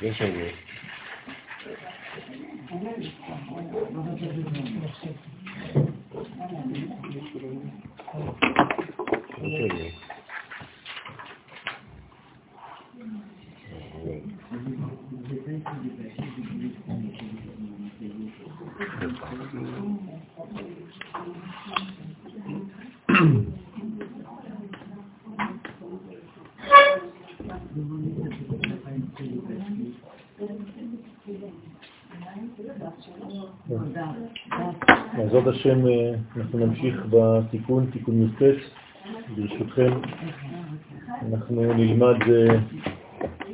[0.00, 0.52] Geç oluyor.
[6.22, 7.02] בעזרת
[35.52, 38.42] השם אה, אנחנו נמשיך בתיקון, תיקון י"ט,
[39.36, 39.92] ברשותכם.
[41.28, 42.16] אנחנו נלמד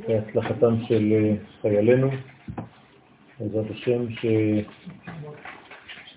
[0.08, 2.10] אה, הצלחתם של אה, חיילינו,
[3.40, 4.04] בעזרת השם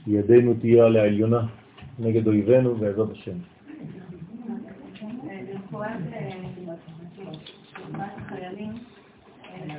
[0.06, 1.42] שידנו תהיה על העליונה
[2.00, 3.38] נגד אויבינו, בעזרת השם.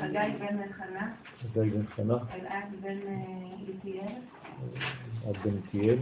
[0.00, 2.98] חגי בן חנה, אלעד בן
[3.68, 4.12] איתיאל,
[5.28, 5.98] עד בן איתיאל,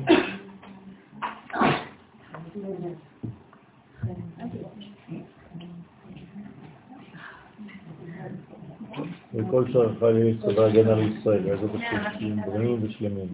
[9.34, 13.28] וכל שאר חיילי צבא הגנה לישראל, השם, שיהיו בריאים ושלמים.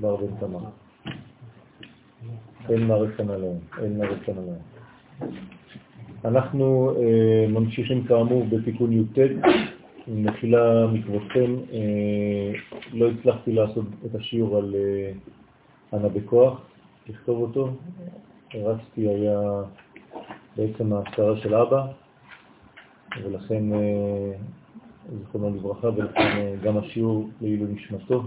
[0.00, 0.60] בר בן תמר.
[2.68, 4.58] אין מערכן עליהם, אין מערכן עליהם.
[6.24, 9.18] אנחנו אה, ממשיכים כאמור בתיקון י"ט,
[10.10, 12.52] מחילה מכבודכם, אה,
[12.92, 15.12] לא הצלחתי לעשות את השיעור על אה,
[15.98, 16.60] אנה בכוח,
[17.08, 17.70] לכתוב אותו,
[18.54, 19.40] רצתי היה
[20.56, 21.86] בעצם ההפקרה של אבא,
[23.22, 24.32] ולכן, אה,
[25.22, 28.22] זכרונו לברכה, ולכן אה, גם השיעור לעילוי נשמתו,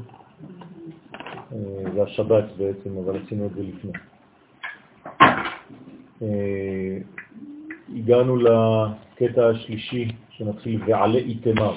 [1.54, 3.92] אה, זה השבת בעצם, אבל עשינו את זה לפני.
[6.22, 6.98] אה,
[7.96, 10.08] הגענו לקטע השלישי
[10.38, 11.76] שמתחיל ועלה איתמר.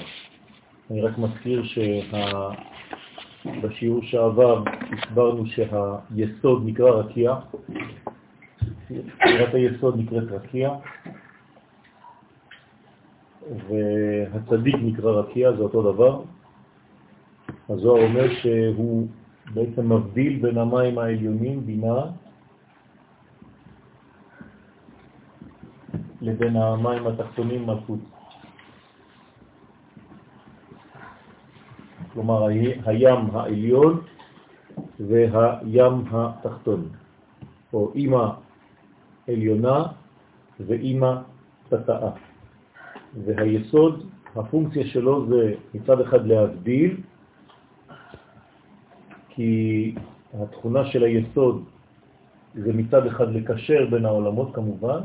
[0.91, 1.63] אני רק מזכיר
[3.43, 4.07] שבשיעור שה...
[4.07, 7.35] שעבר הסברנו שהיסוד נקרא רקיע,
[8.87, 10.75] ספירת היסוד נקראת רקיע,
[13.67, 16.21] והצדיק נקרא רקיע, זה אותו דבר.
[17.69, 19.07] הזוהר אומר שהוא
[19.53, 22.05] בעצם מבדיל בין המים העליונים, בינה,
[26.21, 28.16] לבין המים התחתונים מלכות.
[32.17, 32.47] כלומר,
[32.85, 34.01] הים העליון
[34.99, 36.89] והים התחתון,
[37.73, 38.29] או אימא
[39.27, 39.85] עליונה
[40.59, 41.13] ואימא
[41.69, 42.09] תתאה.
[43.25, 46.97] והיסוד, הפונקציה שלו זה מצד אחד להבדיל,
[49.29, 49.95] כי
[50.33, 51.63] התכונה של היסוד
[52.55, 54.99] זה מצד אחד לקשר בין העולמות כמובן,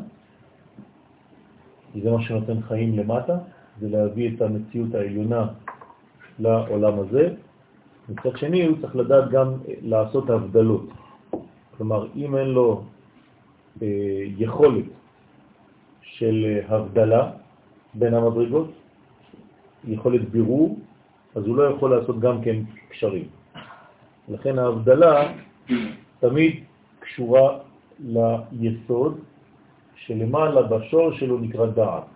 [1.92, 3.38] כי זה מה שנותן חיים למטה,
[3.80, 5.46] זה להביא את המציאות העליונה
[6.38, 7.34] לעולם הזה.
[8.08, 10.86] מצד שני, הוא צריך לדעת גם לעשות הבדלות.
[11.76, 12.82] כלומר, אם אין לו
[13.82, 13.88] אה,
[14.38, 14.84] יכולת
[16.02, 17.30] של הבדלה
[17.94, 18.70] בין המדרגות,
[19.84, 20.78] יכולת בירור,
[21.34, 22.56] אז הוא לא יכול לעשות גם כן
[22.88, 23.28] קשרים.
[24.28, 25.32] לכן ההבדלה
[26.20, 26.64] תמיד
[27.00, 27.58] קשורה
[28.52, 29.18] ליסוד,
[29.96, 32.11] שלמעלה בשור שלו נקרא דעת.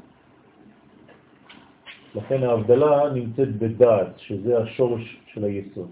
[2.14, 5.88] לכן ההבדלה נמצאת בדעת, שזה השורש של היסוד.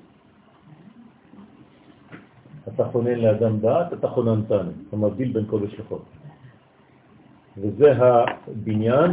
[2.68, 6.04] אתה חונן לאדם דעת, אתה חוננתן, אתה מבדיל בין כל השלכות.
[7.58, 9.10] וזה הבניין,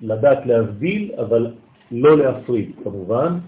[0.00, 1.54] לדעת להבדיל, אבל
[1.90, 3.38] לא להפריד, כמובן.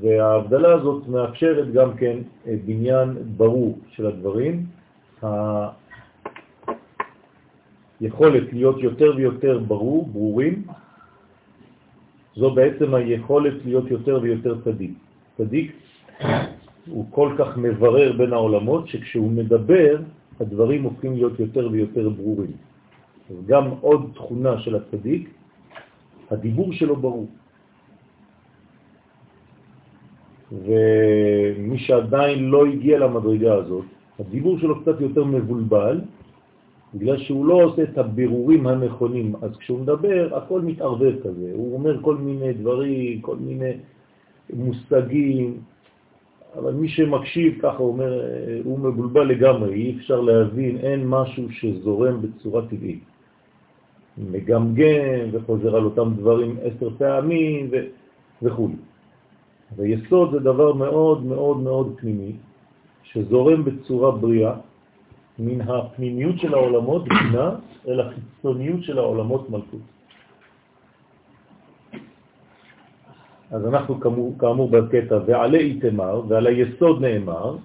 [0.00, 2.16] וההבדלה הזאת מאפשרת גם כן
[2.66, 4.66] בניין ברור של הדברים,
[8.00, 10.62] היכולת להיות יותר ויותר ברור, ברורים,
[12.36, 14.90] זו בעצם היכולת להיות יותר ויותר צדיק.
[15.36, 15.72] צדיק
[16.90, 19.96] הוא כל כך מברר בין העולמות, שכשהוא מדבר,
[20.40, 22.52] הדברים הופכים להיות יותר ויותר ברורים.
[23.30, 25.30] אז גם עוד תכונה של הצדיק,
[26.30, 27.26] הדיבור שלו ברור.
[30.52, 33.84] ומי שעדיין לא הגיע למדרגה הזאת,
[34.18, 36.00] הדיבור שלו קצת יותר מבולבל,
[36.94, 41.50] בגלל שהוא לא עושה את הבירורים הנכונים, אז כשהוא מדבר, הכל מתערבב כזה.
[41.54, 43.72] הוא אומר כל מיני דברים, כל מיני
[44.52, 45.60] מושגים,
[46.58, 48.22] אבל מי שמקשיב, ככה אומר,
[48.64, 53.04] הוא מבולבל לגמרי, אי אפשר להבין, אין משהו שזורם בצורה טבעית.
[54.18, 57.76] מגמגם וחוזר על אותם דברים עשר פעמים ו...
[58.42, 58.68] וכו'.
[59.76, 62.32] ויסוד זה דבר מאוד מאוד מאוד פנימי,
[63.02, 64.54] שזורם בצורה בריאה
[65.38, 67.50] מן הפנימיות של העולמות בינה
[67.88, 69.80] אל החיצוניות של העולמות מלכות.
[73.50, 77.56] אז אנחנו כאמור, כאמור בקטע ועלי איתמר ועל היסוד נאמר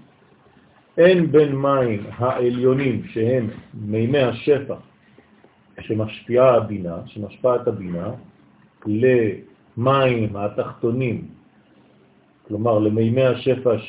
[0.97, 4.75] אין בין מים העליונים שהם מימי השפע
[5.79, 8.11] שמשפיעה הבינה, שמשפעת הבינה,
[8.85, 11.27] למים התחתונים,
[12.47, 13.79] כלומר למימי השפע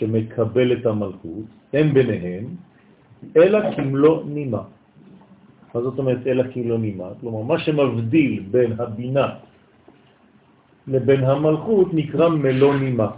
[0.72, 2.44] את המלכות, הם ביניהם,
[3.36, 4.62] אלא כמלוא נימה.
[5.74, 7.08] מה זאת אומרת אלא כמלוא נימה?
[7.20, 9.28] כלומר, מה שמבדיל בין הבינה
[10.86, 13.10] לבין המלכות נקרא מלוא נימה.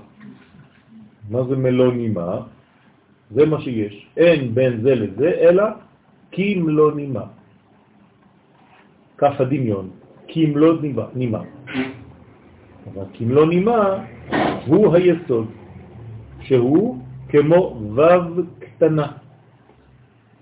[1.30, 2.30] מה זה מלוא נימה?
[3.30, 3.94] זה מה שיש.
[4.16, 5.64] אין בין זה לזה, אלא
[6.32, 7.24] כמלוא נימה.
[9.18, 9.90] כף הדמיון,
[10.28, 10.74] כמלוא
[11.14, 11.42] נימה.
[12.94, 13.80] אבל כמלוא נימה
[14.66, 15.46] הוא היסוד,
[16.40, 16.98] שהוא
[17.28, 17.60] כמו
[17.96, 19.25] וו קטנה.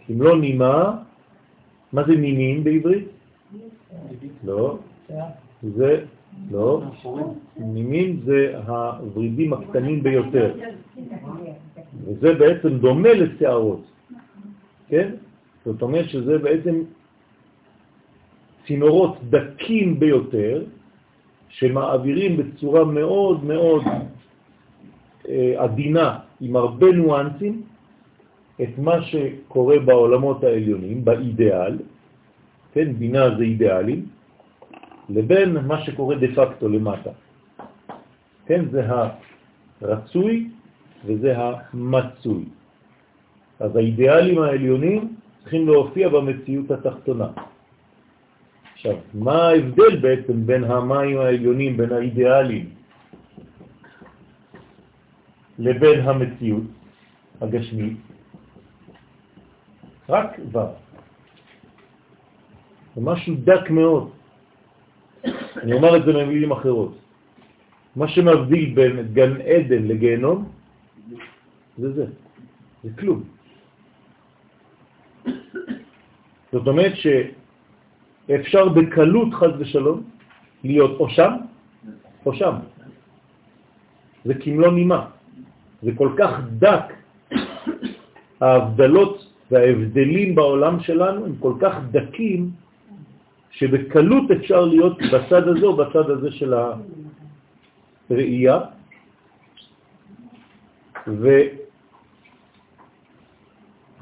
[0.07, 0.97] כמלוא נימה,
[1.93, 3.09] מה זה נימים בעברית?
[4.45, 4.79] לא,
[5.63, 6.05] זה,
[6.51, 6.83] לא,
[7.57, 10.55] נימים זה הוורידים הקטנים ביותר,
[12.05, 13.83] וזה בעצם דומה לשערות,
[14.89, 15.11] כן?
[15.65, 16.83] זאת אומרת שזה בעצם
[18.67, 20.65] צינורות דקים ביותר,
[21.49, 23.83] שמעבירים בצורה מאוד מאוד
[25.29, 27.63] אה, עדינה, עם הרבה ניואנסים,
[28.63, 31.79] את מה שקורה בעולמות העליונים, באידאל,
[32.73, 34.07] כן, בינה זה אידאלים,
[35.09, 37.11] לבין מה שקורה דה פקטו למטה.
[38.47, 38.83] כן, זה
[39.81, 40.51] הרצוי
[41.07, 42.45] וזה המצוי.
[43.61, 47.29] אז האידאלים העליונים צריכים להופיע במציאות התחתונה.
[48.75, 52.65] עכשיו, מה ההבדל בעצם בין המים העליונים, בין האידאלים,
[55.59, 56.69] לבין המציאות
[57.41, 58.14] הגשמית?
[60.09, 60.59] רק ו'.
[62.95, 64.11] זה משהו דק מאוד.
[65.57, 66.99] אני אומר את זה במילים אחרות.
[67.97, 70.49] מה שמבדיל בין גן עדן לגיהנום
[71.79, 72.07] זה זה,
[72.85, 73.23] זה כלום.
[76.53, 80.03] זאת אומרת שאפשר בקלות חז ושלום
[80.65, 81.33] להיות או שם
[82.27, 82.55] או שם.
[84.25, 85.07] זה כמלוא נימה.
[85.83, 86.87] זה כל כך דק,
[88.41, 92.51] ההבדלות וההבדלים בעולם שלנו הם כל כך דקים,
[93.51, 96.55] שבקלות אפשר להיות בצד הזה או בצד הזה של
[98.11, 98.61] הראייה,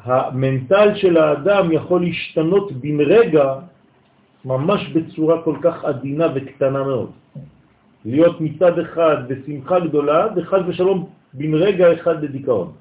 [0.06, 3.54] והמנטל של האדם יכול להשתנות בן רגע
[4.44, 7.10] ממש בצורה כל כך עדינה וקטנה מאוד.
[8.04, 10.98] להיות מצד אחד בשמחה גדולה, וחד ושלום
[11.32, 12.72] בן רגע אחד בדיכאון.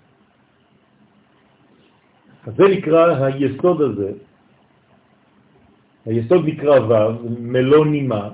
[2.47, 4.11] אז זה נקרא היסוד הזה,
[6.05, 8.29] היסוד נקרא ו', מלוא נימה,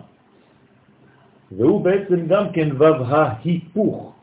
[1.52, 4.16] והוא בעצם גם כן ו' ההיפוך,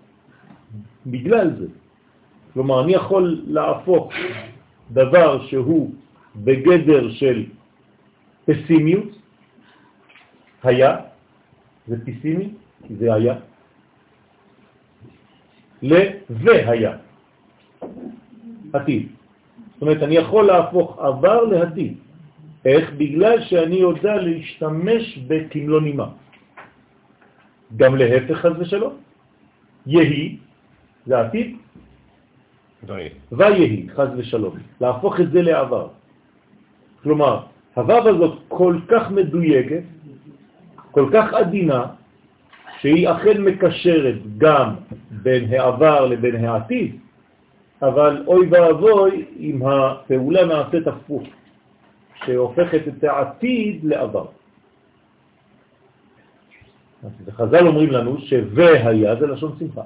[1.07, 1.67] בגלל זה.
[2.53, 4.13] כלומר, אני יכול להפוך
[4.93, 5.95] דבר שהוא
[6.37, 7.47] בגדר של
[8.45, 9.09] פסימיות,
[10.63, 10.97] היה,
[11.89, 12.49] זה פסימי,
[12.99, 13.35] זה היה,
[15.83, 16.97] ל"והיה",
[18.73, 19.09] עתיד.
[19.85, 21.95] אומרת, אני יכול להפוך עבר לעתיד.
[22.65, 22.93] איך?
[22.97, 26.09] בגלל שאני יודע להשתמש בכמלוא נימה.
[27.77, 28.95] גם להפך חז ושלום.
[29.87, 30.37] יהי,
[31.07, 31.57] זה עתיד,
[33.33, 34.55] ויהי, חז ושלום.
[34.81, 35.89] להפוך את זה לעבר.
[37.03, 37.35] כלומר,
[37.75, 39.85] הוו הזאת כל כך מדויקת,
[40.91, 41.87] כל כך עדינה,
[42.81, 44.69] שהיא אכן מקשרת גם
[45.11, 47.04] בין העבר לבין העתיד,
[47.89, 51.23] אבל אוי ואבוי אם הפעולה נעשית הפוך,
[52.25, 54.27] שהופכת את העתיד לעבר.
[57.05, 59.83] אז חז"ל אומרים לנו ש"והיה" זה לשון שמחה.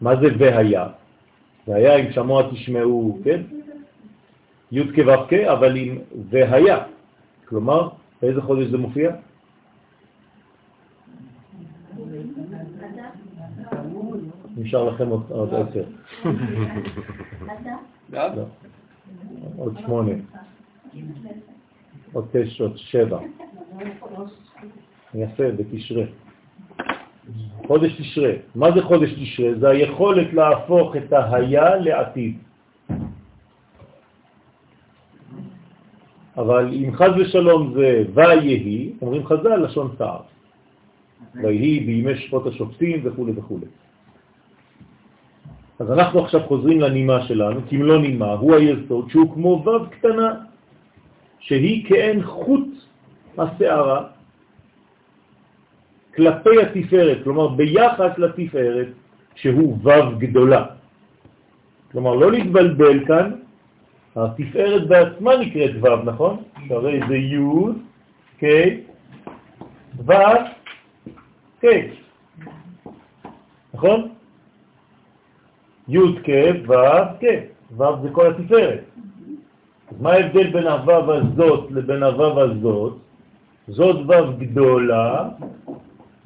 [0.00, 0.86] מה זה והיה?
[1.68, 3.40] והיה אם שמוע תשמעו, כן?
[4.72, 5.98] י' כו' אבל אם
[6.30, 6.78] והיה.
[7.44, 7.88] כלומר,
[8.22, 9.10] באיזה חודש זה מופיע?
[14.64, 15.84] נשאר לכם עוד עשר.
[18.12, 18.44] לא.
[19.56, 20.12] עוד שמונה.
[22.12, 23.18] עוד תשע, עוד שבע.
[25.14, 26.04] יפה, בתשרה.
[27.66, 28.32] חודש תשרה.
[28.54, 29.54] מה זה חודש תשרה?
[29.58, 32.38] זה היכולת להפוך את ההיה לעתיד.
[36.36, 40.20] אבל אם חז ושלום זה ויהי, אומרים חז"ל לשון צער.
[41.34, 43.58] ויהי בימי שפות השופטים וכו' וכו'.
[45.78, 50.34] אז אנחנו עכשיו חוזרים לנימה שלנו, כמלוא נימה, הוא היסוד שהוא כמו ו' קטנה,
[51.38, 52.68] שהיא כאין חוט
[53.38, 54.06] השערה
[56.16, 58.88] כלפי התפארת, כלומר ביחס לתפארת
[59.34, 60.64] שהוא ו' גדולה.
[61.92, 63.30] כלומר, לא להתבלבל כאן,
[64.16, 66.42] התפארת בעצמה נקראת ו', נכון?
[66.68, 67.38] שהרי זה י',
[68.38, 68.44] ק',
[70.06, 70.12] ו',
[71.60, 71.66] ק',
[73.74, 74.08] נכון?
[75.88, 76.30] י' כ',
[76.68, 76.74] ו'
[77.20, 77.24] כ',
[77.76, 78.80] ו' זה כל התפארת.
[79.88, 82.96] אז מה ההבדל בין הו' הזאת לבין הו' הזאת?
[83.68, 85.28] זאת ו' גדולה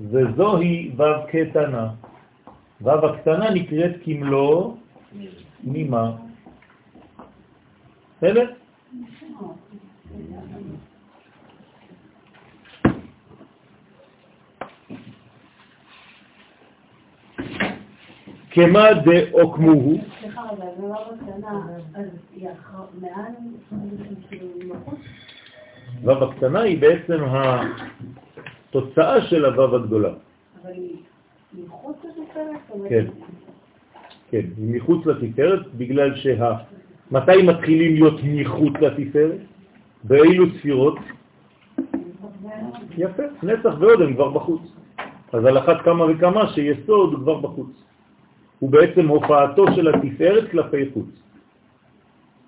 [0.00, 1.88] וזוהי ו' קטנה.
[2.81, 4.75] ו' הקטנה נקראת כמלוא
[5.65, 6.12] נימה.
[8.17, 8.50] בסדר?
[18.59, 19.99] כמה דאוקמוהו.
[20.21, 22.49] סליחה רגע, זה לא בקטנה, אז היא
[23.00, 23.33] מעל,
[26.05, 27.25] ו' הקטנה היא בעצם
[28.71, 30.09] התוצאה של הו' הגדולה.
[30.62, 30.97] אבל היא
[31.65, 32.88] מחוץ לתפארת?
[32.88, 33.05] כן.
[34.31, 36.53] כן, היא מחוץ לתפארת בגלל שה...
[37.11, 39.41] מתי מתחילים להיות מחוץ לתפארת?
[40.05, 40.99] באילו ספירות?
[42.99, 44.62] יפה, נצח ועוד הם כבר בחוץ.
[45.33, 47.88] אז על אחת כמה וכמה שיסוד הוא כבר בחוץ.
[48.59, 51.09] הוא בעצם הופעתו של התפארת כלפי חוץ.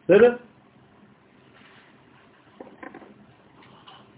[0.05, 0.37] בסדר?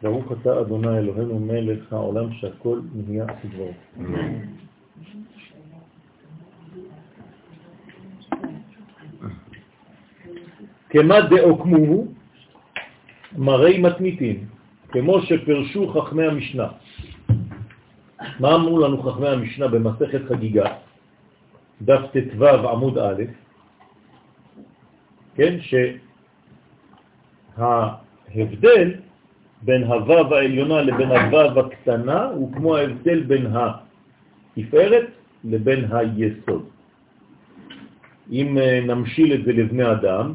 [0.02, 3.72] ברוך אתה אדוני אלוהינו מלך העולם שהכל נהיה כדברו.
[10.90, 12.04] כמה דאוקמו
[13.38, 14.46] מראי מתמיתים,
[14.88, 16.68] כמו שפרשו חכמי המשנה.
[18.40, 20.66] מה אמרו לנו חכמי המשנה במסכת חגיגה,
[21.84, 23.22] דף ט"ו עמוד א',
[25.34, 25.56] כן,
[27.56, 28.90] שההבדל
[29.62, 33.46] בין הוו העליונה לבין הוו הקטנה הוא כמו ההבדל בין
[34.56, 35.06] התפארת
[35.44, 36.64] לבין היסוד.
[38.30, 40.34] אם אה, נמשיל את זה לבני אדם,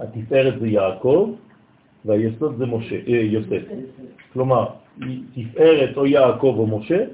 [0.00, 1.34] התפארת זה יעקב
[2.04, 3.62] והיסוד זה משה, אה, יוסף.
[4.32, 4.66] כלומר,
[5.34, 7.04] תפארת או יעקב או משה,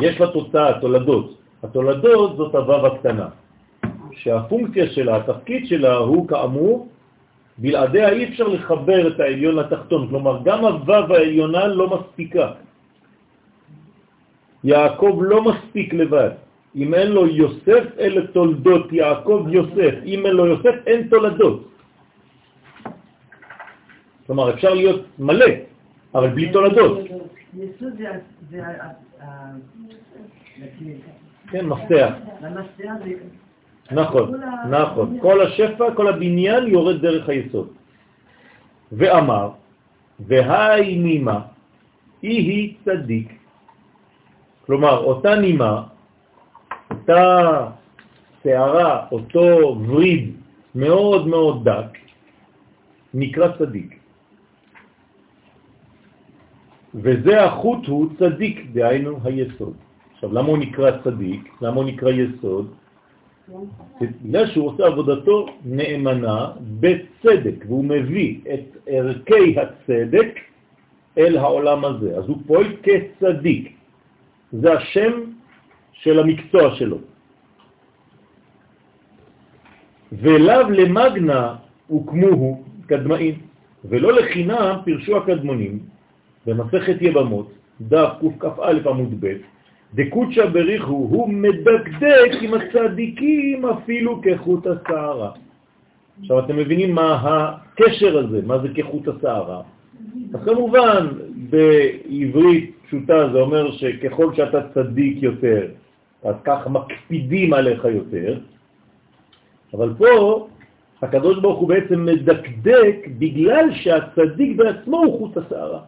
[0.00, 1.38] יש לה תוצאה, תולדות.
[1.62, 3.28] התולדות זאת הוו הקטנה,
[4.12, 6.88] שהפונקציה שלה, התפקיד שלה הוא כאמור
[7.58, 12.52] בלעדיה אי אפשר לחבר את העליון לתחתון, כלומר גם הוו העליונה לא מספיקה.
[14.64, 16.30] יעקב לא מספיק לבד.
[16.76, 19.94] אם אין לו יוסף, אלה תולדות יעקב יוסף.
[20.04, 21.68] אם אין לו יוסף, אין תולדות.
[24.26, 25.46] כלומר, אפשר להיות מלא,
[26.14, 26.98] אבל בלי תולדות.
[27.54, 27.94] יסוד
[28.50, 28.60] זה...
[31.50, 32.12] כן, מפתח.
[33.92, 35.18] נכון, נכון.
[35.20, 37.68] כל השפע, כל הבניין יורד דרך היסוד.
[38.92, 39.50] ואמר,
[40.20, 41.40] והי נימה,
[42.22, 43.32] היא היא צדיק.
[44.66, 45.82] כלומר, אותה נימה,
[46.90, 47.24] אותה
[48.42, 50.34] שערה, אותו וריד
[50.74, 51.98] מאוד מאוד דק,
[53.14, 53.98] נקרא צדיק.
[56.94, 59.76] וזה החוט הוא צדיק, דהיינו היסוד.
[60.16, 61.52] עכשיו, למה הוא נקרא צדיק?
[61.60, 62.74] למה הוא נקרא יסוד?
[64.00, 70.40] בגלל שהוא עושה עבודתו נאמנה בצדק, והוא מביא את ערכי הצדק
[71.18, 72.16] אל העולם הזה.
[72.18, 73.76] אז הוא פועל כצדיק.
[74.52, 75.12] זה השם
[75.92, 76.98] של המקצוע שלו.
[80.12, 81.56] ולאו למגנה
[81.86, 83.34] הוקמוהו קדמאים,
[83.84, 85.78] ולא לחינם פרשו הקדמונים
[86.46, 89.55] במסכת יבמות, דף קכ"א עמוד ב',
[89.94, 95.30] דקוצ'ה בריחו, הוא מדקדק עם הצדיקים אפילו כחוט השערה.
[96.20, 99.62] עכשיו אתם מבינים מה הקשר הזה, מה זה כחוט השערה.
[100.34, 101.06] אז כמובן
[101.50, 105.68] בעברית פשוטה זה אומר שככל שאתה צדיק יותר,
[106.24, 108.38] אז כך מקפידים עליך יותר,
[109.74, 110.46] אבל פה
[111.02, 115.80] הקדוש ברוך הוא בעצם מדקדק בגלל שהצדיק בעצמו הוא חוט השערה.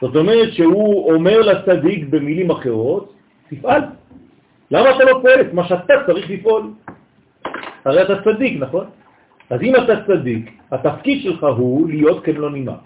[0.00, 3.12] זאת אומרת שהוא אומר לצדיק במילים אחרות,
[3.50, 3.82] תפעל.
[4.70, 6.70] למה אתה לא פועל את מה שאתה צריך לפעול?
[7.84, 8.86] הרי אתה צדיק, נכון?
[9.50, 12.76] אז אם אתה צדיק, התפקיד שלך הוא להיות כמלוא נימה.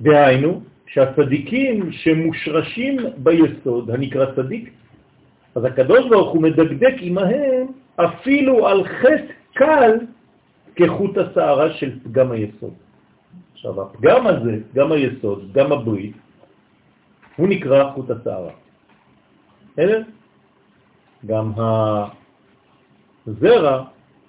[0.00, 4.70] דהיינו, שהצדיקים שמושרשים ביסוד, הנקרא צדיק,
[5.54, 9.92] אז הקדוש ברוך הוא מדקדק עמהם אפילו על חטא קל
[10.76, 12.87] כחוט השערה של פגם היסוד.
[13.58, 16.16] עכשיו, הפגם הזה, פגם היסוד, פגם הברית,
[17.36, 18.54] הוא נקרא חוט השערה.
[19.72, 20.02] בסדר?
[21.26, 21.52] גם
[23.26, 23.84] הזרע,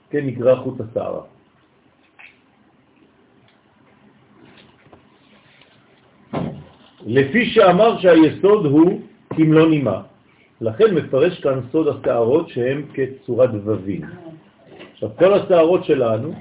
[0.10, 1.22] כן, נקרא חוט השערה.
[7.06, 9.02] לפי שאמר שהיסוד הוא
[9.34, 10.02] כמלוא נימה.
[10.62, 14.02] לכן מפרש כאן סוד השערות שהם כצורת ווים.
[14.94, 16.34] עכשיו, כל השערות שלנו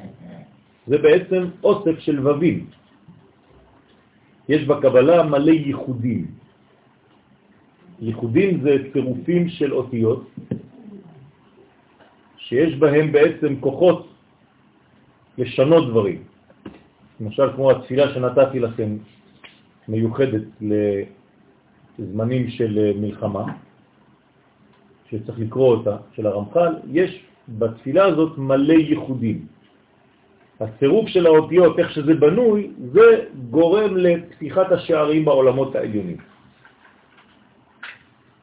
[0.86, 2.77] זה בעצם אוסף של ווים.
[4.48, 6.26] יש בקבלה מלא ייחודים.
[8.00, 10.30] ייחודים זה צירופים של אותיות
[12.36, 14.08] שיש בהם בעצם כוחות
[15.38, 16.22] לשנות דברים.
[17.20, 18.96] למשל כמו התפילה שנתתי לכם
[19.88, 20.42] מיוחדת
[21.98, 23.44] לזמנים של מלחמה,
[25.10, 29.46] שצריך לקרוא אותה, של הרמח"ל, יש בתפילה הזאת מלא ייחודים.
[30.60, 36.16] הצירוף של האותיות, איך שזה בנוי, זה גורם לפתיחת השערים בעולמות העליונים.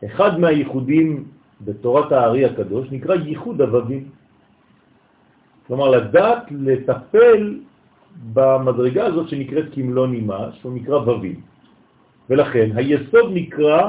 [0.05, 1.24] אחד מהייחודים
[1.62, 4.03] בתורת הארי הקדוש נקרא ייחוד אבבים.
[5.67, 7.60] כלומר, לדעת לטפל
[8.34, 11.39] במדרגה הזאת שנקראת כמלוא נימה, שהוא נקרא ובים.
[12.29, 13.81] ולכן היסוד נקרא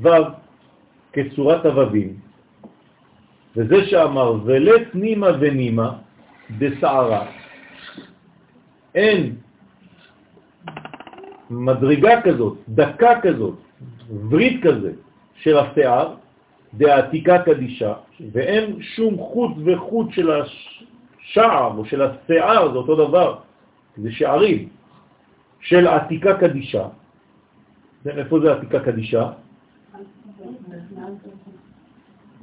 [0.00, 0.10] וו
[1.12, 2.16] כצורת הווים.
[3.56, 6.05] וזה שאמר ולת נימה ונימה
[6.50, 7.26] בסערה,
[8.94, 9.36] אין
[11.50, 13.54] מדרגה כזאת, דקה כזאת,
[14.10, 14.92] ברית כזה
[15.34, 16.14] של השיער,
[16.74, 17.94] דעתיקה קדישה,
[18.32, 23.38] ואין שום חוט וחוט של השער או של השיער, זה אותו דבר,
[23.96, 24.68] זה שערים,
[25.60, 26.88] של עתיקה קדישה.
[28.06, 29.30] איפה זה עתיקה קדישה?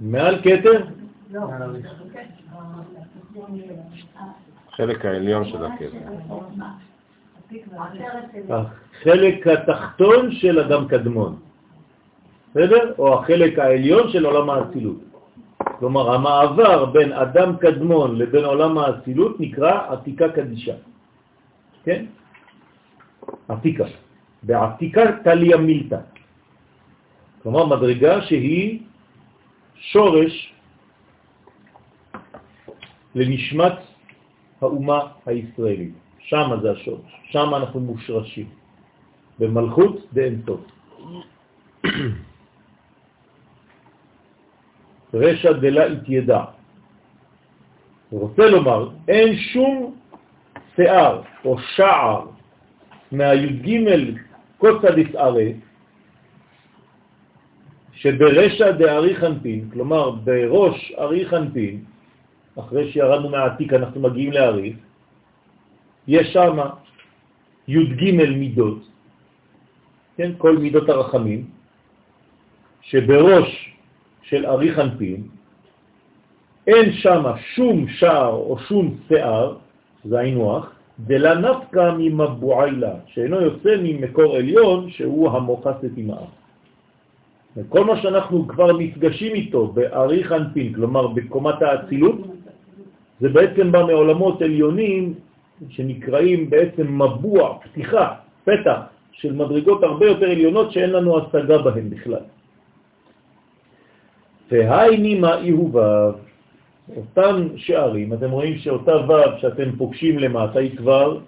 [0.01, 0.85] מעל כתר?
[4.71, 5.89] חלק העליון של הכתר.
[8.49, 11.39] החלק התחתון של אדם קדמון,
[12.51, 12.93] בסדר?
[12.97, 15.01] או החלק העליון של עולם האצילות.
[15.79, 20.75] כלומר, המעבר בין אדם קדמון לבין עולם האצילות נקרא עתיקה קדישה.
[21.83, 22.05] כן?
[23.47, 23.85] עתיקה.
[24.43, 25.99] בעתיקה תליה מילתא.
[27.43, 28.79] כלומר, מדרגה שהיא
[29.75, 30.53] שורש
[33.15, 33.73] לנשמת
[34.61, 35.93] האומה הישראלית.
[36.19, 38.49] שם זה השורש, שם אנחנו מושרשים,
[39.39, 40.71] במלכות באמצעות.
[45.13, 46.43] רשע דלה התיידע.
[48.11, 49.95] רוצה לומר, אין שום
[50.75, 52.25] שיער או שער
[53.11, 53.79] מהי"ג
[54.57, 55.53] קוצה דסערי
[57.93, 61.83] שברשע דארי חנפין, כלומר בראש ארי חנפין,
[62.59, 64.73] אחרי שירדנו מהעתיק אנחנו מגיעים לארי,
[66.07, 66.57] יש שם
[67.67, 68.79] י"ג מידות,
[70.17, 71.45] כן, כל מידות הרחמים,
[72.81, 73.49] שבראש
[74.21, 75.23] של ארי חנפין
[76.67, 77.23] אין שם
[77.55, 79.55] שום שער או שום שיער,
[80.05, 80.59] זה היינו
[80.99, 86.29] דלה נפקא ממבועילה, שאינו יוצא ממקור עליון שהוא המוחסת עם האף.
[87.69, 92.17] כל מה שאנחנו כבר נפגשים איתו בארי חנפין, כלומר בקומת האצילות,
[93.23, 95.13] זה בעצם בא מעולמות עליונים
[95.69, 98.79] שנקראים בעצם מבוע, פתיחה, פתח
[99.11, 102.27] של מדרגות הרבה יותר עליונות שאין לנו השגה בהן בכלל.
[104.51, 106.13] והי נימה איהוביו,
[106.95, 111.19] אותם שערים, אתם רואים שאותה ו' שאתם פוגשים למטה היא כבר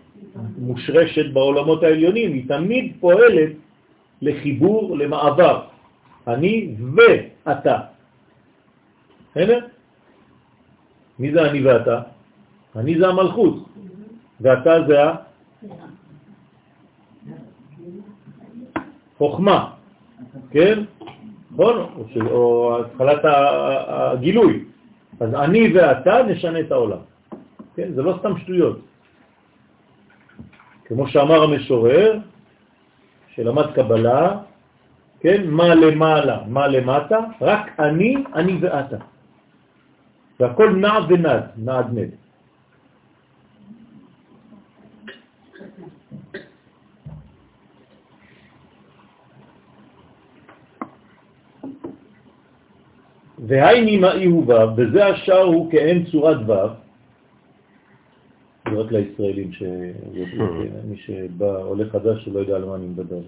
[0.60, 3.52] מושרשת בעולמות העליונים, היא תמיד פועלת
[4.22, 5.62] לחיבור, למעבר.
[6.28, 7.78] אני ואתה.
[9.32, 9.75] בסדר?
[11.20, 12.02] מי זה אני ואתה?
[12.76, 13.56] אני זה המלכות,
[14.42, 14.98] ואתה זה
[19.16, 19.72] החוכמה,
[20.52, 20.84] כן?
[21.52, 21.76] נכון?
[22.32, 23.22] או התחלת
[23.88, 24.64] הגילוי.
[25.20, 26.98] אז אני ואתה נשנה את העולם.
[27.76, 27.94] כן?
[27.96, 28.80] זה לא סתם שטויות.
[30.86, 32.20] כמו שאמר המשורר,
[33.36, 34.38] שלמד קבלה,
[35.20, 35.48] כן?
[35.48, 38.98] מה למעלה, מה למטה, רק אני, אני ואתה.
[40.40, 42.10] והכל נע ונד, נעד נד.
[53.48, 56.86] והי נמאי הוא ו', וזה השאר הוא כאין צורת ו',
[58.70, 63.20] זה רק לישראלים, שיודעים, מי שבא, עולה חדש שלא יודע על מה אני מדבר.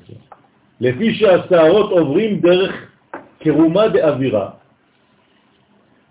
[0.82, 2.92] לפי שהשערות עוברים דרך
[3.40, 4.50] קרומה דאווירה,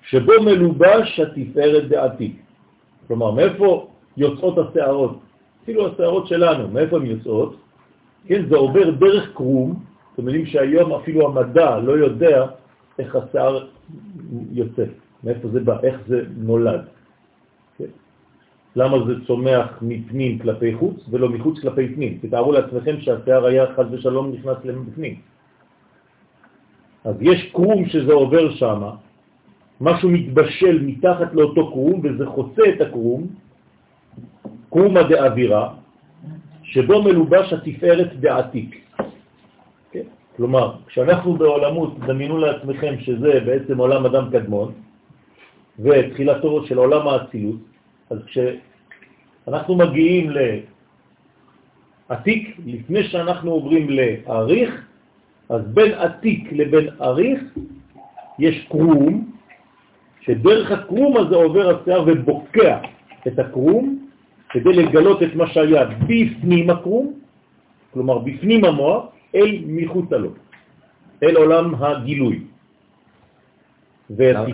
[0.06, 2.36] שבו מלובש התפארת דעתיק.
[3.06, 5.18] כלומר, מאיפה יוצאות השערות?
[5.62, 7.56] אפילו השערות שלנו, מאיפה הן יוצאות?
[8.26, 9.82] כן, זה עובר דרך קרום,
[10.14, 12.46] אתם יודעים שהיום אפילו המדע לא יודע
[12.98, 13.66] איך השיער
[14.52, 14.84] יוצא,
[15.24, 16.80] מאיפה זה בא, איך זה נולד.
[17.78, 17.90] כן?
[18.76, 22.18] למה זה צומח מפנים כלפי חוץ ולא מחוץ כלפי פנים?
[22.22, 25.14] תתארו לעצמכם שהשיער היה חד ושלום נכנס לפנים.
[27.04, 28.82] אז יש קרום שזה עובר שם,
[29.80, 33.26] משהו מתבשל מתחת לאותו קרום וזה חוצה את הקרום,
[34.70, 35.74] קרומה דאווירה,
[36.62, 38.84] שבו מלובש התפארת דעתיק.
[39.92, 40.06] כן?
[40.36, 44.72] כלומר, כשאנחנו בעולמות, דמיינו לעצמכם שזה בעצם עולם אדם קדמון,
[45.78, 47.60] ותחילתו של עולם האצילות,
[48.10, 50.30] אז כשאנחנו מגיעים
[52.10, 54.86] לעתיק, לפני שאנחנו עוברים לעריך,
[55.48, 57.40] אז בין עתיק לבין עריך
[58.38, 59.35] יש קרום,
[60.26, 62.78] שדרך הקרום הזה עובר השיער ובוקע
[63.26, 64.08] את הקרום,
[64.50, 67.14] כדי לגלות את מה שהיה בפנים הקרום,
[67.92, 70.30] כלומר בפנים המוח, אל מחוץ לו,
[71.22, 72.40] אל עולם הגילוי.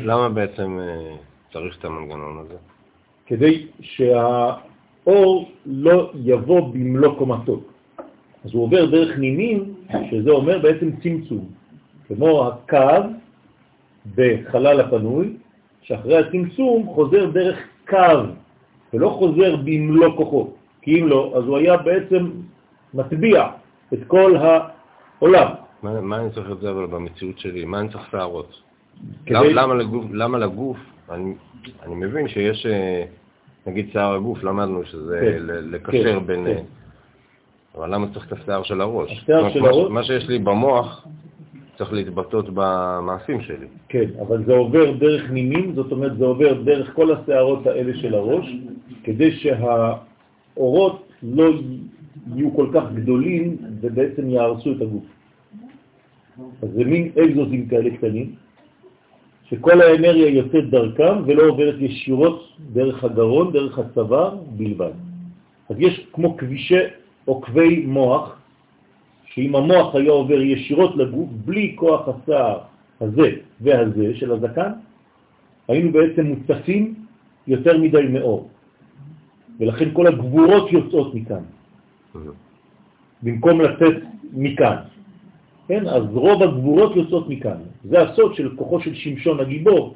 [0.04, 1.16] למה בעצם אה,
[1.52, 2.56] צריך את המנגנון הזה?
[3.26, 7.60] כדי שהאור לא יבוא במלוא קומתו.
[8.44, 9.74] אז הוא עובר דרך נימים,
[10.10, 11.48] שזה אומר בעצם צמצום.
[12.08, 13.08] כמו הקו
[14.16, 15.36] בחלל הפנוי,
[15.82, 17.96] שאחרי הצמצום חוזר דרך קו
[18.94, 20.50] ולא חוזר במלוא כוחו,
[20.82, 22.30] כי אם לא, אז הוא היה בעצם
[22.94, 23.46] מטביע
[23.92, 25.48] את כל העולם.
[25.82, 27.64] מה, מה אני צריך את זה אבל במציאות שלי?
[27.64, 28.62] מה אני צריך שערות?
[29.26, 29.54] כדי...
[29.54, 30.76] למה, לגוף, למה לגוף?
[31.10, 31.34] אני,
[31.82, 33.04] אני מבין שיש, אה,
[33.66, 36.44] נגיד שיער הגוף, למדנו שזה כן, לקשר כן, בין...
[36.44, 36.50] כן.
[36.50, 36.60] אה,
[37.78, 39.12] אבל למה צריך את השיער של הראש?
[39.22, 39.90] השיער של הראש?
[39.90, 41.06] מה שיש לי במוח
[41.82, 43.66] צריך להתבטאות במעשים שלי.
[43.88, 48.14] כן, אבל זה עובר דרך נימים, זאת אומרת זה עובר דרך כל השערות האלה של
[48.14, 48.46] הראש,
[49.04, 51.50] כדי שהאורות לא
[52.34, 55.04] יהיו כל כך גדולים ובעצם יהרסו את הגוף.
[56.62, 58.34] אז זה מין אקזוזים כאלה קטנים,
[59.50, 64.94] שכל האנרגיה יוצאת דרכם ולא עוברת ישירות דרך הגרון, דרך הצוואר בלבד.
[65.68, 66.84] אז יש כמו כבישי
[67.24, 68.41] עוקבי מוח,
[69.34, 72.58] שאם המוח היה עובר ישירות לגוף, בלי כוח הסער
[73.00, 73.28] הזה
[73.60, 74.72] והזה של הזקן,
[75.68, 76.94] היינו בעצם מוצפים
[77.46, 78.48] יותר מדי מאור.
[79.60, 81.44] ולכן כל הגבורות יוצאות מכאן,
[83.22, 83.96] במקום לצאת
[84.32, 84.76] מכאן.
[85.68, 85.88] כן?
[85.88, 87.58] אז רוב הגבורות יוצאות מכאן.
[87.84, 89.94] זה הסוד של כוחו של שמשון הגיבור,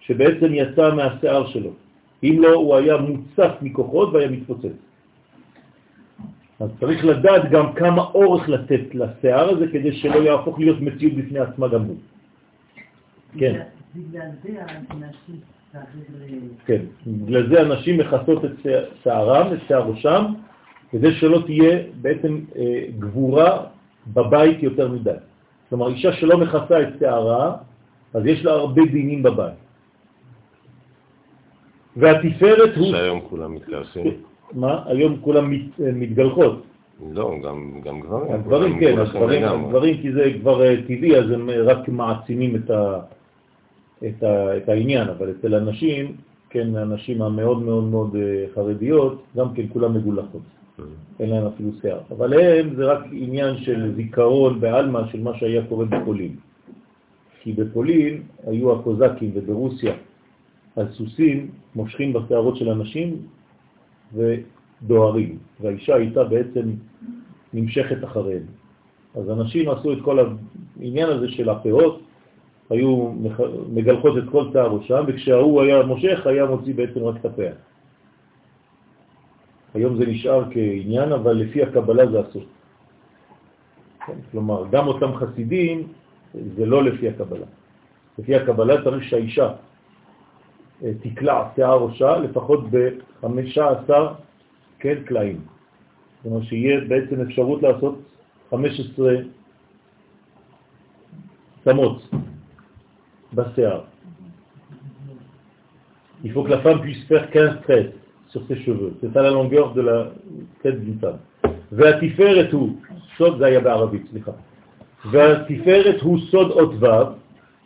[0.00, 1.70] שבעצם יצא מהשיער שלו.
[2.22, 4.76] אם לא, הוא היה מוצף מכוחות והיה מתפוצץ.
[6.60, 11.38] אז צריך לדעת גם כמה אורך לתת לשיער הזה, כדי שלא יהפוך להיות מציאות בפני
[11.38, 11.96] עצמה גם הוא.
[13.38, 13.62] כן.
[16.66, 18.50] כן, בגלל זה אנשים מכסות את
[19.04, 20.24] שערם, את שיער ראשם,
[20.90, 23.66] כדי שלא תהיה בעצם אה, גבורה
[24.06, 25.10] בבית יותר מדי.
[25.68, 27.56] כלומר, אישה שלא מכסה את שערה,
[28.14, 29.54] אז יש לה הרבה דינים בבית.
[31.96, 32.90] והתפארת הוא...
[32.90, 34.22] שהיום כולם מתגלחים.
[34.52, 34.82] מה?
[34.86, 36.62] היום כולם מת, אה, מתגלחות.
[37.12, 38.32] לא, גם, גם גברים.
[38.32, 43.00] הגברים כן, הגברים, הגברים כי זה כבר אה, טבעי, אז הם רק מעצימים את ה...
[44.06, 46.16] את, ה, את העניין, אבל אצל הנשים,
[46.50, 50.42] כן, הנשים המאוד מאוד מאוד אה, חרדיות, גם כן כולם מגולחות.
[50.42, 50.82] Mm.
[51.20, 52.00] אין להם אפילו שיער.
[52.10, 56.36] אבל הם זה רק עניין של זיכרון בעלמא של מה שהיה קורה בפולין.
[57.42, 59.92] כי בפולין היו הקוזקים וברוסיה
[60.76, 63.16] הסוסים מושכים בשערות של אנשים
[64.14, 66.70] ודוהרים, והאישה הייתה בעצם
[67.52, 68.46] נמשכת אחריהם.
[69.14, 72.02] אז אנשים עשו את כל העניין הזה של הפאות,
[72.70, 73.12] היו
[73.72, 77.52] מגלחות את כל שיער ראשם, וכשהוא היה מושך היה מוציא בעצם רק את הפאה.
[79.74, 82.44] היום זה נשאר כעניין, אבל לפי הקבלה זה אסור.
[84.06, 84.18] כן?
[84.30, 85.92] כלומר, גם אותם חסידים
[86.56, 87.46] זה לא לפי הקבלה.
[88.18, 89.48] לפי הקבלה צריך שהאישה
[91.00, 93.90] תקלע שיער ראשה לפחות ב-15
[94.78, 95.40] כן, קלעים.
[96.16, 97.98] זאת אומרת שיהיה בעצם אפשרות לעשות
[98.50, 99.14] 15
[101.64, 102.02] צמות.
[103.32, 103.84] basiar.
[106.24, 107.92] Il faut que la femme puisse faire 15 tresses
[108.28, 108.96] sur ses cheveux.
[109.00, 110.12] C'est ça la longueur de la
[110.62, 111.18] tête d'une femme.
[111.72, 112.76] והתפארת הוא,
[113.16, 114.32] סוד זה היה בערבית, סליחה.
[115.10, 116.86] והתפארת הוא סוד אות ו',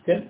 [0.05, 0.21] כן?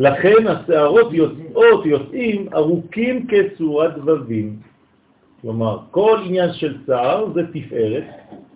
[0.00, 4.56] לכן השערות יוצאות, יוצאים, ארוכים כצורת דבבים.
[5.42, 8.04] כלומר, כל עניין של שער זה תפארת,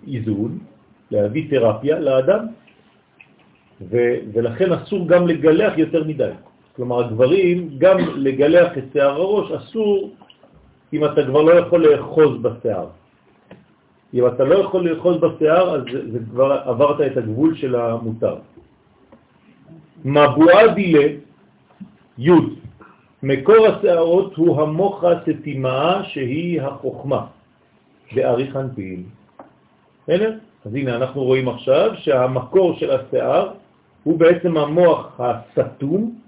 [0.08, 0.58] איזון,
[1.10, 2.46] להביא תרפיה לאדם,
[3.90, 6.32] ו- ולכן אסור גם לגלח יותר מדי.
[6.76, 10.10] כלומר, הגברים, גם לגלח את שיער הראש אסור
[10.92, 12.86] אם אתה כבר לא יכול לאחוז בשיער.
[14.14, 18.36] אם אתה לא יכול לאחוז בשיער, אז זה, זה כבר עברת את הגבול של המותר.
[20.04, 21.23] מבואה דילה,
[22.18, 22.30] י'
[23.22, 27.26] מקור השערות הוא המוח הסתימה שהיא החוכמה,
[28.14, 29.02] באריך אנפין.
[30.02, 30.32] בסדר?
[30.64, 33.52] אז הנה אנחנו רואים עכשיו שהמקור של השיער
[34.04, 36.18] הוא בעצם המוח הסתום,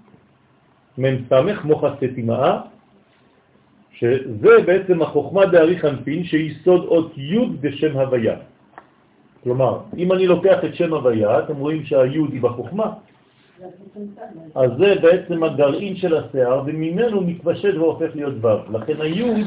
[0.97, 1.31] מ"ס,
[1.63, 2.61] מוח הסתימה,
[3.93, 8.35] שזה בעצם החוכמה דאריך אנפין, שהיא סוד אות י' בשם הוויה.
[9.43, 12.93] כלומר, אם אני לוקח את שם הוויה, אתם רואים שהי' היא בחוכמה,
[14.55, 18.71] אז זה בעצם הגרעין של השיער, וממנו מתפשט והופך להיות ו'.
[18.71, 19.43] לכן הי',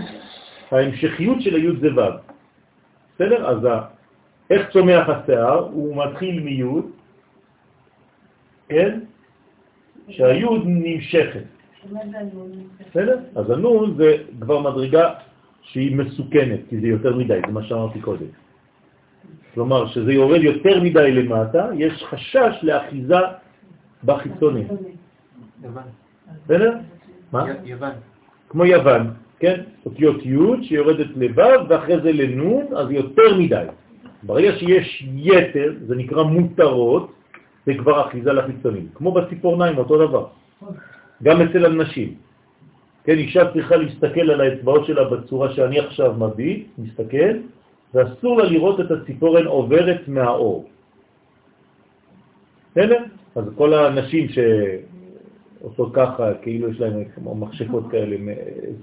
[0.70, 2.00] ההמשכיות של הי' זה ו'.
[3.14, 3.48] בסדר?
[3.48, 3.58] אז
[4.50, 5.68] איך צומח השיער?
[5.72, 6.62] הוא מתחיל מי',
[8.68, 9.00] כן?
[10.08, 11.44] שהי' נמשכת.
[12.90, 13.18] בסדר?
[13.34, 15.14] אז הנון זה כבר מדרגה
[15.62, 18.26] שהיא מסוכנת, כי זה יותר מדי, זה מה שאמרתי קודם.
[19.54, 23.16] כלומר, שזה יורד יותר מדי למטה, יש חשש לאחיזה
[24.04, 24.68] בחיצונים.
[26.44, 26.72] בסדר?
[27.32, 27.44] מה?
[27.64, 27.92] יוון.
[28.48, 29.60] כמו יוון, כן?
[29.86, 33.64] אותיות י' שיורדת לבב ואחרי זה לנון, אז יותר מדי.
[34.22, 37.12] ברגע שיש יתר, זה נקרא מותרות,
[37.66, 38.88] זה כבר אחיזה לחיצונים.
[38.94, 40.26] כמו בציפורניים, אותו דבר.
[41.22, 42.14] גם אצל הנשים.
[43.04, 47.32] כן, אישה צריכה להסתכל על האצבעות שלה בצורה שאני עכשיו מביט, מסתכל,
[47.94, 50.68] ואסור לה לראות את הציפורן עוברת מהאור.
[52.70, 52.98] בסדר?
[53.34, 58.16] אז כל האנשים שעושות ככה, כאילו יש להם כמו מחשפות כאלה,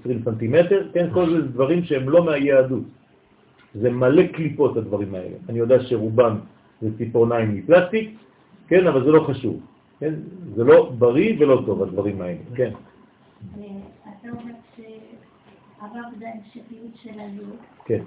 [0.00, 2.82] 20 סנטימטר, כן, כל זה דברים שהם לא מהיהדות.
[3.74, 5.36] זה מלא קליפות הדברים האלה.
[5.48, 6.38] אני יודע שרובם
[6.82, 8.18] זה ציפורניים מפלסטיק,
[8.68, 9.60] כן, אבל זה לא חשוב.
[10.00, 10.14] כן?
[10.54, 12.72] זה לא בריא ולא טוב, הדברים האלה, כן.
[13.52, 17.56] אתה אומר שהרב זה המשכיות של היוד.
[17.84, 18.02] כן.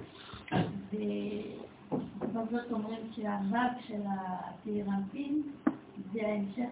[0.93, 5.41] ובכל זאת אומרים שהוו של התירנטין
[6.13, 6.69] זה ההמשך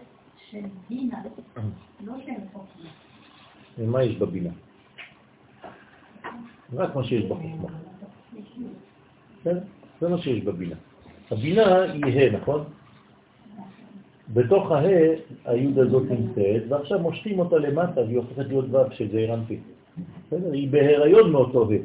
[0.50, 1.22] של בינה,
[2.04, 2.90] לא של חוכמה.
[3.78, 4.50] ומה יש בבינה?
[6.72, 7.68] רק מה שיש בחוכמה.
[10.00, 10.76] זה מה שיש בבינה.
[11.30, 12.64] הבינה היא ה', נכון?
[14.34, 14.82] בתוך הה
[15.44, 19.60] היוד הזאת נמצאת, ועכשיו מושכים אותה למטה והיא הופכת להיות ו' זעיר אנפין.
[20.26, 20.52] בסדר?
[20.52, 21.76] היא בהיריון מאותו ה'.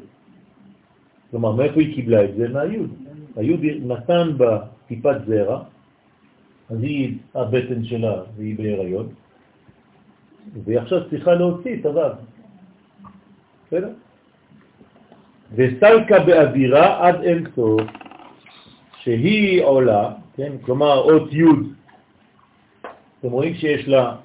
[1.32, 2.48] כלומר, מאיפה היא קיבלה את זה?
[2.50, 2.90] מהיוד.
[3.36, 5.64] היוד נתן בה טיפת זרע,
[6.70, 9.08] אז היא, הבטן שלה, והיא בהיריון,
[10.64, 12.02] והיא עכשיו צריכה להוציא את הו'.
[13.68, 13.90] בסדר?
[15.56, 17.82] וסלקה באווירה עד אין סוף,
[18.98, 20.52] שהיא עולה, כן?
[20.62, 21.44] כלומר אות י'
[23.20, 24.16] אתם רואים שיש לה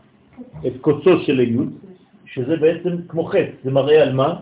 [0.67, 1.73] את קוצו של היוד,
[2.27, 4.41] שזה בעצם כמו חטא, זה מראה על מה?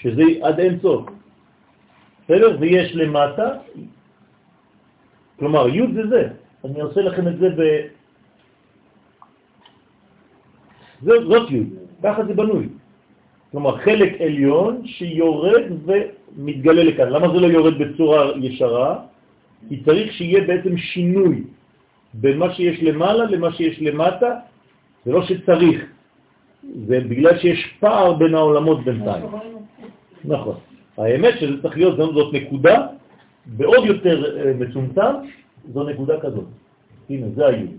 [0.00, 1.06] שזה עד אין סוף.
[2.24, 2.56] בסדר?
[2.60, 3.48] ויש למטה,
[5.38, 6.28] כלומר יוד זה זה,
[6.64, 7.60] אני עושה לכם את זה ב...
[11.02, 11.68] זאת, זאת יוד,
[12.02, 12.68] ככה זה בנוי.
[13.52, 17.08] כלומר חלק עליון שיורד ומתגלה לכאן.
[17.08, 18.90] למה זה לא יורד בצורה ישרה?
[19.68, 21.44] כי צריך שיהיה בעצם שינוי
[22.14, 24.30] בין מה שיש למעלה למה שיש למטה,
[25.04, 25.84] זה לא שצריך,
[26.86, 29.26] זה בגלל שיש פער בין העולמות בינתיים.
[30.24, 30.56] נכון.
[30.98, 32.86] האמת שזה צריך להיות, זאת נקודה,
[33.46, 35.12] בעוד יותר אה, מצומצם,
[35.72, 36.44] זו נקודה כזאת.
[37.10, 37.70] הנה, זה היוד.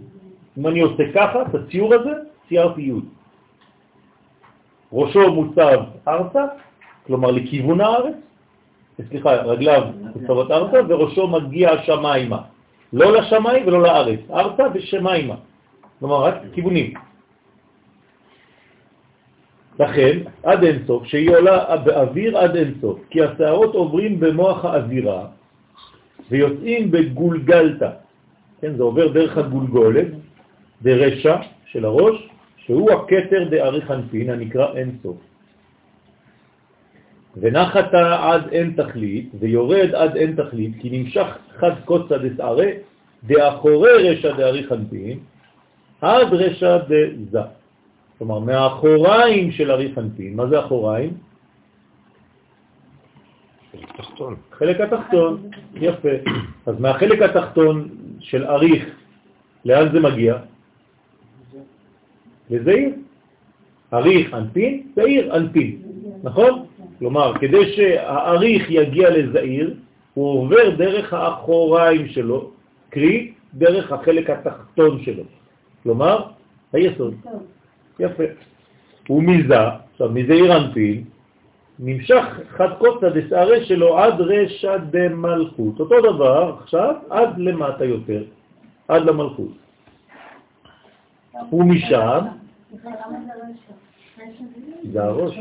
[0.57, 2.11] אם אני עושה ככה, את הציור הזה,
[2.49, 3.05] ציירתי יוד.
[4.93, 6.45] ראשו מוצב ארצה,
[7.05, 8.15] כלומר לכיוון הארץ,
[9.09, 9.81] סליחה, רגליו
[10.15, 12.41] מוצבות ארצה, וראשו מגיע השמיימה.
[12.93, 15.35] לא לשמיים ולא לארץ, ארצה ושמיימה.
[15.99, 16.93] כלומר, רק כיוונים.
[19.79, 25.25] לכן, עד אינסוף, שהיא עולה באוויר עד אינסוף, כי השערות עוברים במוח האווירה
[26.31, 27.89] ויוצאים בגולגלתה.
[28.61, 30.07] כן, זה עובר דרך הגולגולת,
[30.81, 35.17] דרשע של הראש, שהוא הקטר דאריך אנפין הנקרא אינסוף.
[37.37, 42.67] ונחת עד אין תכלית, ויורד עד אין תכלית, כי נמשך חד קוצה דסערה,
[43.23, 45.19] דאחורי רשע דאריך אנפין,
[46.01, 47.39] עד רשע דזה.
[48.17, 51.13] כלומר, מהאחוריים של אריך אנפין, מה זה אחוריים?
[53.73, 54.37] חלק.
[54.51, 56.09] חלק התחתון, יפה.
[56.65, 58.85] אז מהחלק התחתון של אריך,
[59.65, 60.37] לאן זה מגיע?
[62.49, 62.89] לזעיר.
[63.93, 65.81] אריך אנפין, זעיר אנפין,
[66.23, 66.65] נכון?
[66.99, 69.73] כלומר, כדי שהאריך יגיע לזעיר,
[70.13, 72.51] הוא עובר דרך האחוריים שלו,
[72.89, 75.23] קרי, דרך החלק התחתון שלו.
[75.83, 76.23] כלומר,
[76.73, 77.13] היסוד.
[77.99, 78.23] יפה.
[79.07, 79.59] הוא מזה,
[79.91, 81.03] עכשיו מזעיר אנפין,
[81.85, 85.79] נמשך חד קוצה דסערה שלו עד רשע דמלכות.
[85.79, 88.23] אותו דבר עכשיו עד למטה יותר,
[88.87, 89.51] עד למלכות.
[91.53, 92.19] ומשם...
[94.91, 95.39] זה הראש.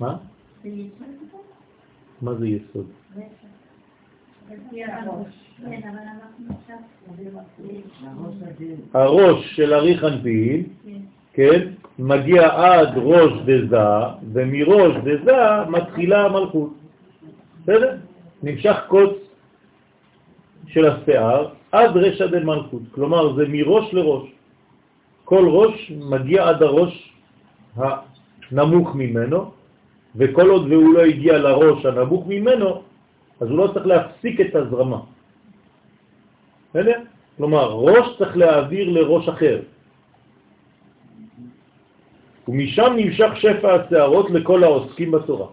[0.00, 0.16] מה?
[2.22, 2.86] מה זה יסוד?
[8.94, 10.62] הראש של אריך אנפין,
[11.32, 13.76] כן, מגיע עד ראש דזה,
[14.32, 15.36] ומראש דזה
[15.68, 16.70] מתחילה המלכות.
[17.62, 17.96] בסדר?
[18.42, 19.12] נמשך קוץ
[20.66, 24.28] של השיער עד רשע דמלכות, כלומר זה מראש לראש.
[25.24, 27.12] כל ראש מגיע עד הראש
[27.76, 29.50] הנמוך ממנו,
[30.16, 32.82] וכל עוד והוא לא הגיע לראש הנמוך ממנו,
[33.40, 35.00] אז הוא לא צריך להפסיק את הזרמה.
[36.70, 37.00] בסדר?
[37.36, 39.60] כלומר, ראש צריך להעביר לראש אחר.
[42.48, 45.46] ומשם נמשך שפע השערות לכל העוסקים בתורה.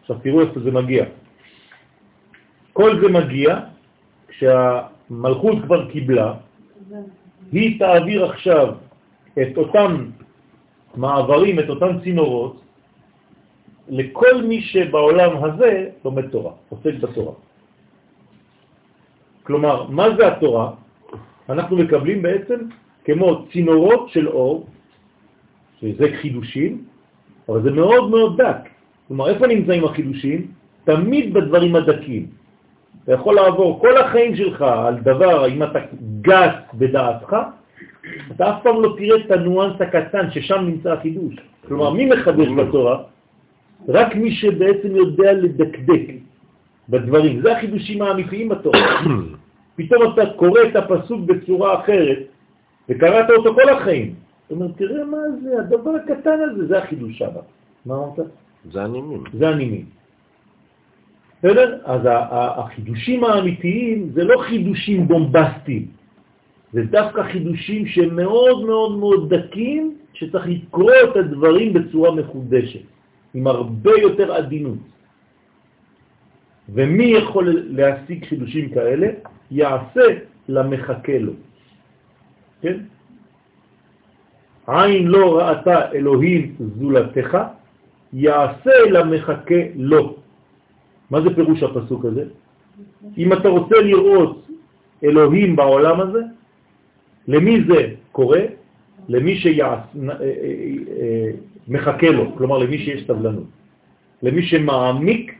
[0.00, 1.04] עכשיו תראו איפה זה מגיע.
[2.72, 3.58] כל זה מגיע
[4.28, 6.34] כשהמלכות כבר קיבלה,
[7.52, 8.74] היא תעביר עכשיו
[9.42, 10.10] את אותם
[10.94, 12.60] מעברים, את אותם צינורות,
[13.88, 17.32] לכל מי שבעולם הזה לומד תורה, עוסק בתורה.
[19.42, 20.70] כלומר, מה זה התורה?
[21.48, 22.58] אנחנו מקבלים בעצם
[23.04, 24.66] כמו צינורות של אור,
[25.82, 26.84] שזה חידושים,
[27.48, 28.68] אבל זה מאוד מאוד דק.
[29.08, 30.46] כלומר, איפה נמצאים החידושים?
[30.84, 32.26] תמיד בדברים הדקים.
[33.04, 35.78] אתה יכול לעבור כל החיים שלך על דבר, אם אתה
[36.20, 37.36] גס בדעתך,
[38.30, 41.34] אתה אף פעם לא תראה את הנואנס הקטן ששם נמצא החידוש.
[41.68, 42.96] כלומר, מי מחדש בתורה?
[43.88, 46.06] רק מי שבעצם יודע לדקדק
[46.88, 47.40] בדברים.
[47.42, 49.02] זה החידושים האמיתיים בתורה.
[49.76, 52.18] פתאום אתה קורא את הפסוק בצורה אחרת,
[52.88, 54.14] וקראת אותו כל החיים.
[54.52, 57.32] זאת אומרת, תראה מה זה, הדבר הקטן הזה, זה החידוש שם.
[57.86, 58.26] מה אמרת?
[58.72, 59.24] זה הנימים.
[59.32, 59.84] זה הנימים.
[61.38, 61.78] בסדר?
[61.84, 65.86] אז החידושים האמיתיים זה לא חידושים בומבסטיים,
[66.72, 72.84] זה דווקא חידושים שהם מאוד מאוד מאוד דקים, שצריך לקרוא את הדברים בצורה מחודשת,
[73.34, 74.84] עם הרבה יותר עדינות.
[76.68, 79.08] ומי יכול להשיג חידושים כאלה?
[79.50, 80.06] יעשה
[80.48, 81.32] למחכה לו.
[82.60, 82.92] כן?
[84.66, 87.38] עין לא ראתה אלוהים זולתך,
[88.12, 90.16] יעשה למחכה לו.
[91.10, 92.24] מה זה פירוש הפסוק הזה?
[93.18, 94.46] אם אתה רוצה לראות
[95.04, 96.22] אלוהים בעולם הזה,
[97.28, 98.40] למי זה קורה?
[99.08, 100.06] למי שמחכה
[102.06, 103.46] אה, אה, לו, כלומר למי שיש סבלנות,
[104.22, 105.34] למי שמעמיק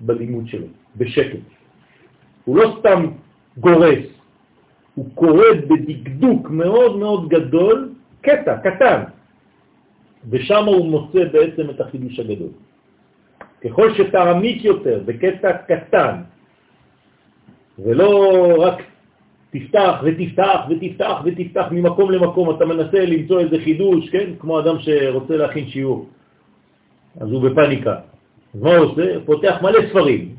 [0.00, 0.66] בלימוד שלו,
[0.96, 1.38] בשקט.
[2.44, 3.06] הוא לא סתם
[3.58, 4.04] גורס,
[4.94, 7.92] הוא קורא בדקדוק מאוד מאוד גדול,
[8.24, 9.02] קטע, קטן,
[10.30, 12.52] ושם הוא מוצא בעצם את החידוש הגדול.
[13.64, 16.14] ככל שתעמיק יותר בקטע קטן,
[17.78, 18.10] ולא
[18.58, 18.82] רק
[19.50, 24.30] תפתח ותפתח ותפתח ותפתח ממקום למקום, אתה מנסה למצוא איזה חידוש, כן?
[24.38, 26.08] כמו אדם שרוצה להכין שיעור,
[27.20, 27.94] אז הוא בפניקה.
[28.54, 29.02] אז מה הוא עושה?
[29.24, 30.34] פותח מלא ספרים.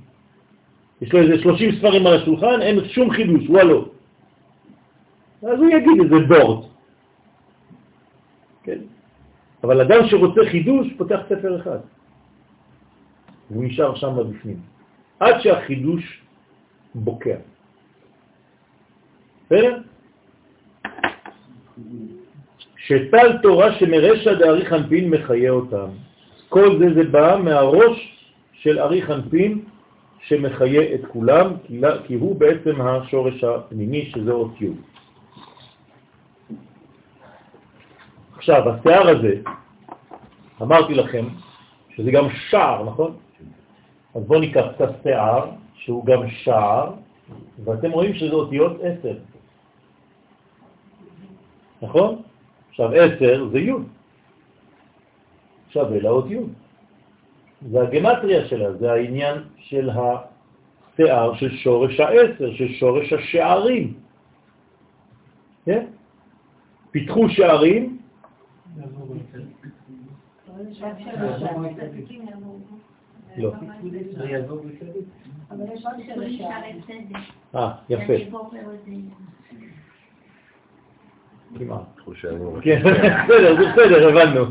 [1.01, 3.85] יש לו איזה 30 ספרים על השולחן, אין שום חידוש, וואלו.
[5.41, 6.74] אז הוא יגיד איזה בורד.
[9.65, 11.79] אבל אדם שרוצה חידוש, פותח ספר אחד.
[13.51, 14.59] והוא נשאר שם בפנים.
[15.19, 16.21] עד שהחידוש
[16.95, 17.37] בוקע.
[19.45, 19.77] בסדר?
[22.77, 25.89] שטל תורה שמרשע דאריך אנפין מחיה אותם.
[26.49, 27.97] כל זה זה בא מהראש
[28.53, 29.65] של אריך אנפין
[30.29, 31.47] שמחיה את כולם,
[32.05, 34.69] כי הוא בעצם השורש הפנימי שזה אות י'.
[38.45, 39.41] עכשיו, השיער הזה,
[40.61, 41.25] אמרתי לכם
[41.95, 43.17] שזה גם שער, נכון?
[44.15, 46.93] אז בואו ניקח את השיער, שהוא גם שער,
[47.63, 49.17] ואתם רואים שזה אותיות עשר.
[51.81, 52.21] נכון?
[52.69, 53.73] עכשיו עשר זה י'
[55.69, 56.37] שווה לאות י'.
[57.71, 63.93] זה הגמטריה שלה, זה העניין של השיער של שורש העשר, של שורש השערים.
[65.65, 65.85] כן?
[66.91, 67.94] פיתחו שערים.
[73.37, 73.51] לא.
[77.55, 78.13] אה, יפה.
[81.59, 81.81] כמעט.
[82.57, 84.45] בסדר, בסדר, הבנו.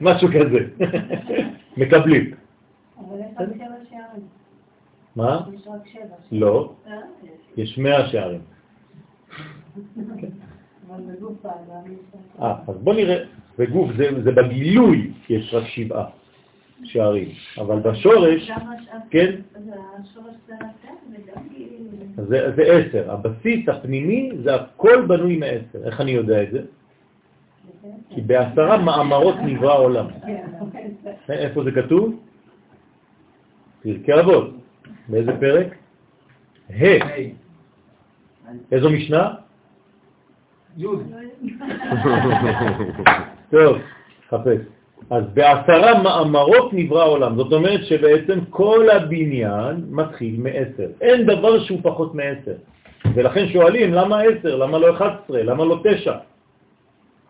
[0.00, 0.28] משהו.
[0.28, 0.84] כזה.
[1.76, 2.30] מקבלים.
[2.98, 3.48] אבל יש רק
[3.90, 4.26] שערים.
[5.16, 5.40] מה?
[5.54, 5.80] יש רק.
[6.32, 6.72] לא?
[7.56, 8.40] יש מאה שערים.
[12.68, 13.24] אז בוא נראה,
[13.58, 16.06] בגוף זה, זה בגילוי יש רק שבעה
[16.84, 17.28] שערים,
[17.58, 18.50] אבל בשורש,
[19.10, 19.58] כן, זה
[21.24, 21.76] זה כאילו...
[22.16, 23.10] זה, זה עשר.
[23.10, 25.84] הבסיס הפנימי זה הכל בנוי מעשר.
[25.84, 26.62] איך אני יודע את זה?
[28.10, 30.06] כי בעשרה מאמרות נברא העולם.
[31.28, 32.20] איפה זה כתוב?
[33.82, 34.50] פרקי אבות.
[35.08, 35.74] באיזה פרק?
[36.70, 36.84] ה'.
[38.72, 39.34] איזו משנה?
[43.50, 43.76] טוב,
[44.28, 44.60] חפש.
[45.10, 47.36] אז בעשרה מאמרות נברא העולם.
[47.36, 50.88] זאת אומרת שבעצם כל הבניין מתחיל מעשר.
[51.00, 52.58] אין דבר שהוא פחות מעשר.
[53.14, 54.56] ולכן שואלים, למה עשר?
[54.56, 55.42] למה לא 11?
[55.42, 56.16] למה לא תשע?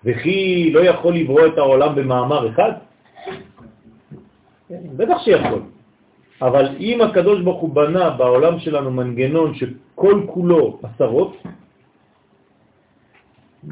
[0.04, 2.72] וכי לא יכול לברוא את העולם במאמר אחד?
[4.70, 5.62] בטח שיכול.
[6.42, 11.36] אבל אם הקדוש ברוך הוא בנה בעולם שלנו מנגנון שכל כולו עשרות,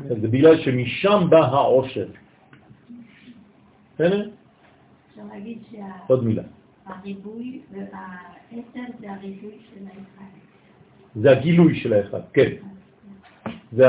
[0.08, 2.06] זה בגלל שמשם בא העושר.
[3.94, 4.28] בסדר?
[5.10, 5.58] אפשר להגיד
[6.06, 6.42] עוד מילה.
[6.84, 10.30] שהריבוי והעשר זה הריבוי של האחד.
[11.14, 12.50] זה הגילוי של האחד, כן.
[13.72, 13.86] זה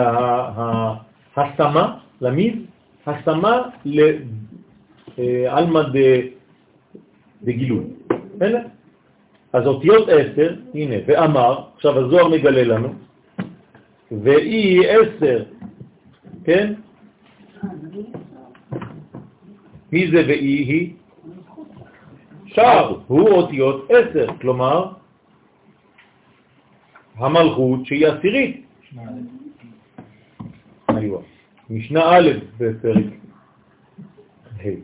[1.35, 2.65] ההשמה, למיד,
[3.05, 3.61] השמה
[5.17, 5.81] לעלמא
[7.43, 7.85] דגילוי.
[8.35, 8.61] בסדר?
[9.53, 12.93] אז אותיות עשר, הנה, ואמר, עכשיו הזוהר מגלה לנו,
[14.11, 15.43] ואי עשר,
[16.43, 16.73] כן?
[19.95, 20.93] מי זה ואי היא?
[22.45, 24.91] שער, הוא אותיות עשר, כלומר,
[27.15, 28.65] המלכות שהיא עשירית.
[31.69, 33.05] משנה א' בפרק
[34.59, 34.83] ה'.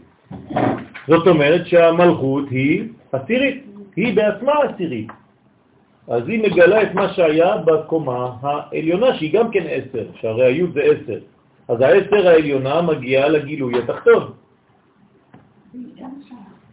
[1.07, 3.63] זאת אומרת שהמלכות היא עשירית,
[3.95, 5.11] היא בעצמה עשירית.
[6.07, 10.81] אז היא מגלה את מה שהיה בקומה העליונה, שהיא גם כן עשר, שהרי הי' זה
[10.81, 11.19] עשר.
[11.67, 14.40] אז העשר העליונה מגיעה לגילוי התחתון.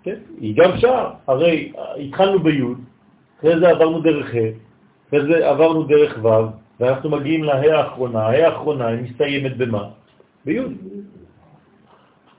[0.02, 1.10] כן, היא גם שער.
[1.26, 2.62] הרי התחלנו בי',
[3.38, 4.50] אחרי זה עברנו דרך ה',
[5.08, 6.28] אחרי זה עברנו דרך ו',
[6.80, 8.20] ואנחנו מגיעים לה' האחרונה.
[8.20, 9.84] הה' האחרונה היא מסתיימת במה?
[10.44, 10.60] בי'.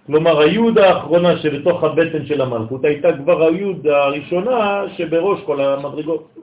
[0.10, 6.34] כלומר, היוד האחרונה שבתוך הבטן של המלכות הייתה כבר היוד הראשונה שבראש כל המדרגות.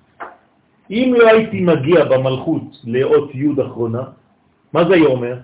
[0.90, 4.02] אם לא הייתי מגיע במלכות לאות יוד אחרונה,
[4.72, 5.36] מה זה אומר?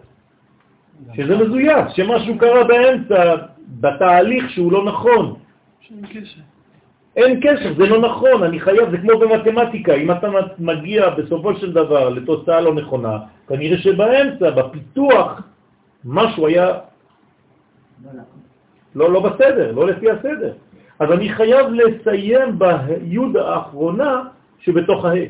[1.16, 3.34] שזה מזויף, שמשהו קרה באמצע,
[3.80, 5.34] בתהליך שהוא לא נכון.
[7.16, 11.72] אין קשר, זה לא נכון, אני חייב, זה כמו במתמטיקה, אם אתה מגיע בסופו של
[11.72, 13.18] דבר לתוצאה לא נכונה,
[13.48, 15.40] כנראה שבאמצע, בפיתוח,
[16.04, 16.78] משהו היה
[18.94, 20.52] לא, לא בסדר, לא לפי הסדר.
[20.98, 24.22] אז אני חייב לסיים ביוד האחרונה
[24.58, 25.24] שבתוך הה,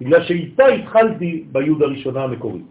[0.00, 2.64] בגלל שאיתה התחלתי ביוד הראשונה המקורית.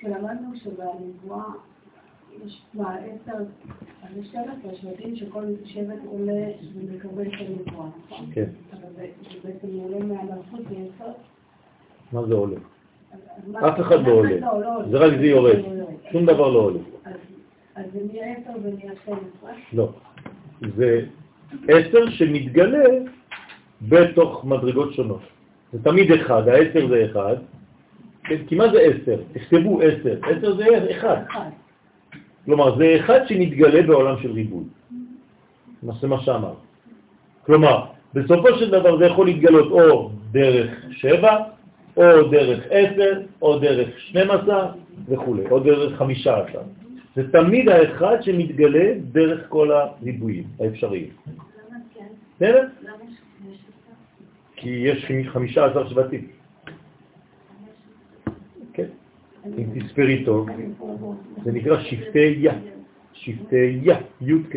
[0.00, 1.44] כשלמדנו שבנבואה
[2.46, 3.32] יש מה, עשר,
[4.02, 8.26] אז יש 12 שבטים שכל שבט עולה ומקבל את הנבואה, נכון?
[8.32, 8.44] כן.
[8.72, 9.06] אבל זה
[9.44, 11.12] בעצם עולה מהמלכות ליסוד.
[12.12, 12.56] מה זה עולה?
[13.68, 14.36] אף אחד לא עולה.
[14.90, 15.56] זה רק זה יורד.
[16.12, 16.78] שום דבר לא עולה.
[17.04, 17.14] אז-
[17.92, 19.50] זה נהיה 10 ונהיה 12.
[19.72, 19.88] לא.
[20.76, 21.06] זה
[21.68, 22.84] עשר שמתגלה
[23.88, 25.20] בתוך מדרגות שונות.
[25.72, 27.36] זה תמיד אחד, העשר זה אחד.
[28.30, 29.22] כן, כי מה זה עשר?
[29.32, 30.18] תכתבו עשר.
[30.22, 31.16] עשר זה אחד.
[31.30, 31.50] אחד.
[32.44, 34.64] כלומר, זה אחד שמתגלה בעולם של ריבוי.
[36.00, 36.54] זה מה שאמר.
[37.46, 41.36] כלומר, בסופו של דבר זה יכול להתגלות או דרך שבע,
[41.96, 44.72] או דרך עשר, או דרך 12
[45.08, 46.62] וכו', או דרך 15.
[47.16, 51.08] זה תמיד האחד שמתגלה דרך כל הריבועים האפשריים.
[51.26, 52.06] למה כן?
[52.36, 52.66] בסדר?
[52.82, 52.94] למה
[53.50, 53.94] יש אותה?
[54.56, 56.26] כי יש 15 שבטים.
[58.72, 58.86] כן.
[59.46, 60.48] אם תספרי טוב,
[61.44, 62.52] זה נקרא שבטי יא.
[63.12, 64.56] שבטי יא, י' כ'.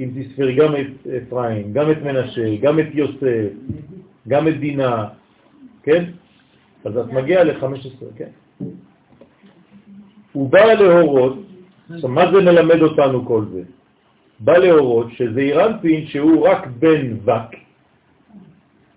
[0.00, 3.48] אם תספרי גם את אפרים, גם את מנשה, גם את יוסף,
[4.28, 5.08] גם את דינה,
[5.82, 6.04] כן?
[6.84, 8.28] אז את מגיעה ל-15, כן?
[10.32, 11.38] הוא בא להורות,
[11.90, 13.62] עכשיו מה זה מלמד אותנו כל זה?
[14.40, 17.54] בא להורות שזעיר אנפין שהוא רק בן וק,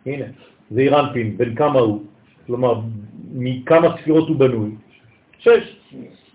[0.05, 0.25] הנה,
[0.71, 2.03] זעיר אנפין, בן כמה הוא?
[2.47, 2.81] כלומר,
[3.31, 4.71] מכמה ספירות הוא בנוי?
[5.39, 5.75] שש.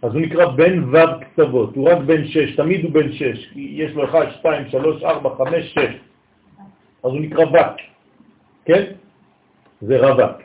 [0.03, 3.93] אז הוא נקרא בן ו' קצוות, הוא רק בן שש, תמיד הוא בן שש, יש
[3.93, 7.81] לו 1, 2, 3, 4, 5, 6, אז הוא נקרא וק,
[8.65, 8.85] כן?
[9.81, 10.37] זה רווק.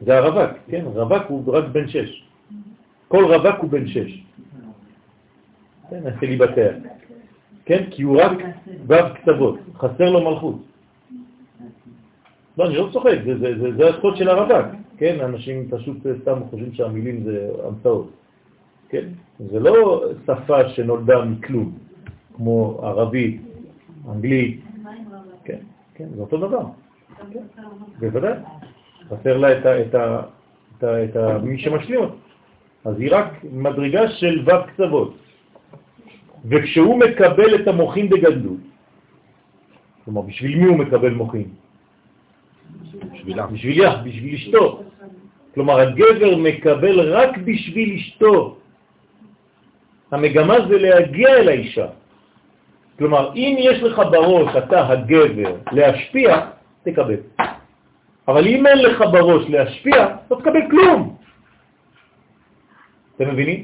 [0.00, 0.82] זה הרווק, כן?
[0.84, 2.24] רווק הוא רק בן שש.
[3.08, 4.24] כל רווק הוא בן שש.
[5.90, 6.72] כן, הסליבטר.
[7.64, 7.84] כן?
[7.90, 8.38] כי הוא רק
[8.86, 10.58] ו' קצוות, חסר לו מלכות.
[12.58, 13.18] לא, אני לא צוחק,
[13.76, 14.66] זה הזכות של הרווק,
[15.00, 15.20] כן?
[15.20, 18.10] אנשים פשוט סתם חושבים שהמילים זה המצאות,
[18.88, 19.04] כן?
[19.50, 21.78] זה לא שפה שנולדה מכלום,
[22.36, 23.40] כמו ערבית,
[24.12, 24.60] אנגלית,
[25.44, 25.58] כן,
[25.94, 26.64] כן, זה אותו דבר.
[28.00, 28.32] בוודאי.
[29.08, 29.48] חסר לה
[30.84, 32.14] את, מי שמשלים אותה.
[32.84, 35.14] אז היא רק מדרגה של ו' קצוות.
[36.44, 38.60] וכשהוא מקבל את המוחים בגדלות,
[40.04, 41.48] כלומר, בשביל מי הוא מקבל מוחים?
[43.12, 43.46] בשבילה.
[43.46, 44.89] בשבילה, בשביל אשתו.
[45.54, 48.56] כלומר, הגבר מקבל רק בשביל אשתו.
[50.10, 51.86] המגמה זה להגיע אל האישה.
[52.98, 56.30] כלומר, אם יש לך בראש, אתה הגבר, להשפיע,
[56.84, 57.20] תקבל.
[58.28, 59.98] אבל אם אין לך בראש להשפיע,
[60.30, 61.16] לא תקבל כלום.
[63.16, 63.60] אתם מבינים?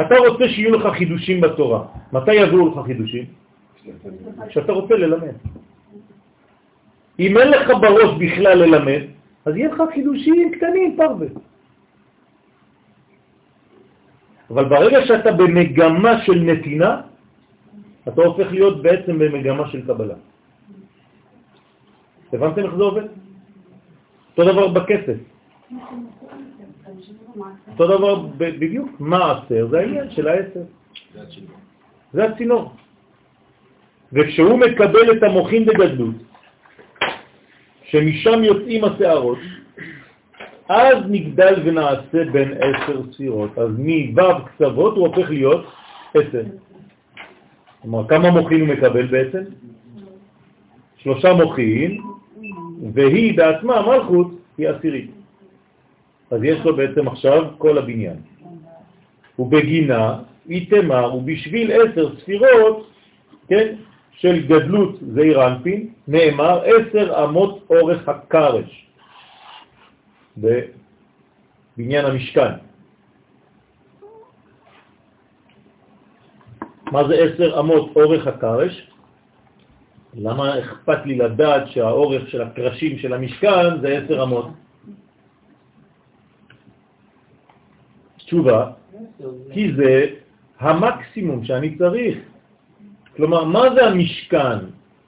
[0.00, 1.80] אתה רוצה שיהיו לך חידושים בתורה.
[2.12, 3.24] מתי יבואו לך חידושים?
[4.48, 5.36] כשאתה רוצה ללמד.
[7.18, 9.02] אם אין לך בראש בכלל ללמד,
[9.44, 11.26] אז יהיה לך חידושים קטנים, פרווה.
[14.50, 17.00] אבל ברגע שאתה במגמה של נתינה,
[18.08, 20.14] אתה הופך להיות בעצם במגמה של קבלה.
[22.32, 23.06] הבנתם איך זה עובד?
[24.30, 25.18] אותו דבר בכסף.
[27.68, 30.64] אותו דבר בדיוק, מעשר זה העניין של העשר.
[32.12, 32.72] זה הצינור.
[34.12, 36.14] וכשהוא מקבל את המוחים בגדלות,
[37.90, 39.38] שמשם יוצאים השערות,
[40.68, 43.58] אז נגדל ונעשה בין עשר ספירות.
[43.58, 45.66] אז מו' קצוות הוא הופך להיות
[46.14, 46.42] עשר.
[47.82, 49.42] כלומר, כמה מוחים הוא מקבל בעצם?
[50.96, 52.00] שלושה מוחים,
[52.94, 55.10] והיא בעצמה, מלכות, היא עשירית.
[56.30, 58.16] אז יש לו בעצם עכשיו כל הבניין.
[59.38, 60.18] ובגינה,
[60.48, 62.90] איתמר, ובשביל עשר ספירות,
[63.48, 63.74] כן,
[64.20, 68.86] של גדלות זעיר אנפין, נאמר עשר אמות אורך הקרש
[70.36, 72.52] בבניין המשכן.
[76.92, 78.90] מה זה עשר אמות אורך הקרש?
[80.14, 84.48] למה אכפת לי לדעת שהאורך של הקרשים של המשכן זה עשר אמות?
[88.16, 88.70] תשובה,
[89.52, 90.06] כי זה
[90.60, 92.29] המקסימום שאני צריך.
[93.20, 94.58] כלומר, מה זה המשכן?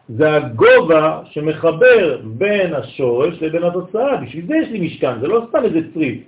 [0.09, 4.17] זה הגובה שמחבר בין השורש לבין התוצאה.
[4.17, 6.19] בשביל זה יש לי משכן, זה לא סתם איזה צריף,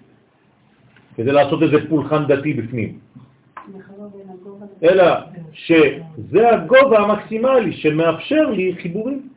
[1.17, 2.99] כדי לעשות איזה פולחן דתי בפנים.
[4.83, 5.05] אלא
[5.53, 9.29] שזה הגובה המקסימלי שמאפשר לי חיבורים.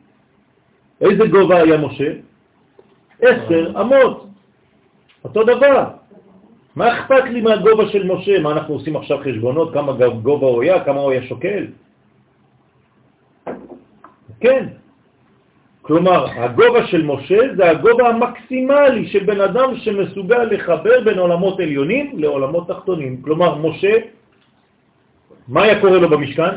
[1.00, 2.12] איזה גובה היה משה?
[3.22, 4.26] עשר אמות.
[5.24, 5.84] אותו דבר.
[6.76, 8.40] מה אכפת לי מהגובה של משה?
[8.40, 9.74] מה אנחנו עושים עכשיו חשבונות?
[9.74, 9.92] כמה
[10.22, 10.84] גובה הוא היה?
[10.84, 11.66] כמה הוא היה שוקל?
[14.40, 14.66] כן.
[15.82, 22.12] כלומר, הגובה של משה זה הגובה המקסימלי של בן אדם שמסוגל לחבר בין עולמות עליונים
[22.18, 23.22] לעולמות תחתונים.
[23.22, 23.92] כלומר, משה,
[25.48, 26.56] מה היה קורה לו במשכן?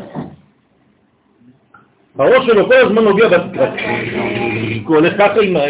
[2.20, 3.76] הראש שלו כל הזמן נוגע בתקרה.
[4.86, 5.62] הוא הולך ככה עם ה...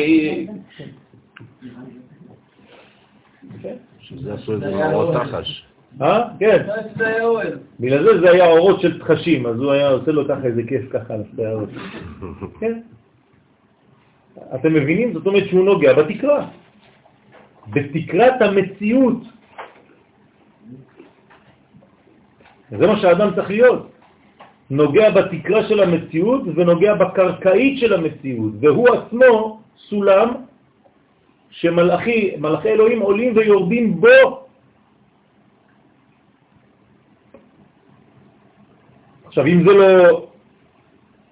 [3.99, 5.70] שזה עשו איזה מאורות תחש.
[6.01, 6.23] אה?
[6.39, 6.65] כן.
[7.79, 10.81] בגלל זה זה היה אורות של תחשים, אז הוא היה עושה לו ככה איזה כיף
[10.91, 11.69] ככה על השערות.
[12.59, 12.79] כן.
[14.55, 15.13] אתם מבינים?
[15.13, 16.47] זאת אומרת שהוא נוגע בתקרה.
[17.67, 19.17] בתקרת המציאות.
[22.71, 23.91] זה מה שהאדם צריך להיות.
[24.69, 30.29] נוגע בתקרה של המציאות ונוגע בקרקעית של המציאות, והוא עצמו סולם
[31.49, 34.40] שמלאכי, מלאכי אלוהים עולים ויורדים בו.
[39.31, 40.27] עכשיו, אם זה לא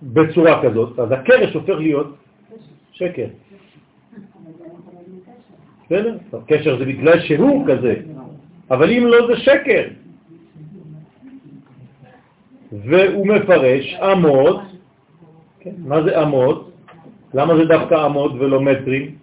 [0.04, 2.16] בצורה כזאת, אז הקרש הופך להיות
[2.92, 3.28] שקר.
[5.86, 6.18] בסדר?
[6.48, 7.96] קשר זה בגלל שהוא כזה,
[8.72, 9.84] אבל אם לא זה שקר.
[12.72, 14.60] והוא מפרש אמות,
[15.60, 16.72] כן, מה זה אמות?
[17.34, 19.16] למה זה דווקא אמות ולא מטרים?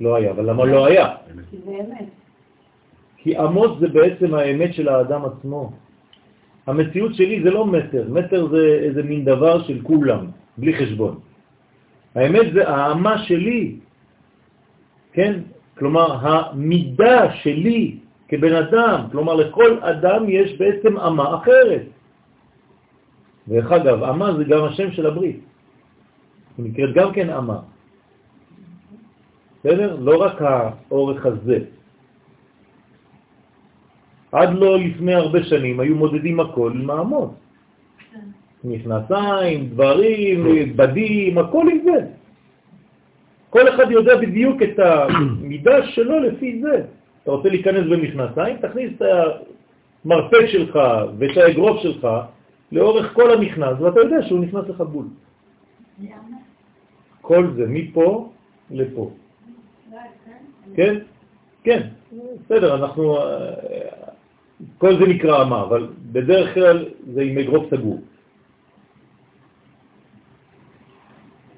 [0.00, 1.06] לא היה, אבל למה לא היה?
[1.50, 1.56] כי
[3.26, 5.72] אמות זה בעצם האמת של האדם עצמו.
[6.66, 10.26] המציאות שלי זה לא מטר, מטר זה איזה מין דבר של כולם,
[10.58, 11.14] בלי חשבון.
[12.14, 13.76] האמת זה האמה שלי,
[15.12, 15.32] כן?
[15.78, 17.98] כלומר, המידה שלי
[18.28, 21.84] כבן אדם, כלומר לכל אדם יש בעצם אמה אחרת.
[23.48, 25.40] דרך אגב, אמה זה גם השם של הברית.
[26.58, 27.58] היא נקראת גם כן אמה.
[29.60, 29.96] בסדר?
[30.00, 31.58] לא רק האורך הזה.
[34.32, 37.30] עד לא לפני הרבה שנים היו מודדים הכל עם האמות.
[38.64, 42.06] מכנסיים, דברים, בדים, הכל עם זה.
[43.50, 46.84] כל אחד יודע בדיוק את המידה שלו לפי זה.
[47.22, 49.02] אתה רוצה להיכנס במכנסיים, תכניס את
[50.04, 50.78] המרפק שלך
[51.18, 52.08] ואת האגרוף שלך
[52.72, 55.04] לאורך כל המכנס, ואתה יודע שהוא נכנס לך בול.
[57.20, 58.32] כל זה, מפה
[58.70, 59.10] לפה.
[60.74, 60.98] כן?
[61.64, 61.80] כן,
[62.44, 63.16] בסדר, אנחנו...
[64.78, 68.00] כל זה נקרא אמה, אבל בדרך כלל זה עם אגרוף סגור.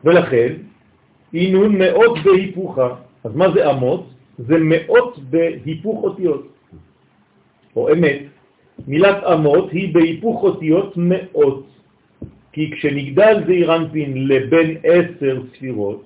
[0.04, 0.52] ולכן,
[1.34, 2.88] אינון מאות בהיפוכה.
[3.24, 4.10] אז מה זה אמות?
[4.38, 6.48] זה מאות בהיפוך אותיות,
[7.76, 8.22] או אמת.
[8.88, 11.66] מילת אמות היא בהיפוך אותיות מאות,
[12.52, 16.04] כי כשנגדל זעיר אנפין לבין עשר ספירות,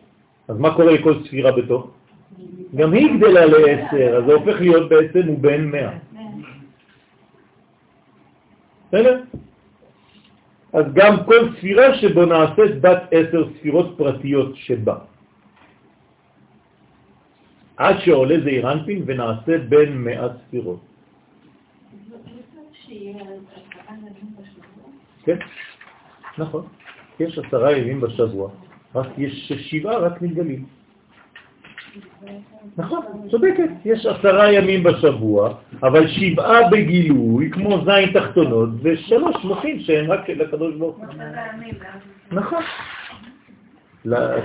[0.48, 1.90] אז מה קורה לכל ספירה בתוך?
[2.74, 5.92] גם היא גדלה לעשר, אז זה הופך להיות בעצם הוא בין מאה.
[10.72, 14.96] אז גם כל ספירה שבו נעשית בת עשר ספירות פרטיות שבה.
[17.76, 20.80] עד שעולה זה אירנפין ונעשה בין מאה ספירות.
[25.24, 25.38] כן,
[26.38, 26.66] נכון.
[27.20, 28.50] יש עשרה ימים בשבוע,
[28.94, 30.77] רק יש שבעה רק מתגלים.
[32.76, 40.10] נכון, צודקת, יש עשרה ימים בשבוע, אבל שבעה בגילוי, כמו זין תחתונות, ושלוש מוחים שהם
[40.10, 41.06] רק של הקדוש ברוך הוא.
[42.32, 42.62] נכון.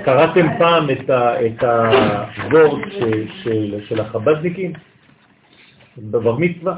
[0.05, 1.63] קראתם פעם את
[2.43, 2.79] הוורד
[3.87, 4.73] של החבדניקים
[5.97, 6.75] בבר מצווה?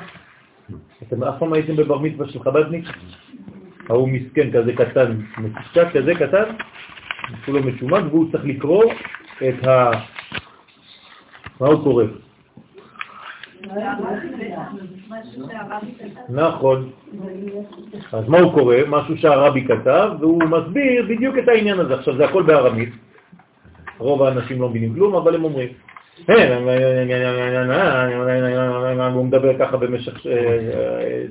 [1.03, 2.85] אתם אף פעם הייתם בבר מצווה של חבדניק?
[3.89, 6.43] ההוא מסכן כזה קטן, מקושקע כזה קטן,
[7.45, 8.83] כולו משומק, והוא צריך לקרוא
[9.49, 9.91] את ה...
[11.59, 12.03] מה הוא קורא?
[16.29, 16.89] נכון.
[18.11, 18.75] אז מה הוא קורא?
[18.87, 21.93] משהו שהרבי כתב, והוא מסביר בדיוק את העניין הזה.
[21.93, 22.89] עכשיו, זה הכל בארמית.
[23.97, 25.69] רוב האנשים לא מבינים כלום, אבל הם אומרים.
[29.13, 30.25] הוא מדבר ככה במשך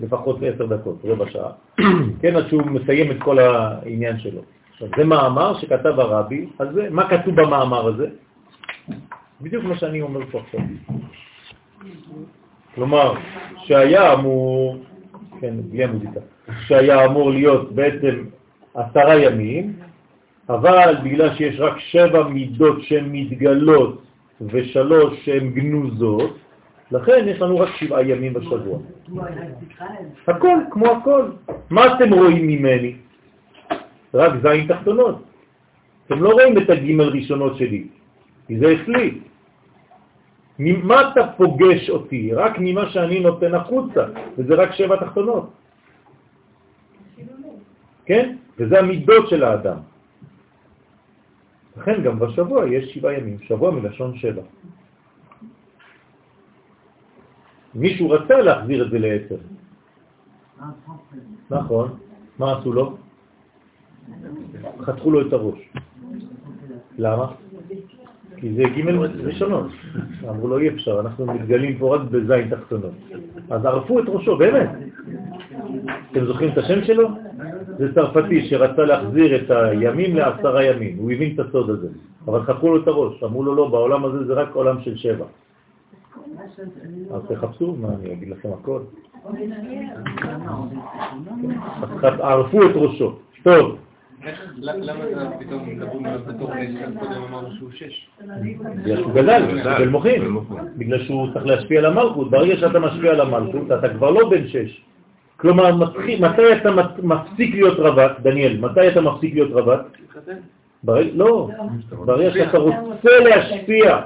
[0.02, 1.50] לפחות עשר דקות, רבע שעה.
[2.22, 4.40] כן, עד שהוא מסיים את כל העניין שלו.
[4.72, 8.06] עכשיו, זה מאמר שכתב הרבי, אז מה כתוב במאמר הזה?
[9.44, 10.60] בדיוק מה שאני אומר פה עכשיו.
[12.74, 13.14] כלומר,
[13.64, 14.76] שהיה אמור,
[15.40, 16.20] כן, בלי המוזיקה,
[16.66, 18.24] שהיה אמור להיות בעצם
[18.74, 19.72] עשרה ימים,
[20.48, 24.02] אבל בגלל שיש רק שבע מידות שהן מתגלות
[24.40, 26.38] ושלוש שהן גנוזות,
[26.90, 28.78] לכן יש לנו רק שבעה ימים בשבוע.
[30.26, 31.22] הכל, כמו הכל.
[31.70, 32.94] מה אתם רואים ממני?
[34.14, 35.22] רק זין תחתונות.
[36.06, 37.84] אתם לא רואים את הגימל ראשונות שלי,
[38.46, 39.33] כי זה אצלי.
[40.58, 42.34] ממה אתה פוגש אותי?
[42.34, 44.02] רק ממה שאני נותן החוצה,
[44.38, 45.50] וזה רק שבע תחתונות.
[48.06, 48.36] כן?
[48.58, 49.78] וזה המידות של האדם.
[51.76, 54.42] לכן גם בשבוע יש שבעה ימים, שבוע מלשון שבע.
[57.74, 59.40] מישהו רצה להחזיר את זה לעשר.
[61.50, 61.98] נכון,
[62.38, 62.96] מה עשו לו?
[64.80, 65.60] חתכו לו את הראש.
[66.98, 67.26] למה?
[68.44, 68.88] כי זה ג'
[69.24, 69.66] ראשונות.
[70.28, 72.92] אמרו לו אי אפשר, אנחנו מתגלים פה רק בזין תחתונות.
[73.50, 74.70] אז ערפו את ראשו, באמת.
[76.12, 77.08] אתם זוכרים את השם שלו?
[77.78, 81.88] זה צרפתי שרצה להחזיר את הימים לעשרה ימים, הוא הבין את הסוד הזה,
[82.26, 85.24] אבל חפרו לו את הראש, אמרו לו לא, בעולם הזה זה רק עולם של שבע.
[87.14, 88.80] אז תחפשו, מה אני אגיד לכם הכל?
[92.02, 93.16] אז ערפו את ראשו.
[93.42, 93.76] טוב.
[94.56, 96.98] למה פתאום מדברים עליו בתור עשר?
[96.98, 98.08] קודם אמרנו שהוא שש.
[98.82, 100.36] בגלל שהוא גדל, גדל מוחין.
[100.76, 102.30] בגלל שהוא צריך להשפיע על המלכות.
[102.30, 104.84] ברגע שאתה משפיע על המלכות, אתה כבר לא בן שש.
[105.36, 105.76] כלומר,
[106.20, 106.70] מתי אתה
[107.02, 109.80] מפסיק להיות רווק, דניאל, מתי אתה מפסיק להיות רווק?
[111.14, 111.48] לא,
[111.90, 114.00] ברגע שאתה רוצה להשפיע.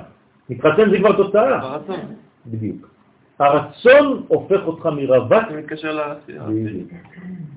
[0.51, 1.79] מתחתן זה כבר תוצאה.
[2.47, 2.89] בדיוק.
[3.39, 5.43] הרצון הופך אותך מרווק.
[5.51, 6.43] זה מתקשר לעשייה.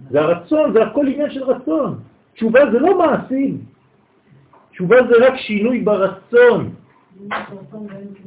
[0.09, 1.99] זה הרצון, זה הכל עניין של רצון.
[2.33, 3.57] תשובה זה לא מעשים.
[4.71, 6.69] תשובה זה רק שינוי ברצון.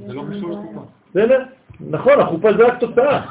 [0.06, 0.80] זה לא קשור לחופה.
[1.10, 1.44] בסדר?
[1.80, 3.26] נכון, החופה זה רק תוצאה.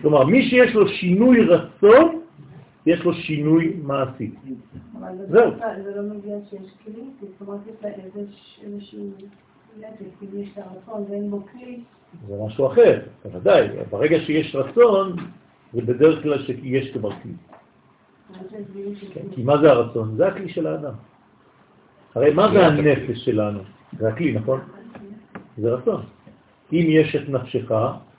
[0.00, 2.20] כלומר, מי שיש לו שינוי רצון,
[2.86, 4.30] יש לו שינוי מעשי.
[5.28, 5.50] זהו.
[5.84, 7.60] זה לא מגיע שיש כלים, זאת אומרת,
[8.16, 9.10] יש איזשהו...
[9.80, 11.80] נפש, כאילו יש את הרצון ואין בו כלי.
[12.28, 13.68] זה משהו אחר, בוודאי.
[13.90, 15.16] ברגע שיש רצון,
[15.72, 17.32] זה בדרך כלל שיש כבר כלי.
[19.34, 20.16] כי מה זה הרצון?
[20.16, 20.94] זה הכלי של האדם.
[22.14, 23.60] הרי מה זה הנפש שלנו?
[23.98, 24.60] זה הכלי, נכון?
[25.58, 26.02] זה רצון.
[26.72, 27.72] אם יש את נפשך,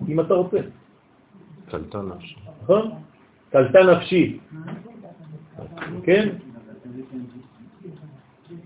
[0.08, 0.58] אם אתה רוצה.
[1.70, 2.36] קלטה נפשי.
[2.64, 2.92] נכון?
[3.50, 4.40] קלטה נפשי.
[6.04, 6.30] כן?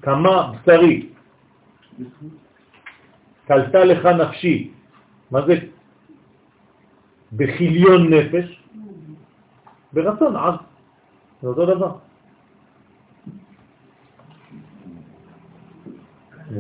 [0.01, 1.09] כמה בשרי.
[3.47, 4.71] קלטה לך נפשי.
[5.31, 5.55] מה זה?
[7.35, 8.63] בחיליון נפש,
[9.93, 10.72] ברצון עז.
[11.43, 11.91] זה אותו דבר.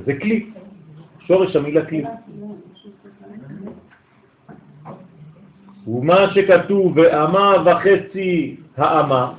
[0.05, 0.49] זה כלי,
[1.19, 2.03] שורש המילה כלי.
[5.87, 9.33] ומה שכתוב ואמה וחצי האמה,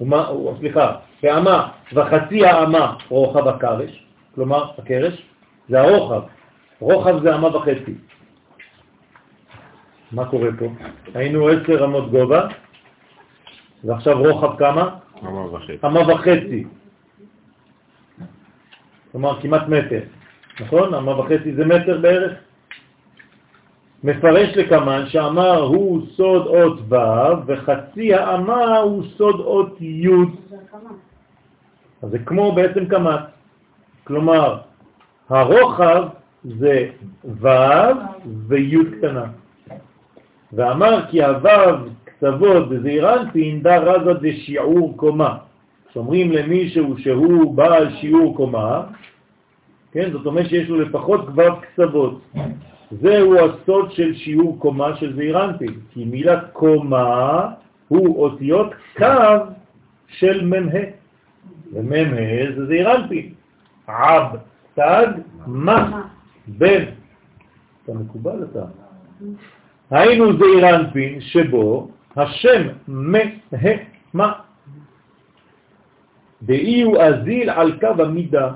[0.00, 5.22] ומה, סליחה, ואמה וחצי האמה רוחב הקרש, כלומר הקרש,
[5.68, 6.22] זה הרוחב,
[6.80, 7.94] רוחב זה אמה וחצי.
[10.12, 10.66] מה קורה פה?
[11.14, 12.48] היינו עשר רמות גובה,
[13.84, 14.96] ועכשיו רוחב כמה?
[15.22, 15.76] אמה וחצי.
[15.84, 16.64] אמה וחצי.
[19.12, 20.00] כלומר כמעט מטר,
[20.60, 20.94] נכון?
[20.94, 22.32] אמה וחצי זה מטר בערך?
[24.04, 30.08] מפרש לקמן שאמר הוא סוד אות ו' וחצי האמה הוא סוד אות י'.
[32.02, 33.20] אז זה כמו בעצם כמת.
[34.04, 34.58] כלומר,
[35.28, 36.08] הרוחב
[36.44, 36.90] זה
[37.24, 37.48] ו'
[38.48, 39.24] וי' קטנה.
[40.52, 41.38] ואמר כי הו'
[42.22, 45.38] קצוות בזעירנטין דה רזה זה שיעור קומה.
[45.92, 48.82] שאומרים למישהו שהוא בעל שיעור קומה,
[49.92, 52.20] כן, זאת אומרת שיש לו לפחות כבר קצוות.
[52.90, 57.48] זהו הסוד של שיעור קומה של זעירנטין, כי מילת קומה
[57.88, 59.06] הוא אותיות קו
[60.08, 60.80] של ממה,
[61.72, 63.32] וממה זה זעירנטין.
[63.86, 64.36] עב,
[64.74, 65.06] תג,
[65.46, 66.02] מה,
[66.48, 66.84] בן.
[67.84, 68.64] אתה מקובל אתה.
[69.90, 73.18] היינו זעירנטין שבו השם מה,
[74.14, 74.32] מה.
[76.42, 78.52] דאי הוא אזיל על קו המידה.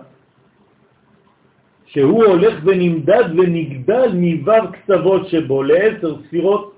[1.87, 6.75] שהוא הולך ונמדד ונגדל מו' קצוות שבו לעשר ספירות.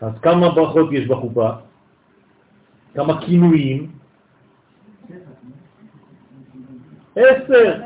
[0.00, 1.50] אז כמה ברכות יש בחופה?
[2.94, 3.90] כמה כינויים?
[7.16, 7.80] עשר.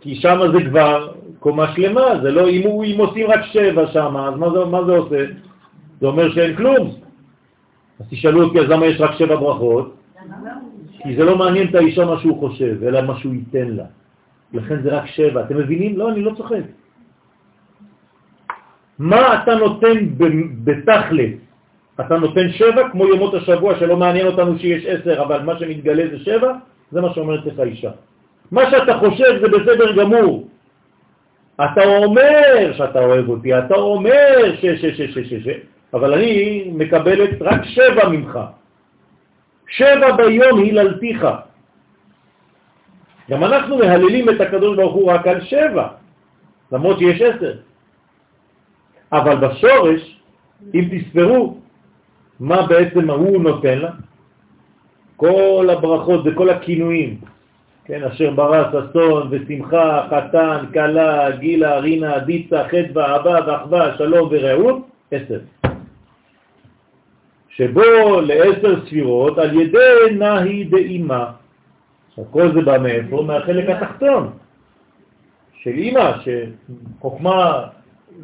[0.00, 4.34] כי שם זה כבר קומה שלמה, זה לא, אם, אם עושים רק שבע שם, אז
[4.38, 5.24] מה זה, מה זה עושה?
[6.00, 6.90] זה אומר שאין כלום.
[8.00, 9.94] אז תשאלו אותי, אז למה יש רק שבע ברכות?
[11.02, 13.84] כי זה לא מעניין את האישה מה שהוא חושב, אלא מה שהוא ייתן לה.
[14.52, 15.40] לכן זה רק שבע.
[15.40, 15.98] אתם מבינים?
[15.98, 16.64] לא, אני לא צוחק.
[18.98, 19.96] מה אתה נותן
[20.64, 21.34] בתכלס?
[22.00, 26.18] אתה נותן שבע כמו יומות השבוע שלא מעניין אותנו שיש עשר, אבל מה שמתגלה זה
[26.18, 26.52] שבע?
[26.92, 27.90] זה מה שאומרת לך אישה.
[28.50, 30.48] מה שאתה חושב זה בסדר גמור.
[31.56, 34.66] אתה אומר שאתה אוהב אותי, אתה אומר ש...
[34.66, 34.84] ש...
[34.84, 35.00] ש...
[35.00, 35.18] ש...
[35.18, 35.34] ש...
[35.34, 35.48] ש...
[35.96, 38.38] אבל אני מקבלת רק שבע ממך.
[39.68, 41.26] שבע ביום היללתיך.
[43.30, 45.88] גם אנחנו מהללים את הקדוש ברוך הוא רק על שבע,
[46.72, 47.54] למרות שיש עשר.
[49.12, 50.20] אבל בשורש,
[50.74, 51.58] אם תספרו,
[52.40, 53.90] מה בעצם הוא נותן לה?
[55.16, 57.18] כל הברכות וכל הכינויים,
[57.84, 64.78] כן, אשר ברס, אסון ושמחה, חתן, קלה, גילה, רינה, דיצה, חדווה, אהבה ואחווה, שלום ורעות,
[65.10, 65.38] עשר.
[67.56, 71.32] שבו לעשר ספירות על ידי נהי דאימה.
[72.08, 73.22] עכשיו, כל זה בא מאיפה?
[73.26, 74.32] מהחלק התחתון
[75.62, 77.66] של אימא, שחוכמה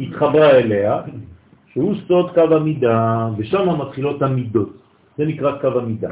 [0.00, 1.00] התחברה אליה,
[1.72, 4.72] שהוא סוד קו המידה, ושם מתחילות המידות.
[5.18, 6.10] זה נקרא קו המידה.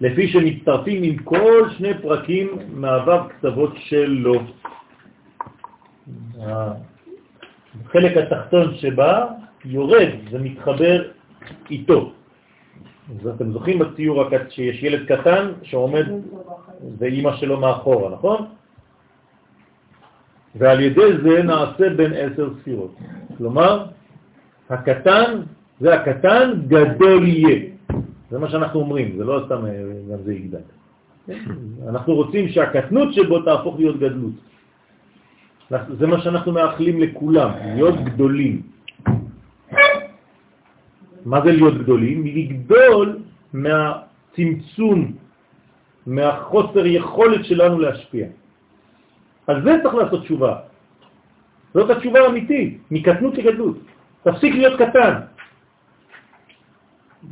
[0.00, 4.34] לפי שמצטרפים עם כל שני פרקים מהוו קצוות שלו.
[7.84, 9.26] החלק התחתון שבה
[9.64, 11.13] יורד ומתחבר
[11.70, 12.12] איתו.
[13.10, 16.06] אז אתם זוכרים בציור שיש ילד קטן שעומד
[16.98, 18.46] ואימא שלו מאחורה, נכון?
[20.54, 22.94] ועל ידי זה נעשה בין עשר ספירות.
[23.38, 23.86] כלומר,
[24.70, 25.40] הקטן,
[25.80, 27.60] זה הקטן, גדול יהיה.
[28.30, 30.64] זה מה שאנחנו אומרים, זה לא סתם אה, גם זה יגדל.
[31.88, 34.32] אנחנו רוצים שהקטנות שבו תהפוך להיות גדלות.
[35.70, 38.62] זה מה שאנחנו מאחלים לכולם, להיות גדולים.
[41.24, 42.26] מה זה להיות גדולים?
[42.26, 43.18] לגדול
[43.52, 45.12] מהצמצום,
[46.06, 48.26] מהחוסר יכולת שלנו להשפיע.
[49.46, 50.54] על זה צריך לעשות תשובה.
[51.74, 53.76] זאת התשובה האמיתית, מקטנות לגדלות.
[54.22, 55.14] תפסיק להיות קטן.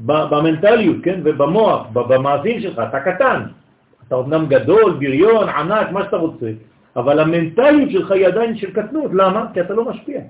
[0.04, 3.40] במנטליות, כן, ובמוח, במאזין שלך, אתה קטן.
[4.08, 6.50] אתה אומנם גדול, בריון, ענק, מה שאתה רוצה,
[6.96, 9.10] אבל המנטליות שלך היא עדיין של קטנות.
[9.14, 9.46] למה?
[9.54, 10.20] כי אתה לא משפיע.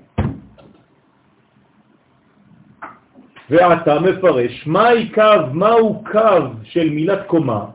[3.53, 5.21] ואתה מפרש מהי קו,
[5.53, 7.65] מהו קו של מילת קומה.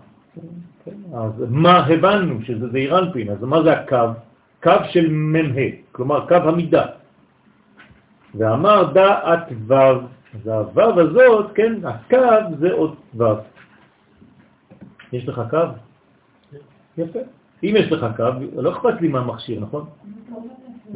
[1.14, 2.42] אז מה הבנו?
[2.42, 4.08] שזה זעירנפין, אז מה זה הקו?
[4.62, 5.60] קו של מ"ה,
[5.92, 6.86] כלומר קו המידה.
[8.34, 13.24] ואמר דעת ו', אז הו' הזאת, כן, הקו זה עוד ו'.
[15.12, 15.58] יש לך קו?
[16.98, 17.18] יפה.
[17.62, 18.24] אם יש לך קו,
[18.56, 19.84] לא אכפת לי מה המכשיר, נכון?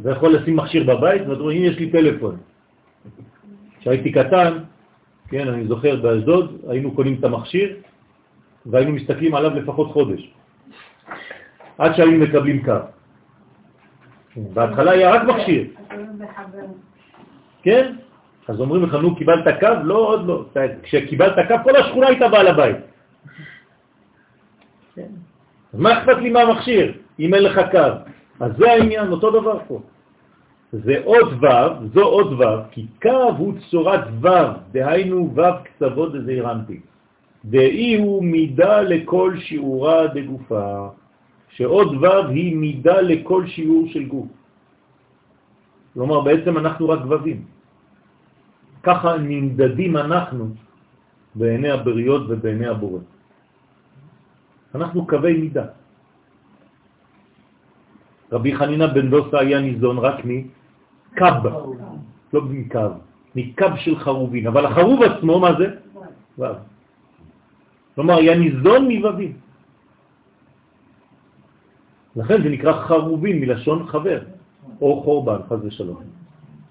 [0.01, 2.37] אתה יכול לשים מכשיר בבית, ואתה אומר, הנה יש לי טלפון.
[3.79, 4.57] כשהייתי קטן,
[5.29, 7.75] כן, אני זוכר באשדוד, היינו קונים את המכשיר,
[8.65, 10.33] והיינו מסתכלים עליו לפחות חודש,
[11.77, 12.79] עד שהיינו מקבלים קו.
[14.35, 15.67] בהתחלה היה רק מכשיר.
[17.63, 17.95] כן?
[18.47, 19.67] אז אומרים לך, נו, קיבלת קו?
[19.83, 20.45] לא, עוד לא.
[20.83, 22.77] כשקיבלת קו, כל השכונה הייתה בעל הבית.
[25.73, 27.89] אז מה אכפת לי מהמכשיר, אם אין לך קו?
[28.39, 29.81] אז זה העניין, אותו דבר פה.
[30.73, 34.27] זה עוד ו', זו עוד ו', כי קו הוא צורת ו',
[34.71, 36.79] דהיינו ו' קצוות דזעירנטי.
[37.45, 40.89] דאי הוא מידה לכל שיעורה דגופה,
[41.49, 44.27] שעוד ו' היא מידה לכל שיעור של גוף.
[45.93, 47.45] כלומר, בעצם אנחנו רק ו"ים.
[48.83, 50.57] ככה נמדדים אנחנו
[51.35, 52.99] בעיני הבריות ובעיני הבורא.
[54.75, 55.65] אנחנו קווי מידה.
[58.33, 60.25] רבי חנינה בן דוסה היה ניזון רק
[61.13, 61.47] מקב,
[62.33, 62.79] לא מקו,
[63.35, 65.67] מקב של חרובין, אבל החרוב עצמו, מה זה?
[66.39, 66.45] ו'.
[67.95, 69.33] כלומר, היה ניזון מבבים.
[72.15, 74.19] לכן זה נקרא חרובין מלשון חבר,
[74.81, 76.01] או חורבן, חז ושלום.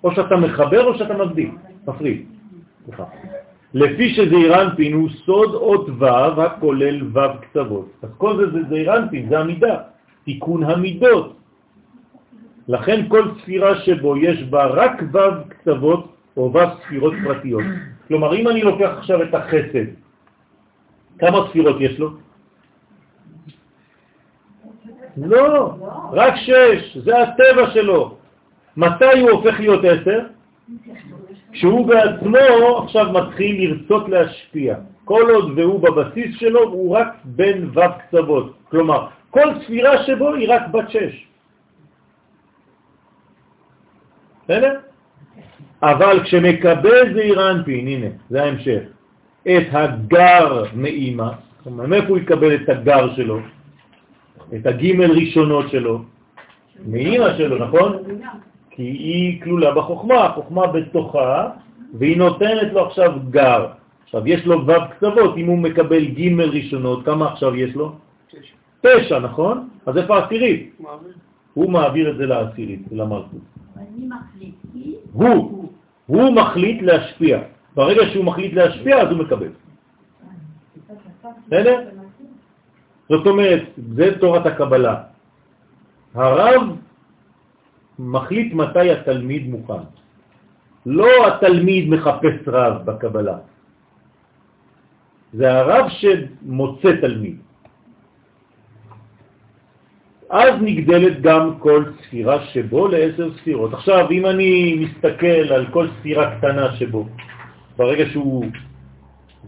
[0.05, 1.51] או שאתה מחבר או שאתה מבדיל,
[1.87, 2.27] מפריד.
[3.75, 7.89] לפי שזעירנפין הוא סוד אות ו' הכולל ו' קצוות.
[8.03, 9.77] אז כל זה זה זעירנפין, זה המידה,
[10.25, 11.42] תיקון המידות.
[12.69, 17.65] לכן כל ספירה שבו יש בה רק ו' קצוות או ו' ספירות פרטיות.
[18.09, 19.87] כלומר, אם אני לוקח עכשיו את החסד,
[21.19, 22.11] כמה ספירות יש לו?
[25.17, 25.75] לא,
[26.13, 28.17] רק שש, זה הטבע שלו.
[28.77, 30.21] מתי הוא הופך להיות עשר?
[31.53, 34.77] כשהוא בעצמו עכשיו מתחיל לרצות להשפיע.
[35.05, 38.55] כל עוד והוא בבסיס שלו הוא רק בין ו' קצוות.
[38.71, 41.32] כלומר, כל ספירה שבו היא רק בת שש.
[44.53, 44.79] בסדר?
[45.83, 48.83] אבל כשמקבל זעיר אנפין, הנה, זה ההמשך,
[49.43, 51.29] את הגר מאימא,
[51.67, 53.39] מאיפה הוא יקבל את הגר שלו?
[54.55, 56.03] את הגימל ראשונות שלו?
[56.87, 57.93] מאימא שלו, נכון?
[58.71, 61.51] כי היא כלולה בחוכמה, החוכמה בתוכה,
[61.99, 63.67] והיא נותנת לו עכשיו גר.
[64.05, 67.93] עכשיו, יש לו ו' קצוות, אם הוא מקבל ג' ראשונות, כמה עכשיו יש לו?
[68.29, 68.55] תשע.
[68.81, 69.69] תשע, נכון?
[69.87, 70.77] אז איפה העשירית?
[71.55, 73.52] הוא מעביר את זה לעשירית, למלכות.
[75.13, 75.73] הוא,
[76.07, 77.39] הוא מחליט להשפיע.
[77.75, 79.53] ברגע שהוא מחליט להשפיע, אז הוא מקבל.
[81.47, 81.77] בסדר?
[83.09, 83.63] זאת אומרת,
[83.97, 84.97] זה תורת הקבלה.
[86.15, 86.63] הרב
[87.99, 89.85] מחליט מתי התלמיד מוכן.
[90.87, 93.39] לא התלמיד מחפש רב בקבלה.
[95.33, 97.37] זה הרב שמוצא תלמיד.
[100.33, 103.75] אז נגדלת גם כל ספירה שבו לעשר ספירות.
[103.75, 107.07] עכשיו, אם אני מסתכל על כל ספירה קטנה שבו,
[107.77, 108.45] ברגע שהוא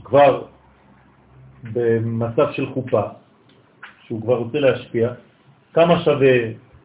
[0.04, 0.42] כבר
[1.72, 3.02] במצב של חופה,
[4.06, 5.08] שהוא כבר רוצה להשפיע,
[5.74, 6.36] כמה שווה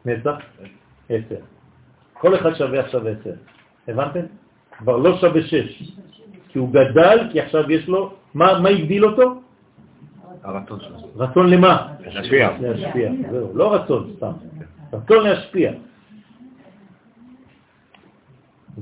[0.04, 0.36] נצח?
[1.08, 1.40] עשר.
[2.12, 3.34] כל אחד שווה עכשיו עשר.
[3.88, 4.24] הבנתם?
[4.78, 5.92] כבר לא שווה שש.
[6.48, 9.40] כי הוא גדל, כי עכשיו יש לו, מה, מה הגדיל אותו?
[10.42, 10.98] הרצון שלו.
[11.16, 11.88] רצון למה?
[12.06, 12.50] להשפיע.
[12.60, 14.32] להשפיע, זהו, לא רצון סתם.
[14.92, 15.72] רצון להשפיע.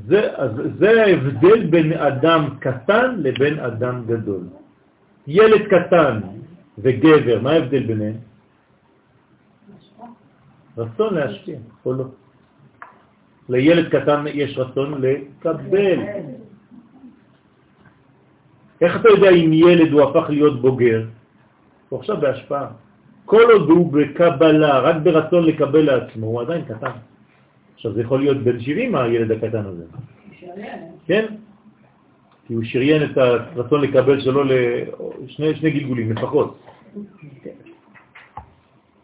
[0.06, 0.20] זה,
[0.78, 4.44] זה ההבדל בין אדם קטן לבין אדם גדול.
[5.26, 6.20] ילד קטן
[6.78, 8.16] וגבר, מה ההבדל ביניהם?
[10.78, 12.04] רצון להשפיע, או לא.
[13.48, 15.98] לילד קטן יש רצון לקבל.
[18.80, 21.04] איך אתה יודע אם ילד הוא הפך להיות בוגר?
[21.88, 22.66] הוא עכשיו בהשפעה.
[23.24, 26.90] כל עוד הוא בקבלה, רק ברצון לקבל לעצמו, הוא עדיין קטן.
[27.74, 29.84] עכשיו זה יכול להיות בן 70 הילד הקטן הזה.
[31.06, 31.26] כן?
[32.46, 34.44] כי הוא שריין את הרצון לקבל שלו
[35.38, 36.58] לשני גלגולים לפחות.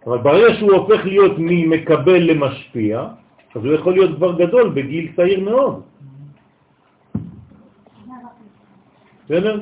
[0.06, 3.08] אבל ברגע שהוא הופך להיות ממקבל למשפיע,
[3.54, 5.82] אז הוא יכול להיות כבר גדול בגיל צעיר מאוד.
[9.24, 9.60] בסדר?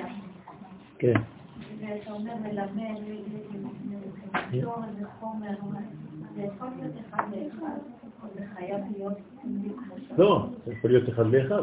[10.18, 11.62] לא, זה יכול להיות אחד לאחד.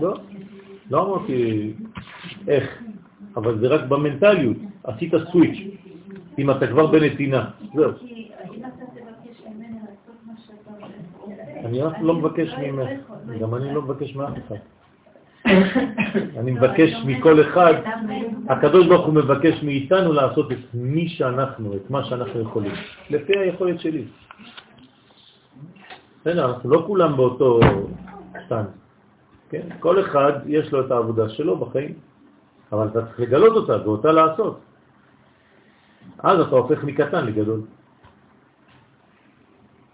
[0.00, 0.14] לא,
[0.90, 1.72] לא אמרתי
[2.48, 2.82] איך,
[3.36, 4.56] אבל זה רק במנטליות.
[4.84, 5.78] עשית סוויץ',
[6.38, 7.50] אם אתה כבר בנתינה.
[7.74, 7.92] זהו.
[11.64, 12.88] אני לא מבקש ממך,
[13.40, 14.75] גם אני לא מבקש מאף אחד.
[16.36, 17.74] אני מבקש מכל אחד,
[18.48, 22.72] הקדוש ברוך הוא מבקש מאיתנו לעשות את מי שאנחנו, את מה שאנחנו יכולים,
[23.10, 24.04] לפי היכולת שלי.
[26.20, 27.60] בסדר, אנחנו לא כולם באותו
[28.46, 28.66] stand,
[29.50, 29.66] כן?
[29.80, 31.94] כל אחד יש לו את העבודה שלו בחיים,
[32.72, 34.60] אבל אתה צריך לגלות אותה ואותה לעשות.
[36.18, 37.60] אז אתה הופך מקטן לגדול.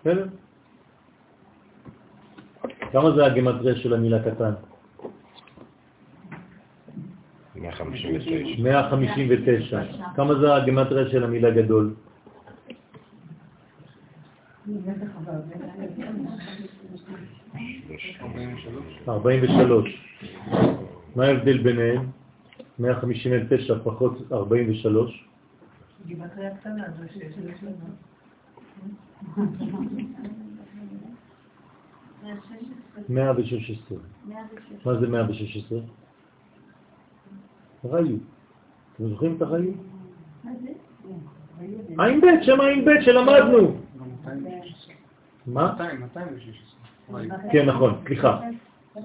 [0.00, 0.26] בסדר?
[2.92, 4.71] כמה זה הגמטריה של המילה קטן?
[7.62, 8.62] 159.
[8.62, 9.82] 159.
[10.16, 11.94] כמה זה הגמטריה של המילה גדול?
[19.08, 20.06] 43.
[21.16, 22.06] מה ההבדל ביניהם?
[22.78, 25.28] 159 פחות 43.
[26.06, 27.76] גימטריה קטנה, זה שיש לנו.
[33.08, 33.70] מאה ושש
[35.56, 35.78] עשרה.
[37.84, 38.00] מה זה 116?
[38.00, 38.16] ראיו.
[38.96, 39.72] אתם זוכרים את הראיו?
[41.98, 43.76] עין ב', שם עין ב' שלמדנו.
[45.46, 45.74] מה?
[46.00, 47.20] 216.
[47.52, 48.40] כן, נכון, סליחה.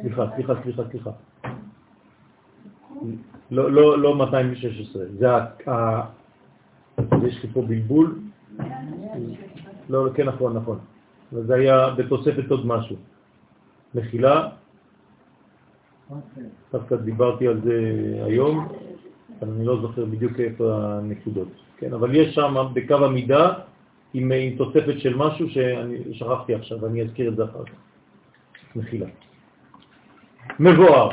[0.02, 1.12] סליחה, סליחה, סליחה, סליחה.
[3.52, 6.02] לא, לא, לא 216, זה ה...
[7.28, 8.20] יש לי פה בלבול.
[9.90, 10.80] לא, כן, נכון, נכון.
[11.32, 12.96] זה היה בתוספת עוד משהו.
[13.96, 14.50] מחילה,
[16.74, 17.80] דווקא דיברתי על זה
[18.26, 18.68] היום,
[19.41, 21.47] אני לא זוכר בדיוק איפה הנקודות.
[21.78, 23.53] כן, אבל יש שם בקו המידה
[24.14, 27.72] עם, עם תוספת של משהו שאני שכחתי עכשיו, ואני אזכיר את זה אחר כך.
[28.76, 29.08] מחילה.
[30.60, 31.10] מבואר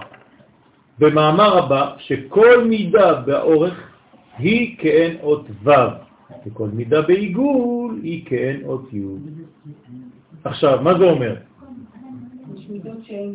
[0.99, 3.91] במאמר הבא שכל מידה באורך
[4.39, 5.71] היא כאין אות ו',
[6.47, 9.03] וכל מידה בעיגול היא כאין אות י'.
[10.45, 11.37] עכשיו, מה זה אומר?
[12.57, 13.35] יש מידות שהן.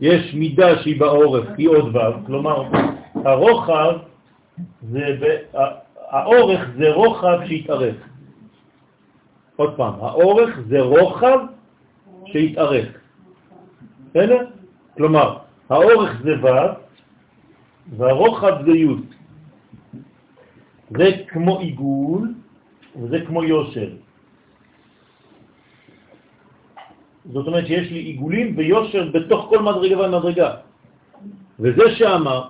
[0.00, 2.62] יש מידה שהיא באורך, היא עוד ו', כלומר,
[3.14, 3.96] הרוחב
[4.82, 5.16] זה,
[6.10, 7.96] האורך זה רוחב שהתארך.
[9.56, 11.38] עוד פעם, האורך זה רוחב
[12.26, 12.88] שהתארך.
[14.10, 14.46] בסדר?
[14.96, 15.36] כלומר,
[15.70, 16.46] האורך זה ו'
[17.96, 18.86] והרוחב זה י'.
[20.90, 22.34] זה כמו עיגול
[22.96, 23.90] וזה כמו יושר.
[27.32, 30.50] זאת אומרת שיש לי עיגולים ויושר בתוך כל מדרגה ומדרגה.
[31.60, 32.48] וזה שאמר,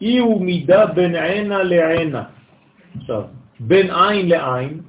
[0.00, 2.22] אי הוא מידה בין עינה לעינה.
[2.98, 3.22] עכשיו,
[3.60, 4.80] בין עין לעין,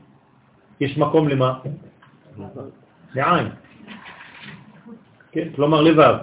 [0.79, 1.59] יש מקום למה?
[3.15, 3.47] לעין.
[5.31, 6.15] כן, כלומר לבב.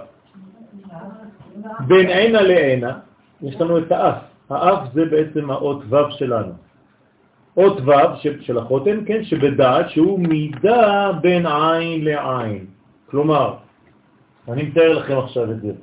[1.87, 2.99] בין עינה לעינה,
[3.41, 4.17] יש לנו את האף.
[4.49, 6.64] האף זה בעצם האות ו' שלנו.
[7.57, 12.65] אות ו' של החותם, כן, שבדעת שהוא מידה בין עין לעין.
[13.05, 13.57] כלומר,
[14.47, 15.73] אני מתאר לכם עכשיו את זה.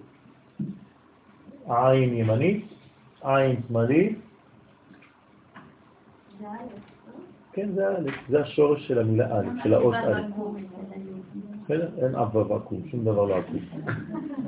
[1.69, 2.65] עין ימנית,
[3.23, 4.19] עין שמאלית,
[7.53, 10.23] כן, זה א', זה השורש של המילה א', של האות א'.
[11.65, 11.89] בסדר?
[11.99, 13.59] אין אף ואקום, שום דבר לא עקום.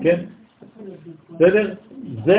[0.02, 0.24] כן?
[1.30, 1.74] בסדר?
[2.24, 2.38] זה,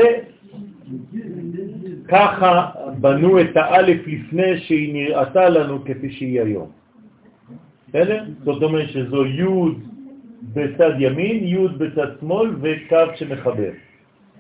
[2.07, 2.69] ככה
[2.99, 6.69] בנו את האלף לפני שהיא נראתה לנו כפי שהיא היום.
[7.89, 8.23] בסדר?
[8.43, 9.45] זאת אומרת שזו י'
[10.53, 13.71] בצד ימין, י' בצד שמאל וקו שמחבר.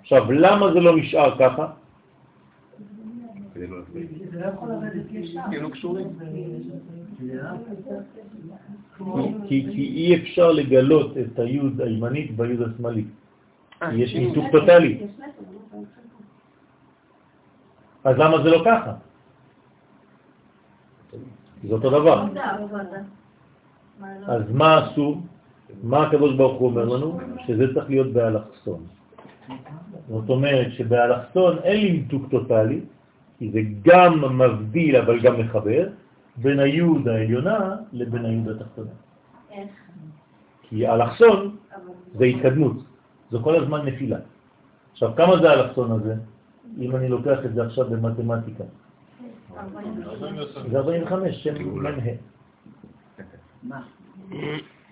[0.01, 1.67] עכשיו, למה זה לא נשאר ככה?
[9.47, 13.07] כי אי אפשר לגלות את היוד הימנית ביוד השמאלית.
[13.93, 14.97] יש ניתוק טוטלי.
[18.05, 18.93] אז למה זה לא ככה?
[21.67, 22.25] זה אותו דבר.
[24.27, 25.21] אז מה עשו?
[25.83, 27.19] מה הקדוש ברוך הוא אומר לנו?
[27.47, 28.83] שזה צריך להיות באלכסון.
[30.09, 32.81] זאת אומרת שבאלכסון אין לי ניתוק טוטלי,
[33.39, 35.87] כי זה גם מבדיל אבל גם מחבר,
[36.37, 38.95] בין היוד העליונה לבין היוד התחתונה.
[40.61, 41.55] כי אלכסון
[42.17, 42.77] זה התקדמות,
[43.31, 44.17] זה כל הזמן נפילה.
[44.91, 46.15] עכשיו, כמה זה האלכסון הזה?
[46.79, 48.63] אם אני לוקח את זה עכשיו במתמטיקה.
[50.71, 52.13] זה 45, שם מנהה.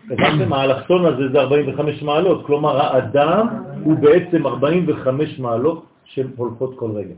[0.09, 0.53] הבנתם?
[0.53, 3.47] האלכסון הזה זה 45 מעלות, כלומר האדם
[3.83, 7.15] הוא בעצם 45 מעלות שהולכות כל רגע.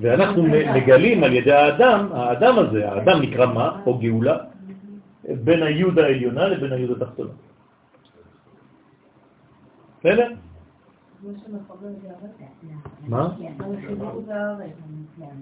[0.00, 0.42] ואנחנו
[0.74, 3.80] מגלים על ידי האדם, האדם הזה, האדם נקרא מה?
[3.86, 4.36] או גאולה,
[5.44, 7.30] בין היוד העליונה לבין היוד התחתונה.
[10.00, 10.28] בסדר?
[13.08, 13.28] מה?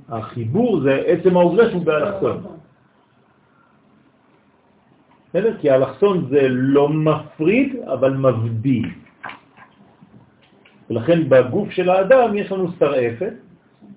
[0.08, 2.42] החיבור זה עצם העובדה שהוא באלכסון.
[5.28, 5.58] בסדר?
[5.58, 8.90] כי האלכסון זה לא מפריד, אבל מבדיל.
[10.90, 13.32] ולכן בגוף של האדם יש לנו שרעפת,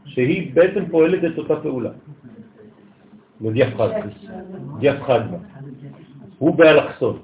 [0.05, 1.91] שהיא בעצם פועלת את אותה פעולה.
[3.41, 4.11] לדיאפחגמה.
[4.79, 5.37] דיאפחגמה.
[6.37, 7.19] הוא באלכסון.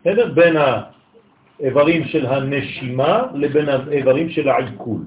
[0.00, 0.32] בסדר?
[0.34, 0.56] בין
[1.60, 5.00] האיברים של הנשימה לבין האיברים של העיכול.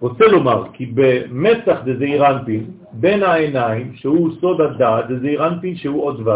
[0.00, 6.30] רוצה לומר כי במצח דזעירנפין, בין העיניים, שהוא סוד הדעת, דזעירנפין שהוא עוד ו',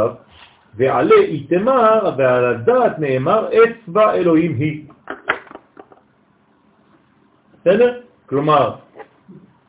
[0.77, 4.85] ועלה איתמר, ועל הדעת נאמר, אצבע אלוהים היא.
[7.61, 8.01] בסדר?
[8.27, 8.75] כלומר,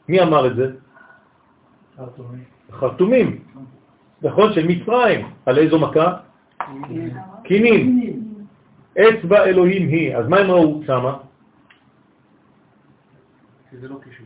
[0.10, 0.72] מי אמר את זה?
[2.72, 3.40] חרטומים.
[4.22, 5.28] נכון, של מצרים.
[5.46, 6.14] על איזו מכה?
[7.44, 8.05] קינים.
[8.98, 10.16] אצבע אלוהים היא.
[10.16, 11.18] אז מה הם ראו שמה?
[13.82, 14.26] זה לא קישור.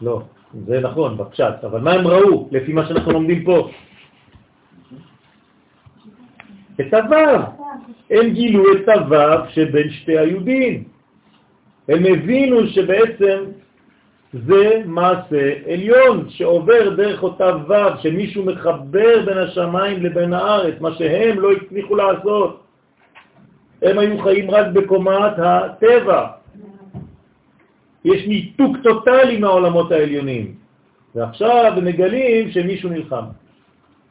[0.00, 0.22] לא,
[0.66, 1.64] זה נכון, בפשט.
[1.64, 3.70] אבל מה הם ראו, לפי מה שאנחנו לומדים פה?
[6.80, 7.42] את הוו.
[8.10, 10.84] הם גילו את הוו שבין שתי היהודים.
[11.88, 13.44] הם הבינו שבעצם
[14.32, 21.40] זה מעשה עליון שעובר דרך אותה וו, שמישהו מחבר בין השמיים לבין הארץ, מה שהם
[21.40, 22.65] לא הצליחו לעשות.
[23.82, 26.26] הם היו חיים רק בקומת הטבע.
[28.04, 30.54] יש ניתוק טוטלי מהעולמות העליונים.
[31.14, 33.24] ועכשיו מגלים שמישהו נלחם.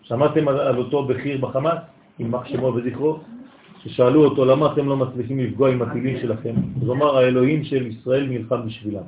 [0.01, 1.77] שמעתם על אותו בכיר בחמאס,
[2.19, 3.19] יימח שמו וזכרו?
[3.83, 7.87] ששאלו אותו למה אתם לא מצליחים לפגוע עם הטילים שלכם, אז הוא אמר האלוהים של
[7.87, 9.03] ישראל נלחם בשבילם.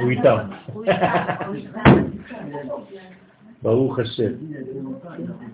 [0.00, 0.36] הוא איתם.
[3.62, 4.32] ברוך השם.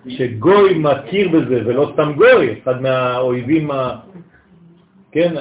[0.07, 3.99] שגוי מכיר בזה, ולא סתם גוי, אחד מהאויבים ה...
[5.11, 5.35] כן,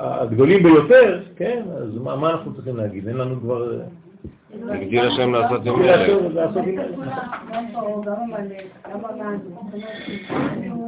[0.00, 3.08] הגדולים ביותר, כן, אז מה, מה אנחנו צריכים להגיד?
[3.08, 3.80] אין לנו כבר...
[4.68, 6.18] הגדיל השם לעשות עם אלה.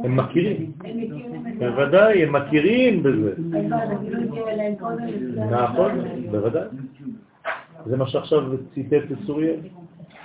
[0.03, 0.71] הם מכירים.
[1.59, 3.33] בוודאי, הם מכירים בזה.
[5.51, 5.91] נכון,
[6.31, 6.67] בוודאי.
[7.85, 8.41] זה מה שעכשיו
[8.73, 9.53] ציטט את סוריה.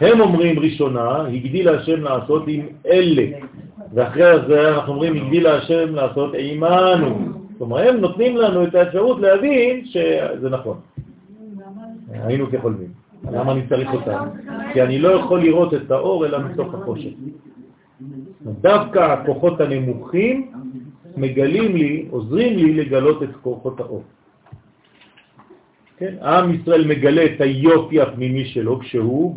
[0.00, 3.26] הם אומרים ראשונה, הגדיל השם לעשות עם אלה.
[3.94, 7.18] ואחרי זה אנחנו אומרים, הגדיל השם לעשות עימנו.
[7.58, 10.76] כלומר, הם נותנים לנו את האפשרות להבין שזה נכון.
[12.12, 12.88] היינו כחולמים.
[13.32, 14.28] למה אני צריך אותם?
[14.72, 17.10] כי אני לא יכול לראות את האור אלא מתוך החושך.
[18.60, 20.52] דווקא הכוחות הנמוכים
[21.16, 24.02] מגלים לי, עוזרים לי לגלות את כוחות האור.
[25.96, 26.14] כן?
[26.22, 29.36] עם ישראל מגלה את היופי הפנימי שלו כשהוא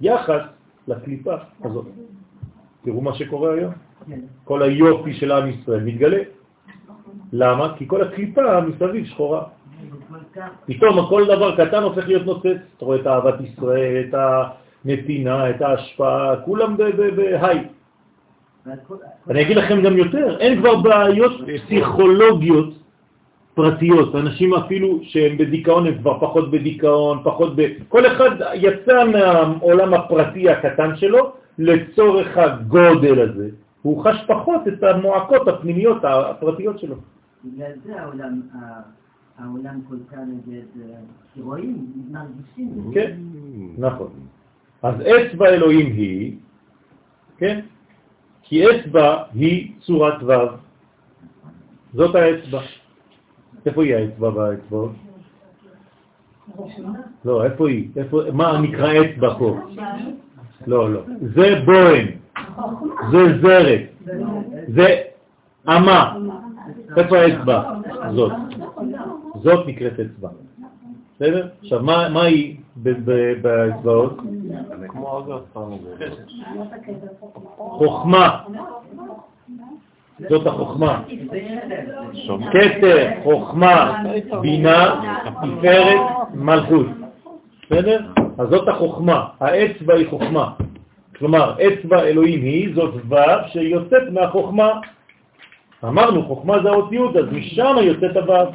[0.00, 0.40] ביחס
[0.88, 1.34] לקליפה
[1.64, 1.86] הזאת.
[2.84, 3.72] תראו מה שקורה היום.
[4.44, 6.22] כל היופי של עם ישראל מתגלה.
[7.32, 7.74] למה?
[7.76, 9.42] כי כל הקליפה מסביב שחורה.
[10.66, 12.60] פתאום כל דבר קטן הופך להיות נוצץ.
[12.76, 14.14] אתה רואה את אהבת ישראל, את
[14.84, 17.68] הנתינה, את ההשפעה, כולם בהיי.
[19.30, 21.32] אני אגיד לכם גם יותר, אין כבר בעיות
[21.64, 22.83] פסיכולוגיות
[23.54, 27.66] פרטיות, אנשים אפילו שהם בדיכאון הם כבר פחות בדיכאון, פחות ב...
[27.88, 33.48] כל אחד יצא מהעולם הפרטי הקטן שלו לצורך הגודל הזה,
[33.82, 36.96] הוא חש פחות את המועקות הפנימיות הפרטיות שלו.
[37.44, 38.40] בגלל זה העולם
[39.38, 40.62] העולם כל כך נגד,
[41.34, 42.90] כי רואים, מרגישים.
[42.94, 43.16] כן,
[43.78, 44.10] נכון.
[44.82, 46.36] אז אצבע אלוהים היא,
[47.38, 47.60] כן?
[48.42, 50.32] כי אצבע היא צורת ו',
[51.94, 52.60] זאת האצבע.
[53.66, 54.92] איפה היא האצבע באצבעות?
[57.24, 57.88] לא, איפה היא?
[58.32, 59.58] מה נקרא אצבע פה?
[60.66, 61.00] לא, לא.
[61.20, 62.06] זה בוהן,
[63.10, 63.80] זה זרת,
[64.68, 65.00] זה
[65.68, 66.16] אמה.
[66.96, 67.72] איפה האצבע?
[68.14, 68.32] זאת.
[69.42, 70.28] זאת נקראת אצבע.
[71.16, 71.48] בסדר?
[71.62, 74.20] עכשיו, מה היא באצבעות?
[77.56, 78.44] חוכמה.
[80.20, 81.02] זאת החוכמה.
[82.52, 84.02] כתר, חוכמה,
[84.40, 85.02] בינה,
[85.42, 86.00] תפארת,
[86.34, 86.86] מלכות.
[87.66, 88.00] בסדר?
[88.38, 89.26] אז זאת החוכמה.
[89.40, 90.52] האצבע היא חוכמה.
[91.18, 93.16] כלומר, אצבע אלוהים היא זאת ו'
[93.52, 94.70] שיוצאת מהחוכמה.
[95.84, 98.52] אמרנו, חוכמה זה האותיות, אז משם יוצאת הו'.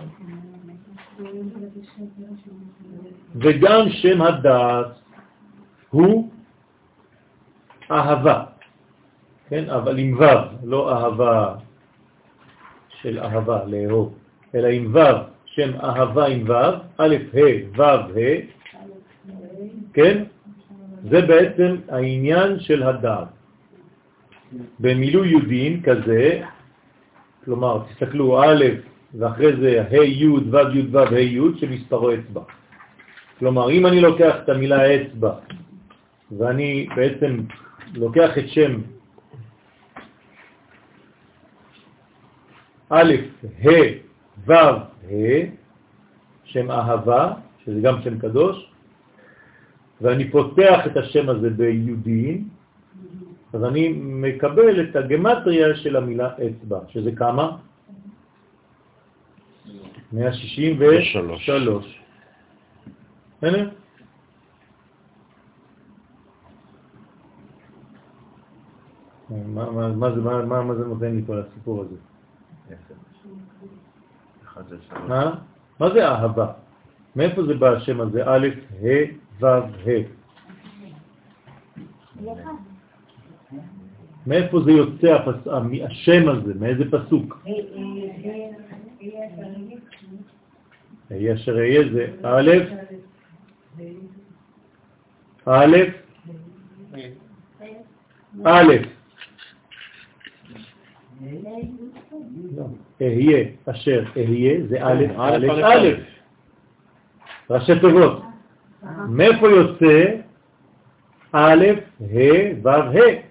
[3.36, 4.88] וגם שם הדעת
[5.90, 6.30] הוא
[7.92, 8.44] אהבה,
[9.50, 9.70] כן?
[9.70, 10.24] אבל עם ו',
[10.64, 11.56] לא אהבה
[13.02, 14.14] של אהבה, לאהוב,
[14.56, 15.00] אלא עם ו',
[15.46, 16.54] שם אהבה עם ו',
[16.98, 18.36] א', ה', ו', ה',
[19.94, 20.24] כן?
[21.10, 23.28] זה בעצם העניין של הדעת.
[24.80, 26.42] במילוי יודין כזה,
[27.46, 28.66] כלומר, תסתכלו א',
[29.20, 32.42] ואחרי זה ה' י' ו' י' ו' ה' י' שמספרו אצבע.
[33.40, 35.34] כלומר, אם אני לוקח את המילה אצבע
[36.38, 37.40] ואני בעצם
[37.94, 38.82] לוקח את שם
[42.90, 43.14] א',
[43.66, 43.70] ה',
[44.46, 45.46] ו', ה',
[46.44, 47.34] שם אהבה,
[47.66, 48.72] שזה גם שם קדוש,
[50.02, 52.48] ואני פותח את השם הזה ביודין,
[53.54, 57.58] אז אני מקבל את הגמטריה של המילה אצבע, שזה כמה?
[60.14, 62.00] 163.
[63.42, 63.70] הנה.
[69.46, 71.96] מה זה נותן לי כל הסיפור הזה?
[75.80, 76.52] מה זה אהבה?
[77.16, 78.24] מאיפה זה בא השם הזה?
[78.26, 78.48] א',
[78.82, 78.86] ה',
[79.40, 80.20] ו', ה'.
[84.28, 85.18] מאיפה זה יוצא
[85.84, 86.54] השם הזה?
[86.60, 87.46] מאיזה פסוק?
[91.12, 92.52] אהיה אשר אהיה זה א',
[95.46, 95.76] א',
[98.46, 98.99] א',
[103.02, 105.88] אהיה אשר אהיה זה א', א', א',
[107.50, 108.22] ראשי תיבות.
[109.10, 110.16] מאיפה יוצא
[111.32, 111.66] א',
[112.02, 113.30] ה', ו', ה'?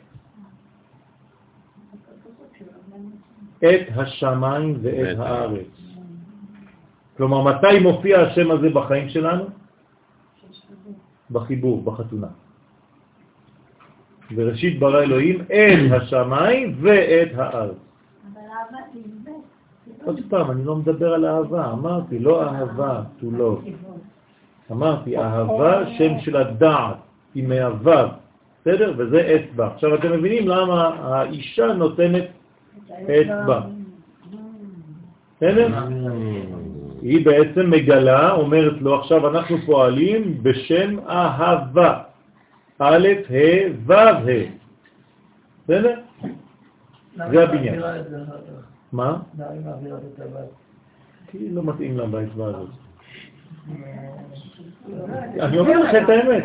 [3.65, 5.66] את השמיים ואת הארץ.
[7.16, 9.45] כלומר, מתי מופיע השם הזה בחיים שלנו?
[11.31, 12.27] בחיבור, בחתונה.
[14.31, 17.88] בראשית ברא אלוהים את השמיים ואת הארץ.
[20.04, 23.70] עוד פעם, אני לא מדבר על אהבה, אמרתי, לא אהבה, to love.
[24.72, 26.96] אמרתי, אהבה, שם של הדעת,
[27.34, 28.08] היא מהווה,
[28.60, 28.94] בסדר?
[28.96, 29.66] וזה אצבע.
[29.66, 32.24] עכשיו אתם מבינים למה האישה נותנת
[33.02, 33.60] אצבע.
[35.36, 35.68] בסדר?
[37.02, 41.98] היא בעצם מגלה, אומרת לו, עכשיו אנחנו פועלים בשם אהבה.
[42.78, 44.24] א', ה', ו', ה'.
[45.64, 45.94] בסדר?
[47.16, 47.80] זה הבניין.
[48.93, 49.19] מה?
[51.31, 52.69] כי לא מתאים לה באצבע הזאת.
[55.40, 56.44] אני אומר לך את האמת.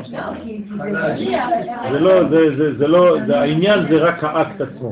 [1.92, 2.30] זה לא,
[2.78, 4.92] זה לא, העניין זה רק האקט עצמו.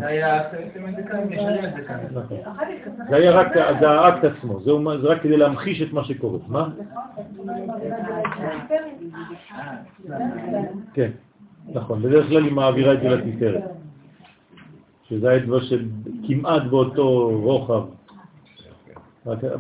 [3.10, 3.48] זה היה רק,
[3.80, 4.72] זה האקט עצמו, זה
[5.08, 6.40] רק כדי להמחיש את מה שקורה.
[6.48, 6.70] מה?
[10.94, 11.12] כן,
[11.74, 13.64] נכון, בדרך כלל היא מעבירה את זה לתפארת.
[15.12, 17.84] שזה האצבע שכמעט באותו רוחב.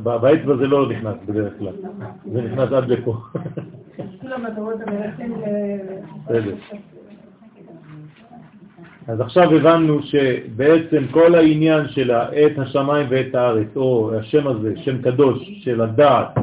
[0.03, 1.73] באצבע זה לא נכנס בדרך כלל,
[2.31, 3.17] זה נכנס עד לפה.
[9.07, 15.01] אז עכשיו הבנו שבעצם כל העניין של את השמיים ואת הארץ, או השם הזה, שם
[15.01, 16.37] קדוש של הדעת,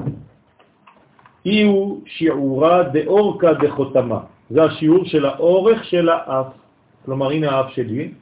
[1.46, 4.20] אי הוא שיעורה דאורקה דחותמה.
[4.50, 6.46] זה השיעור של האורך של האף.
[7.04, 8.12] כלומר, הנה האף שלי,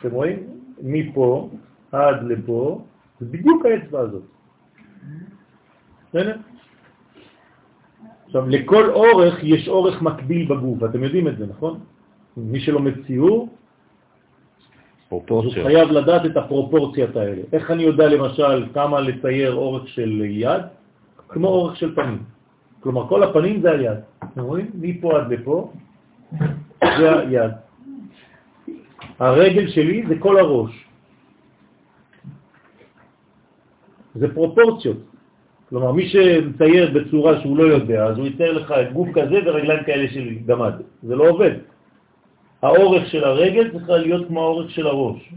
[0.00, 0.38] אתם רואים?
[0.82, 1.48] מפה
[1.92, 2.82] עד לפה,
[3.20, 4.22] זה בדיוק האצבע הזאת.
[6.08, 6.36] בסדר?
[8.26, 11.80] עכשיו, לכל אורך יש אורך מקביל בגוף, אתם יודעים את זה, נכון?
[12.36, 13.48] מי שלומד ציור,
[15.08, 17.42] הוא חייב לדעת את הפרופורציות האלה.
[17.52, 20.62] איך אני יודע למשל כמה לצייר אורך של יד?
[21.28, 22.22] כמו אורך של פנים.
[22.80, 23.98] כלומר, כל הפנים זה היד.
[24.24, 24.70] אתם רואים?
[24.74, 25.72] מפה עד לפה
[26.80, 27.52] זה היד.
[29.18, 30.84] הרגל שלי זה כל הראש.
[34.14, 34.96] זה פרופורציות.
[35.68, 40.08] כלומר, מי שמצייר בצורה שהוא לא יודע, אז הוא יצייר לך גוף כזה ורגליים כאלה
[40.08, 40.72] של גמד.
[41.02, 41.54] זה לא עובד.
[42.62, 45.32] האורך של הרגל צריך להיות כמו האורך של הראש.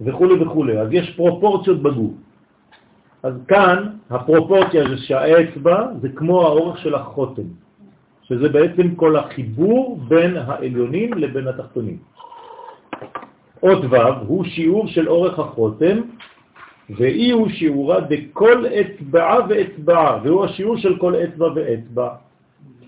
[0.00, 0.70] וכו' וכו'.
[0.80, 2.12] אז יש פרופורציות בגוף.
[3.22, 3.76] אז כאן
[4.10, 7.48] הפרופורציה זה שהאצבע זה כמו האורך של החותם,
[8.28, 11.96] שזה בעצם כל החיבור בין העליונים לבין התחתונים.
[13.60, 13.96] עוד ו'
[14.26, 16.00] הוא שיעור של אורך החותם
[16.90, 22.08] ואי הוא שיעורה דכל אצבעה ואצבעה, והוא השיעור של כל אצבע ואצבע.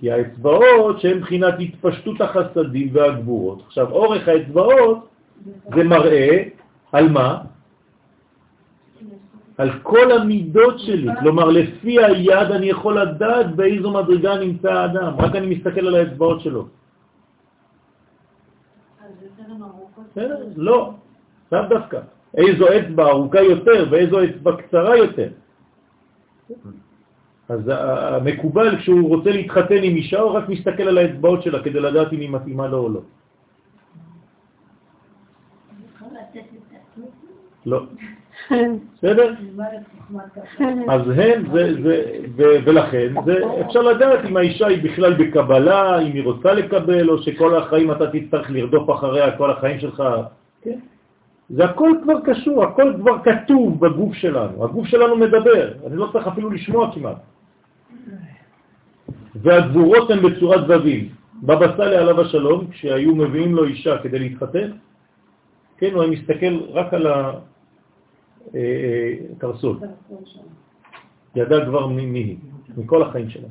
[0.01, 3.63] כי האצבעות שהן מבחינת התפשטות החסדים והגבורות.
[3.67, 5.09] עכשיו, אורך האצבעות
[5.75, 6.43] זה מראה
[6.93, 7.39] על מה?
[9.61, 11.09] על כל המידות שלי.
[11.21, 16.41] כלומר, לפי היד אני יכול לדעת באיזו מדרגה נמצא האדם, רק אני מסתכל על האצבעות
[16.41, 16.67] שלו.
[20.57, 20.93] לא,
[21.53, 22.01] לאו דווקא.
[22.35, 25.29] איזו אצבע ארוכה יותר ואיזו אצבע קצרה יותר.
[27.49, 32.13] אז המקובל כשהוא רוצה להתחתן עם אישה הוא רק מסתכל על האצבעות שלה כדי לדעת
[32.13, 33.01] אם היא מתאימה לו או לא.
[37.67, 37.81] לא.
[38.51, 39.35] בסדר?
[40.89, 42.05] אז הם, זה, זה,
[42.37, 47.23] ו, ולכן, זה, אפשר לדעת אם האישה היא בכלל בקבלה, אם היא רוצה לקבל, או
[47.23, 50.03] שכל החיים אתה תצטרך לרדוף אחריה כל החיים שלך.
[50.63, 50.79] כן?
[51.51, 54.65] זה הכל כבר קשור, הכל כבר כתוב בגוף שלנו.
[54.65, 57.17] הגוף שלנו מדבר, אני לא צריך אפילו לשמוע כמעט.
[59.35, 61.09] והגבורות הן בצורת דבבים.
[61.43, 64.71] בבא סאלי עליו השלום, כשהיו מביאים לו אישה כדי להתחתן,
[65.79, 67.07] כן, הוא היה מסתכל רק על
[69.37, 69.79] הקרסול.
[71.37, 72.37] ידע כבר מי היא,
[72.77, 73.49] מכל החיים שלה.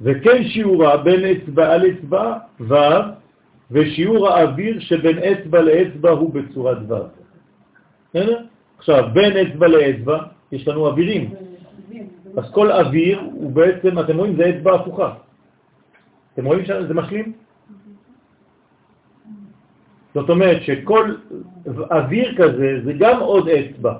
[0.00, 2.74] וכן שיעורה בין אצבע על אצבע ו'
[3.70, 6.94] ושיעור האוויר שבין אצבע לאצבע הוא בצורת ו'.
[8.78, 10.18] עכשיו, בין אצבע לאצבע
[10.52, 11.34] יש לנו אווירים.
[12.36, 15.14] אז כל אוויר הוא בעצם, אתם רואים, זה אצבע הפוכה.
[16.34, 17.32] אתם רואים שזה משלים?
[20.14, 21.14] זאת אומרת שכל
[21.90, 23.94] אוויר כזה זה גם עוד אצבע.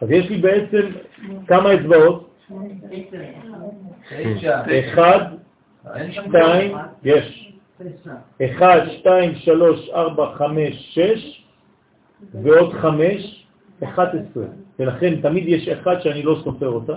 [0.00, 0.86] אז יש לי בעצם
[1.46, 2.30] כמה אצבעות?
[4.70, 5.20] אחד,
[6.10, 7.52] שתיים, יש.
[8.44, 11.44] אחד, שתיים, שלוש, ארבע, חמש, שש,
[12.42, 13.46] ועוד חמש,
[13.84, 14.46] אחת עשרה.
[14.78, 16.96] ולכן תמיד יש אחד שאני לא סופר אותה.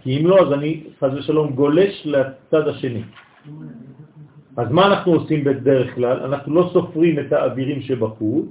[0.00, 3.02] כי אם לא, אז אני חז ושלום גולש לצד השני.
[4.56, 6.16] אז מה אנחנו עושים בדרך כלל?
[6.20, 8.48] אנחנו לא סופרים את האווירים שבחוץ,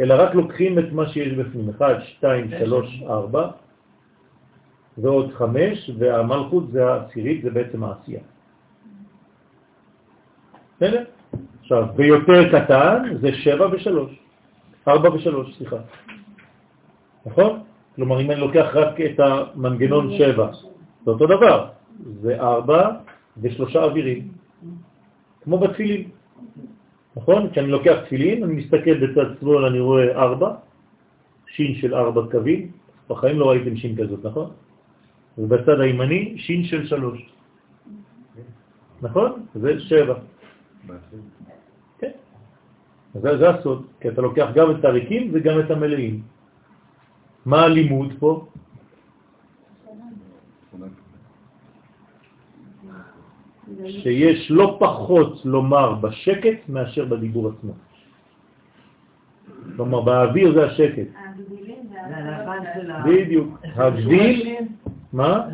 [0.00, 1.70] אלא רק לוקחים את מה שיש בפנים.
[1.70, 3.50] 1, 2, 3, 4,
[4.98, 8.20] ועוד 5, והמלכות זה העשירית, זה בעצם העשייה.
[10.76, 11.04] בסדר?
[11.60, 13.88] עכשיו, ביותר קטן זה 7 ו-3.
[14.88, 15.76] 4 ו-3, סליחה.
[17.26, 17.52] נכון?
[17.96, 20.50] כלומר, אם אני לוקח רק את המנגנון 7,
[21.04, 21.68] זה אותו דבר.
[22.20, 22.90] זה 4
[23.42, 24.39] ושלושה אווירים.
[25.50, 26.02] כמו בתפילין.
[27.16, 27.50] נכון?
[27.50, 30.50] כשאני לוקח תפילין, אני מסתכל בצד שמאל, אני רואה ארבע,
[31.46, 32.70] שין של ארבע קווים,
[33.10, 34.50] בחיים לא ראיתם שין כזאת, נכון?
[35.38, 37.18] ובצד הימני, שין של שלוש.
[39.02, 39.30] נכון?
[39.54, 40.14] זה שבע.
[41.98, 42.14] כן.
[43.14, 46.22] זה, זה הסוד, כי אתה לוקח גם את הריקים וגם את המלאים.
[47.46, 48.46] מה הלימוד פה?
[53.88, 57.72] שיש לא פחות לומר בשקט מאשר בדיבור עצמו.
[59.76, 61.08] כלומר, באוויר זה השקט.
[63.06, 63.58] בדיוק.
[63.64, 64.56] הגביל,
[65.12, 65.48] מה?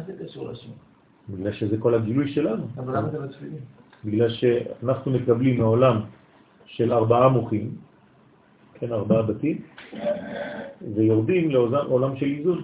[1.28, 2.64] בגלל שזה כל הגילוי שלנו.
[2.76, 3.58] אבל למה זה בתפילין?
[4.04, 6.00] בגלל שאנחנו מקבלים מעולם
[6.66, 7.70] של ארבעה מוחים,
[8.74, 9.60] כן, ארבעה בתים,
[10.94, 12.62] ויורדים לעולם של איזון.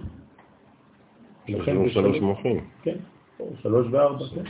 [1.47, 2.59] יש לנו שלוש מוחים.
[2.83, 2.95] כן,
[3.61, 4.43] שלוש וארבע, כן.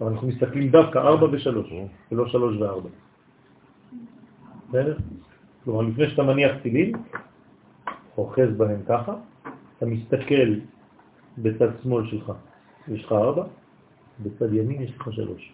[0.00, 1.72] אבל אנחנו מסתכלים דווקא ארבע ושלוש,
[2.12, 2.88] ולא שלוש וארבע.
[4.68, 4.96] בסדר?
[5.64, 6.92] כלומר, לפני שאתה מניח טילים,
[8.18, 9.14] אוחז בהם ככה,
[9.78, 10.54] אתה מסתכל
[11.38, 12.32] בצד שמאל שלך,
[12.88, 13.44] יש לך ארבע,
[14.22, 15.52] בצד ימין יש לך שלוש.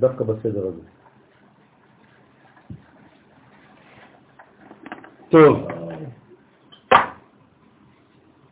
[0.00, 0.82] דווקא בסדר הזה.
[5.30, 5.68] טוב,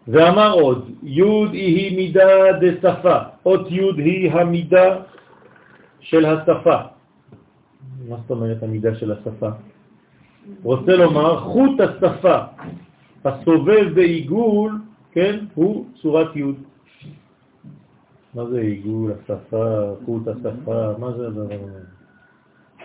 [0.09, 5.03] ואמר עוד, י' היא מידה דשפה, אות י' היא המידה
[6.11, 6.77] של השפה.
[8.09, 9.49] מה זאת אומרת המידה של השפה?
[10.63, 12.39] רוצה לומר, חוט השפה,
[13.25, 14.81] הסובב בעיגול,
[15.13, 16.43] כן, הוא צורת י'.
[18.35, 21.85] מה זה עיגול, השפה, חוט השפה, מה זה הדבר הזה?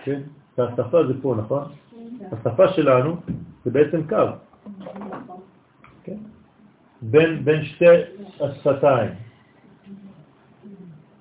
[0.03, 0.21] כן?
[0.57, 1.63] השפה זה פה, נכון?
[2.31, 3.15] השפה שלנו
[3.65, 4.25] זה בעצם קו.
[6.03, 6.17] כן?
[7.01, 7.85] בין, בין שתי
[8.41, 9.11] השפתיים.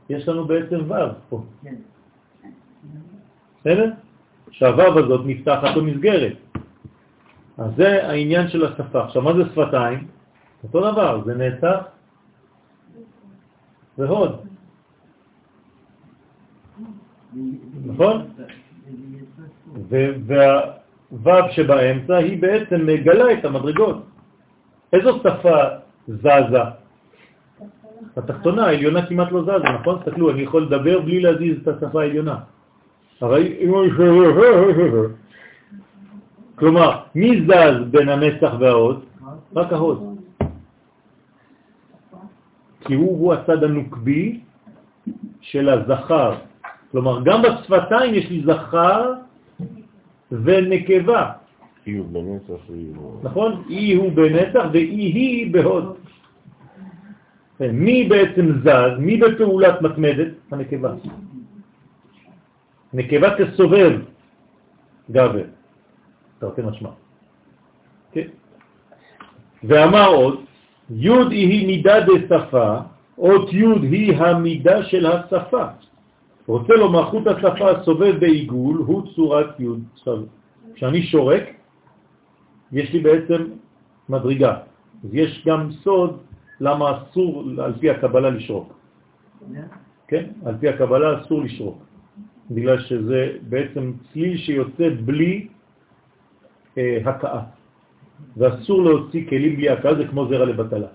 [0.09, 0.94] יש לנו בעצם ו'
[1.28, 1.43] פה.
[3.64, 3.90] בסדר?
[4.50, 6.32] שהו' הזאת נפתחת במסגרת.
[7.58, 9.04] אז זה העניין של השפה.
[9.04, 10.06] עכשיו, מה זה שפתיים?
[10.64, 11.80] אותו דבר, זה נצח
[13.98, 14.40] והוד.
[17.86, 18.26] נכון?
[19.88, 23.96] והו' שבאמצע היא בעצם מגלה את המדרגות.
[24.92, 25.58] איזו שפה
[26.08, 26.58] זזה?
[28.16, 29.98] התחתונה, העליונה כמעט לא זזה, נכון?
[29.98, 32.38] תסתכלו, אני יכול לדבר בלי להזיז את השפה העליונה.
[33.20, 33.84] הרי אם הוא
[36.54, 39.04] כלומר, מי זז בין הנצח וההוד?
[39.56, 40.18] רק ההוד.
[42.80, 44.40] כי הוא, הוא הצד הנוקבי
[45.40, 46.34] של הזכר.
[46.90, 49.12] כלומר, גם בשפתיים יש לי זכר
[50.32, 51.30] ונקבה.
[51.86, 53.20] אי הוא בנצח, אי הוא...
[53.22, 53.62] נכון?
[53.70, 55.96] אי הוא בנצח ואי היא בהוד.
[57.60, 58.98] מי בעצם זז?
[58.98, 60.28] מי בפעולת מתמדת?
[60.50, 60.94] הנקבה.
[62.94, 63.92] נקבה תסובב
[65.10, 65.44] גבר,
[66.38, 66.90] תרתי משמע.
[68.12, 68.28] כן?
[69.64, 70.44] ואמר עוד,
[70.90, 72.78] י' היא מידה דשפה,
[73.18, 75.64] אות י' היא המידה של השפה.
[76.46, 79.66] רוצה לומר, חוט השפה הסובב בעיגול הוא צורת י'.
[79.92, 80.18] עכשיו,
[80.74, 81.44] כשאני שורק,
[82.72, 83.40] יש לי בעצם
[84.08, 84.54] מדרגה.
[85.04, 86.18] אז יש גם סוד
[86.60, 88.72] למה אסור על פי הקבלה לשרוק.
[90.08, 90.24] כן?
[90.46, 91.78] על פי הקבלה אסור לשרוק.
[92.50, 95.48] בגלל שזה בעצם צליל שיוצא בלי
[96.78, 97.42] אה, הקאה.
[98.36, 100.86] ואסור להוציא כלים בלי הקאה, זה כמו זרע לבטלה.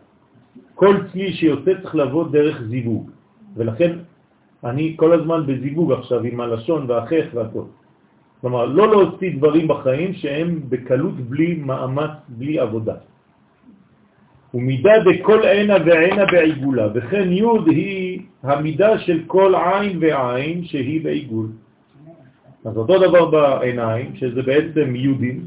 [0.75, 3.11] כל צליל שיוצא צריך לבוא דרך זיווג,
[3.55, 3.91] ולכן
[4.63, 7.67] אני כל הזמן בזיווג עכשיו עם הלשון והחך והכל.
[8.41, 12.95] כלומר, לא להוציא דברים בחיים שהם בקלות בלי מאמץ, בלי עבודה.
[14.53, 18.08] ומידה בכל עינה ועינה בעיגולה, וכן י' היא
[18.43, 21.47] המידה של כל עין ועין שהיא בעיגול.
[22.65, 25.41] אז אותו דבר בעיניים, שזה בעצם יודים.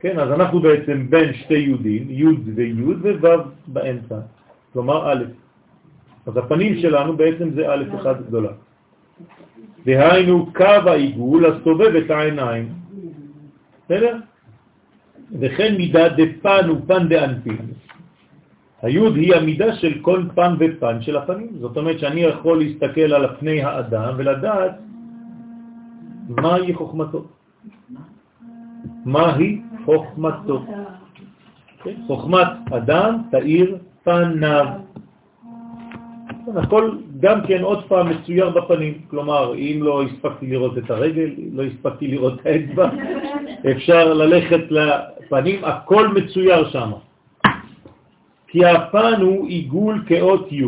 [0.00, 4.18] כן, אז אנחנו בעצם בין שתי יודים, יוד ויוד ווו באמצע,
[4.72, 5.24] כלומר א'.
[6.26, 8.52] אז הפנים שלנו בעצם זה א' אחד גדולה.
[9.84, 12.68] דהיינו קו העיגול הסובב את העיניים.
[13.84, 14.16] בסדר?
[15.40, 17.58] וכן מידה דפן ופן דאנפין.
[18.82, 21.50] היוד היא המידה של כל פן ופן של הפנים.
[21.60, 24.72] זאת אומרת שאני יכול להסתכל על פני האדם ולדעת
[26.28, 27.24] מהי חוכמתו.
[29.04, 30.64] מהי חוכמתו.
[31.82, 31.94] כן?
[32.06, 34.66] חוכמת אדם תאיר פניו.
[36.56, 36.90] הכל
[37.20, 42.08] גם כן עוד פעם מצויר בפנים, כלומר אם לא הספקתי לראות את הרגל, לא הספקתי
[42.08, 42.90] לראות את האצבע,
[43.72, 46.90] אפשר ללכת לפנים, הכל מצויר שם.
[48.50, 50.64] כי הפן הוא עיגול כאות י',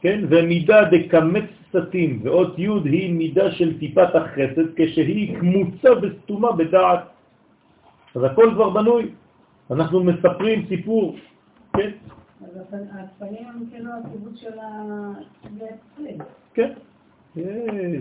[0.00, 7.00] כן, ומידה דקמץ סתים, ואות י' היא מידה של טיפת החסד כשהיא כמוצה וסתומה בדעת.
[8.14, 9.08] אז הכל כבר בנוי.
[9.70, 11.16] אנחנו מספרים סיפור,
[11.76, 11.90] כן?
[12.40, 12.50] אז
[12.92, 15.12] הפנים הם כאילו הקיבוץ של ה...
[16.54, 16.72] כן,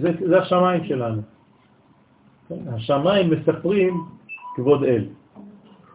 [0.01, 1.21] זה, זה השמיים שלנו.
[2.49, 3.93] כן, השמיים מספרים
[4.55, 5.05] כבוד אל.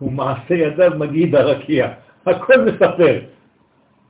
[0.03, 1.93] ומעשה ידיו מגיד הרקיע.
[2.29, 3.21] הכל מספר.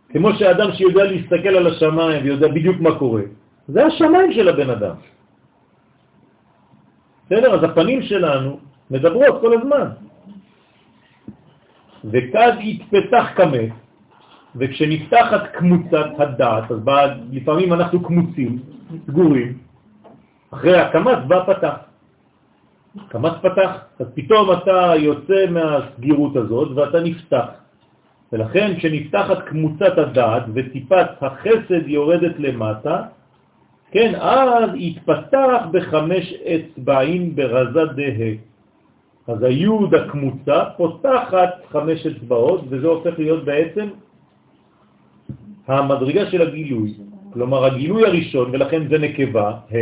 [0.09, 3.23] כמו שאדם שיודע להסתכל על השמיים ויודע בדיוק מה קורה.
[3.69, 4.95] זה השמיים של הבן אדם.
[7.27, 7.55] בסדר?
[7.55, 8.59] אז הפנים שלנו
[8.90, 9.89] מדברות כל הזמן.
[12.05, 13.73] וכד יתפתח כמת,
[14.57, 18.59] וכשנפתחת כמוצת הדעת, אז בא, לפעמים אנחנו כמוצים,
[19.07, 19.59] סגורים,
[20.51, 21.77] אחרי הקמת בא פתח.
[23.09, 23.70] קמת פתח,
[24.01, 27.49] אז פתאום אתה יוצא מהסגירות הזאת ואתה נפתח.
[28.32, 33.02] ולכן כשנפתחת כמוצת הדעת וטיפת החסד יורדת למטה,
[33.90, 38.28] כן, אז יתפתח בחמש אצבעים ברזה דה.
[39.28, 43.88] אז היוד הכמוצה פותחת חמש אצבעות, וזה הופך להיות בעצם
[45.66, 46.94] המדרגה של הגילוי.
[47.32, 49.76] כלומר, הגילוי הראשון, ולכן זה נקבה, ה,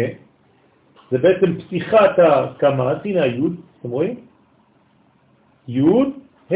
[1.11, 4.15] זה בעצם פתיחת הקמ"ס, הנה היוד, אתם רואים?
[5.69, 6.09] יוד,
[6.51, 6.55] ה.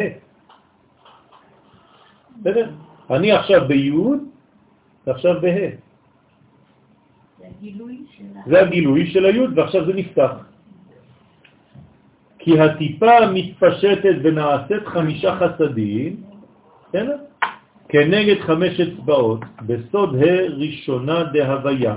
[2.40, 2.70] בסדר?
[3.10, 4.18] אני עכשיו ביוד,
[5.06, 5.48] ועכשיו בה.
[8.46, 10.32] זה הגילוי של היוד, ועכשיו זה נפתח.
[12.38, 16.16] כי הטיפה מתפשטת ונעשית חמישה חסדים,
[16.88, 17.16] בסדר?
[17.88, 21.96] כנגד חמש אצבעות, בסוד הראשונה דהוויה.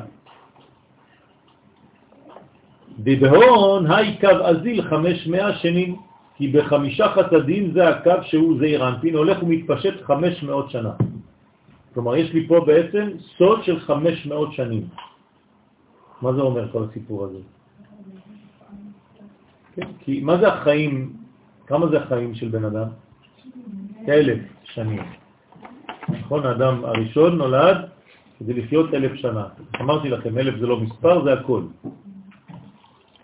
[2.99, 5.95] דבהון היי קו אזיל חמש מאה שנים,
[6.35, 10.93] כי בחמישה חסדים זה הקו שהוא זעיר אנפין, הולך ומתפשט חמש מאות שנה.
[11.93, 14.87] כלומר, יש לי פה בעצם סוד של חמש מאות שנים.
[16.21, 17.39] מה זה אומר כל הסיפור הזה?
[19.75, 21.13] כן, כי מה זה החיים,
[21.67, 22.87] כמה זה החיים של בן אדם?
[24.09, 25.03] אלף שנים.
[26.09, 27.77] נכון, האדם הראשון נולד
[28.39, 29.45] כדי לחיות אלף שנה.
[29.81, 31.61] אמרתי לכם, אלף זה לא מספר, זה הכל.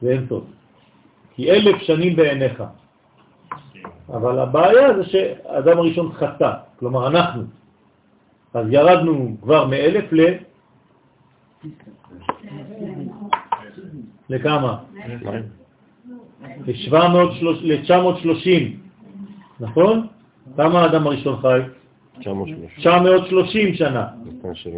[0.02, 0.44] זה אין סוף.
[1.36, 2.64] כי אלף שנים בעיניך.
[4.14, 7.44] אבל הבעיה זה שהאדם הראשון חטא, כלומר אנחנו.
[8.54, 10.26] אז ירדנו כבר מאלף ל...
[14.30, 14.78] לכמה?
[17.64, 18.50] ל-930,
[19.60, 20.08] נכון?
[20.58, 21.60] כמה האדם הראשון חי?
[22.78, 24.08] 930 שנה.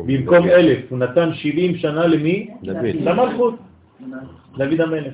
[0.08, 2.50] במקום אלף, הוא נתן 70 שנה למי?
[2.64, 3.56] למלכות,
[4.58, 5.14] דוד המלך.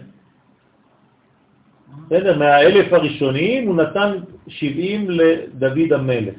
[2.05, 4.11] בסדר, מהאלף הראשונים הוא נתן
[4.47, 6.35] 70 לדוד המלך.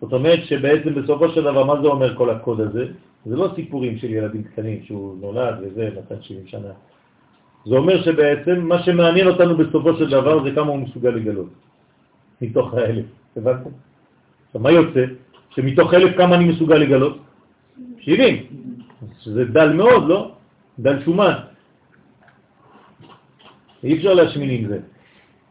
[0.00, 2.86] זאת אומרת שבעצם בסופו של דבר, מה זה אומר כל הקוד הזה?
[3.26, 6.72] זה לא סיפורים של ילדים קטנים שהוא נולד וזה, נתן 70 שנה.
[7.66, 11.50] זה אומר שבעצם מה שמעניין אותנו בסופו של דבר זה כמה הוא מסוגל לגלות
[12.40, 13.04] מתוך האלף.
[13.36, 13.70] הבנתם?
[14.46, 15.04] עכשיו, מה יוצא?
[15.50, 17.18] שמתוך אלף כמה אני מסוגל לגלות?
[17.98, 18.36] 70.
[19.20, 20.30] שזה דל מאוד, לא?
[20.78, 21.57] דל שומן.
[23.84, 24.78] אי אפשר להשמין עם זה.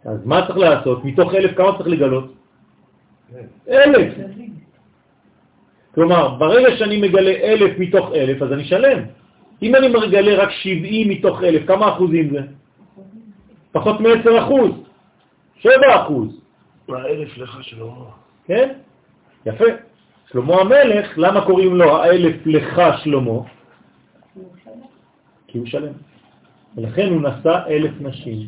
[0.05, 1.05] אז מה צריך לעשות?
[1.05, 2.33] מתוך אלף כמה צריך לגלות?
[3.69, 4.13] אלף.
[5.95, 8.99] כלומר, ברגע שאני מגלה אלף מתוך אלף, אז אני שלם.
[9.61, 12.41] אם אני מגלה רק 70 מתוך אלף, כמה אחוזים זה?
[13.71, 14.71] פחות מ-10 אחוז,
[15.55, 16.41] 7 אחוז.
[16.89, 18.05] האלף לך שלמה.
[18.45, 18.73] כן?
[19.45, 19.65] יפה.
[20.31, 23.39] שלמה המלך, למה קוראים לו האלף לך שלמה?
[25.47, 25.93] כי הוא שלם.
[26.77, 28.47] ולכן הוא נשא אלף נשים.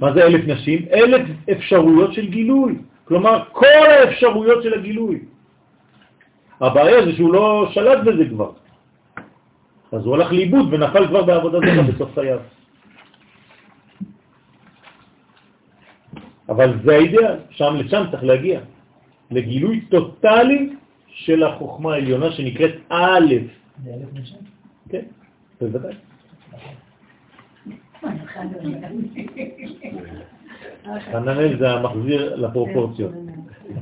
[0.00, 0.86] מה זה אלף נשים?
[0.92, 2.78] אלף אפשרויות של גילוי.
[3.04, 5.18] כלומר, כל האפשרויות של הגילוי.
[6.60, 8.50] הבעיה זה שהוא לא שלט בזה כבר.
[9.92, 12.40] אז הוא הלך לאיבוד ונפל כבר בעבודה זרה בסוף חייו.
[16.48, 18.60] אבל זה האידאל, שם לשם צריך להגיע.
[19.30, 20.76] לגילוי טוטלי
[21.08, 23.34] של החוכמה העליונה שנקראת א'.
[23.84, 24.42] זה אלף נשם?
[24.88, 25.04] כן,
[25.60, 26.05] בוודאי.
[31.12, 33.12] חננאל זה המחזיר לפרופורציות.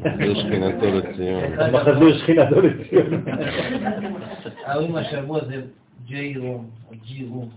[0.03, 1.61] זה שכינתו לציון.
[1.61, 3.25] המחזיר שכינתו לציון.
[4.65, 5.63] ההורים השבוע זה
[6.07, 7.49] ג'יי רום, או ג'י רום.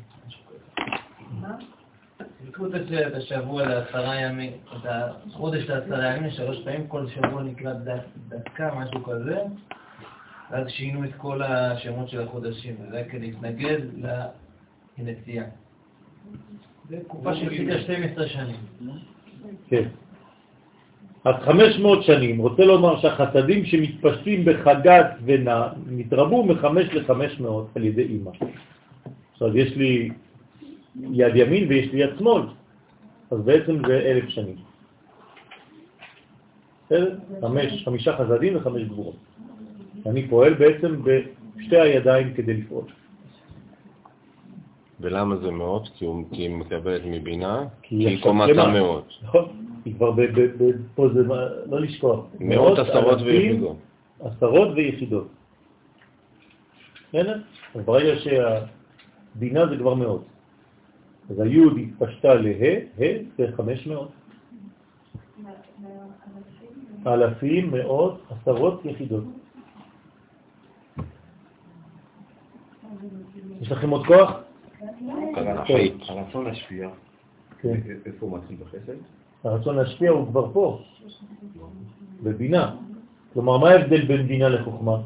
[2.47, 7.73] לקחו את השבוע לעשרה ימים, את החודש לעשרה ימים, שלוש פעמים, כל שבוע נקרא
[8.29, 9.37] דקה, משהו כזה,
[10.51, 13.79] ואז שינו את כל השמות של החודשים, וזה היה כדי להתנגד
[14.99, 15.45] לנסיעה.
[16.89, 18.55] זה תקופה שהחזיקה 12 שנים.
[19.67, 19.83] כן.
[21.23, 28.03] אז 500 שנים, רוצה לומר שהחסדים שמתפשטים בחגת ונע מתרבו מחמש לחמש מאות על ידי
[28.03, 28.31] אימא.
[29.33, 30.09] עכשיו יש לי
[31.11, 32.41] יד ימין ויש לי יד שמאל,
[33.31, 34.55] אז בעצם זה אלף שנים.
[36.85, 37.15] בסדר?
[37.41, 39.15] חמש, חמישה חסדים וחמש גבורות.
[40.05, 41.01] אני פועל בעצם
[41.55, 42.85] בשתי הידיים כדי לפעול.
[44.99, 45.89] ולמה זה מאות?
[45.95, 47.63] כי הוא- כי היא מקבלת מבינה?
[47.81, 48.73] כי היא היא עכשיו קומתה שלמה.
[48.73, 49.13] מאות.
[49.23, 49.45] נכון,
[49.85, 50.21] היא כבר ב...
[50.21, 51.23] ב- ב- פה זה
[51.69, 52.19] לא לשכוח.
[52.39, 53.77] מאות עשרות ויחידות.
[54.19, 55.27] עשרות ויחידות.
[57.09, 57.41] בסדר?
[57.75, 60.25] אז ברגע שהבינה זה כבר מאות.
[61.29, 63.01] אז היוד התפשטה לה, ה
[63.37, 64.11] זה חמש מאות.
[67.07, 69.23] אלפים, מאות, עשרות יחידות.
[73.61, 74.31] יש לכם עוד כוח?
[75.65, 75.93] חית.
[76.07, 76.89] הרצון להשפיע,
[77.61, 77.73] כן.
[78.05, 78.93] איפה הוא מתחיל בחסד?
[79.43, 80.79] הרצון להשפיע הוא כבר פה,
[82.23, 82.75] בבינה.
[83.33, 84.97] כלומר, מה ההבדל בין בינה לחוכמה?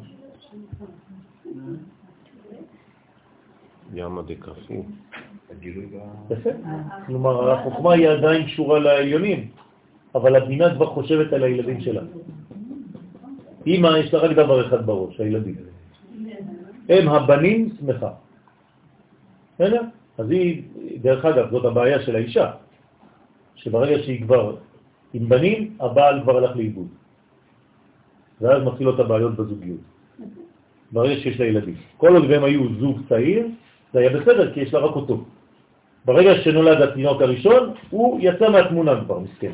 [3.93, 4.83] ימה דקפו.
[6.31, 6.49] יפה.
[7.05, 9.47] כלומר, החוכמה היא עדיין קשורה לעליונים,
[10.15, 12.01] אבל הבינה כבר חושבת על הילדים שלה.
[13.67, 15.55] אמא, יש לה רק דבר אחד בראש, הילדים.
[16.89, 18.11] הם הבנים שמחה.
[19.61, 19.81] בסדר?
[20.17, 20.63] אז היא,
[21.01, 22.51] דרך אגב, זאת הבעיה של האישה,
[23.55, 24.55] שברגע שהיא כבר
[25.13, 26.87] עם בנים, הבעל כבר הלך לאיבוד.
[28.41, 29.79] ואז מתחילות הבעיות בזוגיות.
[30.91, 31.75] ברגע שיש לה ילדים.
[31.97, 33.47] כל עוד והם היו זוג צעיר,
[33.93, 35.25] זה היה בסדר, כי יש לה רק אותו.
[36.05, 39.53] ברגע שנולד התינוק הראשון, הוא יצא מהתמונה כבר, מסכן.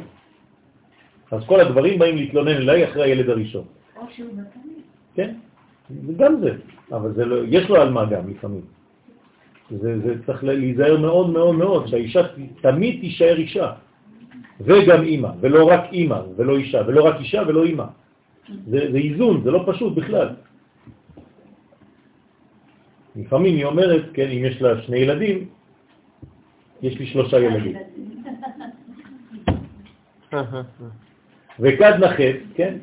[1.32, 3.66] אז כל הדברים באים להתלונן אליי אחרי הילד הראשון.
[3.98, 4.60] או שהוא נתן
[5.16, 5.36] כן,
[6.18, 6.52] גם זה,
[6.92, 8.77] אבל זה לא, יש לו על מה גם לפעמים.
[9.72, 12.22] זה, זה צריך להיזהר מאוד מאוד מאוד, שהאישה
[12.62, 13.72] תמיד תישאר אישה,
[14.62, 17.86] וגם אימא, ולא רק אימא ולא אישה, ולא רק אישה ולא אימא.
[18.68, 20.30] זה, זה איזון, זה לא פשוט בכלל.
[23.16, 25.46] לפעמים היא אומרת, כן, אם יש לה שני ילדים,
[26.82, 27.76] יש לי שלושה ילדים.
[31.60, 32.74] וכד נחת, כן?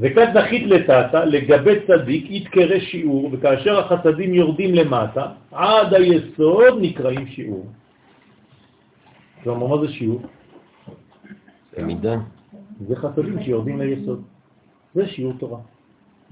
[0.00, 7.66] וכד נחית לטאטה לגבי צדיק יתקרא שיעור, וכאשר החסדים יורדים למטה, עד היסוד נקראים שיעור.
[9.42, 10.20] כלומר, מה זה שיעור?
[11.78, 12.16] מידה.
[12.88, 14.22] זה חסדים שיורדים ליסוד.
[14.94, 15.60] זה שיעור תורה.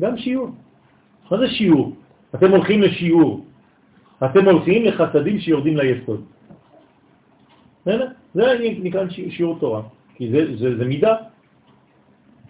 [0.01, 0.49] גם שיעור.
[1.31, 1.97] מה זה שיעור?
[2.35, 3.45] אתם הולכים לשיעור.
[4.24, 6.24] אתם הולכים לחסדים שיורדים ליסוד.
[7.85, 8.43] זה
[8.82, 9.82] נקרא שיעור תורה,
[10.15, 11.15] כי זה, זה, זה מידה.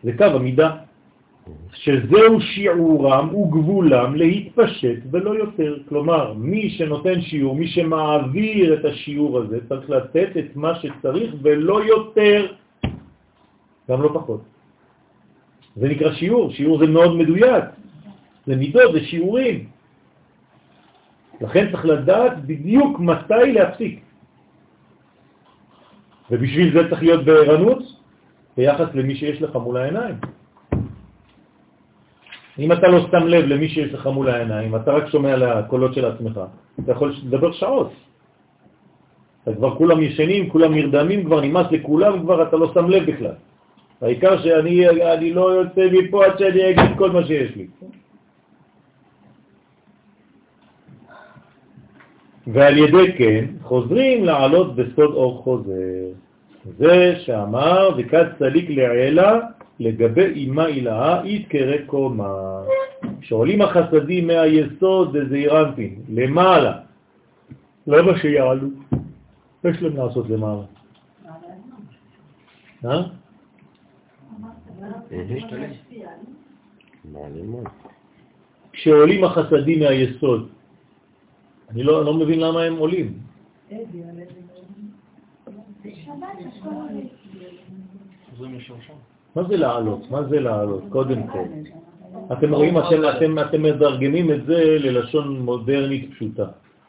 [0.04, 0.83] זה קו המידה,
[1.72, 5.78] שזהו שיעורם וגבולם להתפשט ולא יותר.
[5.88, 11.84] כלומר, מי שנותן שיעור, מי שמעביר את השיעור הזה, צריך לתת את מה שצריך ולא
[11.84, 12.52] יותר,
[13.90, 14.42] גם לא פחות.
[15.76, 17.64] זה נקרא שיעור, שיעור זה מאוד מדויק,
[18.46, 19.68] זה מידות, זה שיעורים.
[21.40, 24.00] לכן צריך לדעת בדיוק מתי להפסיק.
[26.30, 27.82] ובשביל זה צריך להיות בערנות
[28.56, 30.14] ביחס למי שיש לך מול העיניים.
[32.58, 36.04] אם אתה לא שם לב למי שיש לך מול העיניים, אתה רק שומע לקולות של
[36.04, 36.40] עצמך,
[36.80, 37.92] אתה יכול לדבר שעות.
[39.42, 43.36] אתה כבר כולם ישנים, כולם נרדמים, כבר נמאס לכולם, כבר אתה לא שם לב בכלל.
[44.00, 47.66] העיקר שאני אני לא יוצא מפה עד שאני אגיד כל מה שיש לי.
[52.46, 56.12] ועל ידי כן חוזרים לעלות בסוד אור חוזר.
[56.78, 59.40] זה שאמר וכד צליק לעילה
[59.80, 62.62] לגבי אימה אילאה יתקרא קומה.
[63.20, 66.80] כשעולים החסדים מהיסוד זה זעירנטים, למעלה.
[67.86, 68.68] למה שיעלו?
[69.64, 70.62] יש להם לעשות למעלה.
[72.84, 73.02] אה?
[78.72, 80.48] כשעולים החסדים מהיסוד,
[81.70, 83.18] אני לא, לא מבין למה הם עולים.
[89.36, 90.10] מה זה לעלות?
[90.10, 90.82] מה זה לעלות?
[90.88, 91.44] קודם כל.
[92.32, 96.44] אתם רואים, אתם, אתם, אתם מדרגמים את זה ללשון מודרנית פשוטה.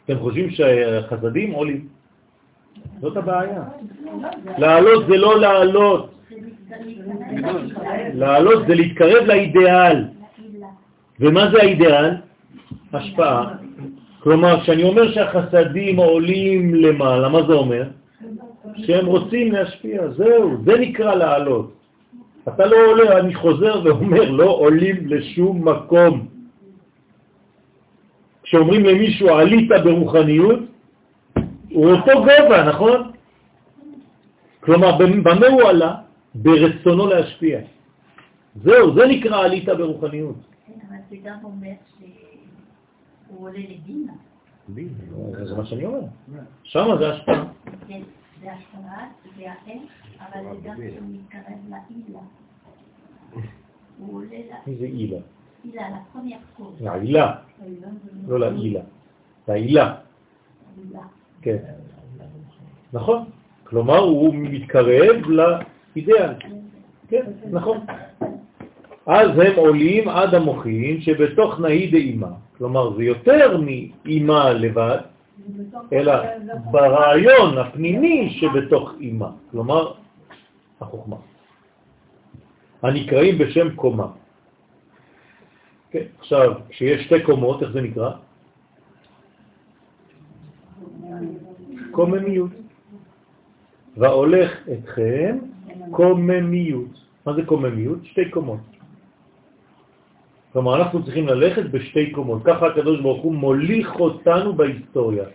[0.06, 1.88] אתם חושבים שהחסדים עולים.
[3.02, 3.64] זאת הבעיה.
[4.58, 6.10] לעלות זה לא לעלות.
[8.14, 10.06] לעלות זה להתקרב לאידאל.
[11.20, 12.12] ומה זה האידאל?
[12.94, 13.54] השפעה.
[14.20, 17.84] כלומר, כשאני אומר שהחסדים עולים למעלה, מה זה אומר?
[18.76, 21.85] שהם רוצים להשפיע, זהו, זה נקרא לעלות.
[22.48, 26.28] אתה לא עולה, אני חוזר ואומר, לא עולים לשום מקום.
[28.44, 30.60] כשאומרים למישהו עלית ברוחניות,
[31.70, 33.12] הוא אותו גובה, נכון?
[34.60, 35.96] כלומר, במה הוא עלה?
[36.36, 37.60] ברצונו להשפיע.
[38.56, 40.36] זהו, זה נקרא עלית ברוחניות.
[40.68, 44.14] כן, אבל זה גם אומר שהוא עולה לבינה.
[45.46, 46.00] זה מה שאני אומר.
[46.64, 47.46] שמה זה השפעה.
[47.88, 48.02] כן,
[48.42, 49.08] זה השפעה,
[49.38, 50.78] זה האש, אבל זה גם
[51.12, 52.20] מתקרב לאילה.
[54.00, 54.38] הוא עולה
[54.68, 55.18] מי זה אילה?
[55.66, 56.84] לאילה, לפרמיère cause.
[56.84, 57.36] לעילה,
[58.28, 58.82] לא לעילה.
[59.48, 59.96] לעילה,
[61.42, 61.58] כן.
[62.94, 63.26] נכון.
[63.64, 66.34] כלומר, הוא מתקרב לאידאל.
[67.08, 67.78] כן, נכון.
[69.06, 72.32] אז הם עולים עד המוחין שבתוך נהי דאימה.
[72.58, 74.98] כלומר, זה יותר מאימה לבד,
[75.94, 76.14] אלא
[76.72, 79.30] ברעיון הפנימי שבתוך אימה.
[79.52, 79.92] כלומר,
[80.82, 81.18] החוכמה.
[82.82, 84.08] הנקראים בשם קומה.
[85.92, 88.12] כן, עכשיו, כשיש שתי קומות, איך זה נקרא?
[91.92, 92.52] קוממיות.
[93.98, 95.38] והולך אתכם
[95.92, 96.94] קוממיות.
[97.26, 98.06] מה זה קוממיות?
[98.06, 98.60] שתי קומות.
[100.54, 102.42] כלומר, אנחנו צריכים ללכת בשתי קומות.
[102.44, 105.26] ככה הקדוש ברוך הוא מוליך אותנו בהיסטוריה.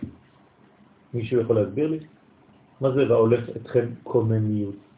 [1.13, 1.99] מישהו יכול להסביר לי?
[2.81, 4.90] מה זה והולך אתכם קוממיות?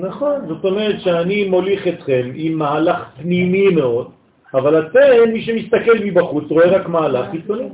[0.00, 4.10] נכון, זאת אומרת שאני מוליך אתכם עם מהלך פנימי מאוד,
[4.54, 7.68] אבל אתם, מי שמסתכל מבחוץ, רואה רק מהלך חיצוני.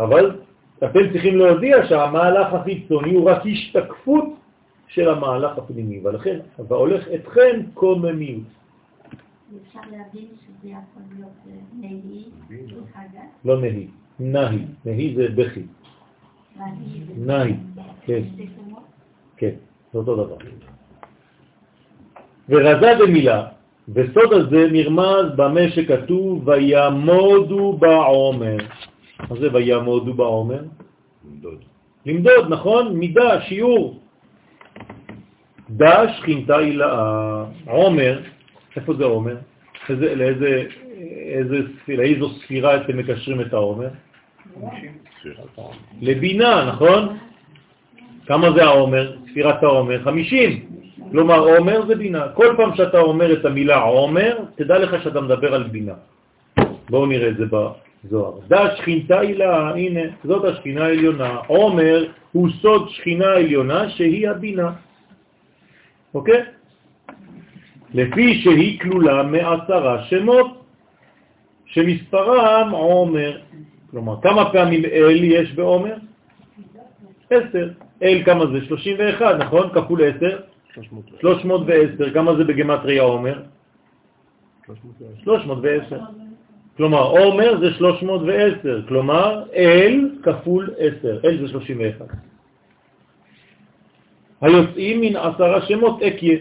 [0.00, 0.40] אבל
[0.78, 4.24] אתם צריכים להודיע שהמהלך החיצוני הוא רק השתקפות
[4.88, 6.38] של המהלך הפנימי, ולכן,
[6.68, 8.42] והולך אתכם קוממיות.
[9.68, 12.24] אפשר להבין שזה יכול להיות אה, נהי,
[13.44, 13.86] לא נהי,
[14.20, 15.62] נהי, נהי זה בכי,
[17.16, 17.54] נהי,
[18.06, 18.22] כן,
[19.40, 19.56] כן,
[19.92, 20.36] זה אותו דבר.
[22.48, 23.46] ורזה במילה,
[23.88, 28.56] בסוד הזה נרמז במה שכתוב וימודו בעומר.
[29.30, 30.62] מה זה וימודו בעומר?
[31.24, 31.58] למדוד.
[32.06, 32.96] למדוד, נכון?
[32.96, 34.00] מידה, שיעור.
[35.70, 37.44] דה שכינתה הילאה.
[37.66, 38.20] עומר,
[38.76, 39.36] איפה זה עומר?
[39.88, 40.64] איזה, לאיזה,
[41.32, 41.56] איזה,
[41.88, 43.88] לאיזו ספירה אתם מקשרים את העומר?
[46.00, 47.16] לבינה, נכון?
[48.30, 49.16] כמה זה העומר?
[49.30, 50.02] ספירת העומר?
[50.04, 50.66] 50.
[51.10, 52.28] כלומר, עומר זה בינה.
[52.38, 55.94] כל פעם שאתה אומר את המילה עומר, תדע לך שאתה מדבר על בינה.
[56.90, 58.38] בואו נראה את זה בזוהר.
[58.48, 61.36] דה שכינתה הילה, הנה, זאת השכינה העליונה.
[61.46, 64.70] עומר הוא סוד שכינה עליונה שהיא הבינה.
[66.14, 66.42] אוקיי?
[67.94, 70.62] לפי שהיא כלולה מעשרה שמות,
[71.66, 73.38] שמספרם עומר.
[73.90, 75.94] כלומר, כמה פעמים אל יש בעומר?
[77.30, 77.89] 10.
[78.02, 78.64] אל כמה זה?
[78.66, 79.70] 31, נכון?
[79.74, 80.40] כפול 10?
[81.20, 82.14] 310.
[82.14, 83.42] כמה זה בגמטריה עומר?
[85.24, 85.98] 310.
[86.76, 92.06] כלומר, עומר זה 310, כלומר, אל כפול 10, אל זה 31.
[94.40, 96.38] היוצאים מן עשרה שמות אקיה.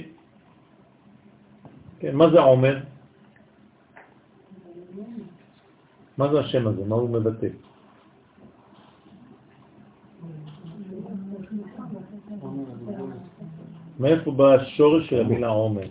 [2.00, 2.78] כן, מה זה עומר?
[6.18, 6.82] מה זה השם הזה?
[6.88, 7.48] מה הוא מבטא?
[14.00, 15.88] מאיפה בא השורש של המילה עומר?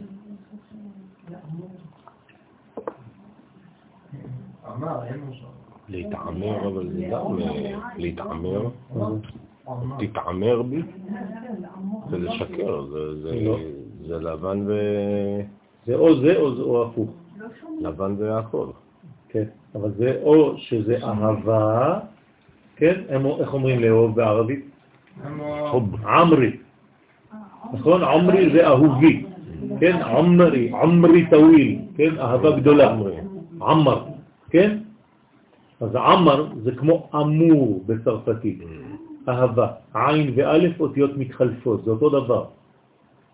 [5.89, 8.69] להתעמר, אבל זה גם אה, להתעמר.
[9.99, 10.83] תתעמר בי?
[12.11, 13.57] זה לשקר, זה- זה- לא.
[14.07, 14.73] זה לבן ו...
[15.87, 17.09] זה או זה או זה או הפוך.
[17.81, 18.71] לבן ויעקב.
[19.29, 19.45] כן,
[19.75, 21.99] אבל זה או שזה אהבה,
[22.77, 23.01] כן?
[23.41, 24.65] איך אומרים לאהוב בערבית?
[25.71, 26.07] חוב.
[26.07, 26.57] עמרי.
[27.73, 28.03] נכון?
[28.03, 29.25] עמרי זה אהובי.
[29.81, 30.03] כן?
[30.03, 31.79] עמרי, עמרי טוויל.
[31.97, 32.19] כן?
[32.19, 32.97] אהבה גדולה.
[33.63, 34.05] עמר.
[34.51, 34.79] כן?
[35.81, 38.59] אז עמר זה כמו אמור בצרפתית.
[39.29, 39.67] אהבה.
[39.95, 42.45] עין ואלף אותיות מתחלפות, זה אותו דבר.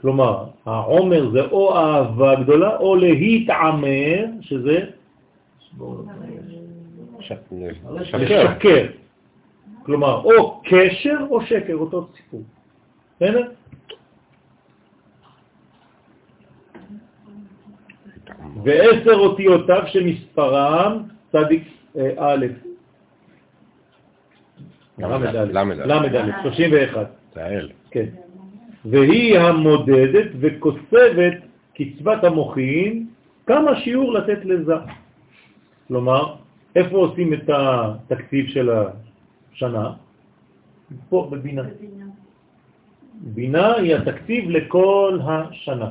[0.01, 4.78] כלומר, העומר זה או אהבה גדולה או להתעמר, שזה
[7.20, 7.39] שקר.
[7.98, 8.86] לשקר.
[9.82, 12.43] כלומר, או קשר או שקר, אותו סיפור.
[13.16, 13.48] בסדר?
[18.65, 21.62] ועשר אותיותיו שמספרם צדיק
[21.97, 22.47] אה, א',
[24.99, 25.86] למד א', למד א'.
[25.86, 27.70] למד א', 31, זה האל.
[27.91, 28.07] כן.
[28.85, 31.35] והיא המודדת וקוצבת
[31.74, 33.07] קצבת המוחין,
[33.47, 34.74] כמה שיעור לתת לזה.
[35.89, 36.35] כלומר,
[36.77, 38.70] איפה עושים את התקציב של
[39.53, 39.93] השנה?
[41.09, 41.62] פה בבינה.
[43.20, 45.91] בינה היא התקציב לכל השנה.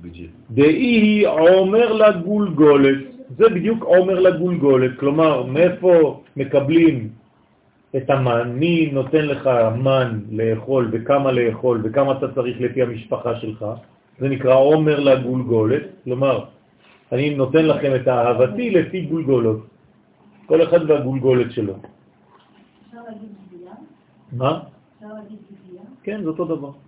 [0.00, 0.07] בדיוק.
[0.50, 2.98] דאי עומר לגולגולת,
[3.38, 7.08] זה בדיוק עומר לגולגולת, כלומר מאיפה מקבלים
[7.96, 9.50] את המן, מי נותן לך
[9.82, 13.66] מן לאכול וכמה לאכול וכמה אתה צריך לפי המשפחה שלך,
[14.18, 16.44] זה נקרא עומר לגולגולת, כלומר
[17.12, 19.66] אני נותן לכם את האהבתי לפי גולגולות,
[20.46, 21.72] כל אחד והגולגולת שלו.
[21.72, 23.72] אפשר להגיד גבייה?
[24.32, 24.60] מה?
[24.96, 25.82] אפשר להגיד גבייה?
[26.02, 26.87] כן, זה אותו דבר.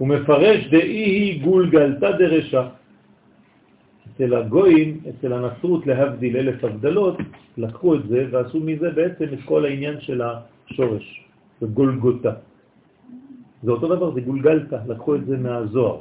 [0.00, 2.62] הוא מפרש דאי היא גולגלתא דרשע.
[4.08, 7.16] אצל הגויים, אצל הנצרות להבדיל אלף הבדלות,
[7.58, 11.24] לקחו את זה ועשו מזה בעצם את כל העניין של השורש,
[11.60, 12.32] זה גולגותה.
[13.62, 16.00] זה אותו דבר, זה גולגלתא, לקחו את זה מהזוהר.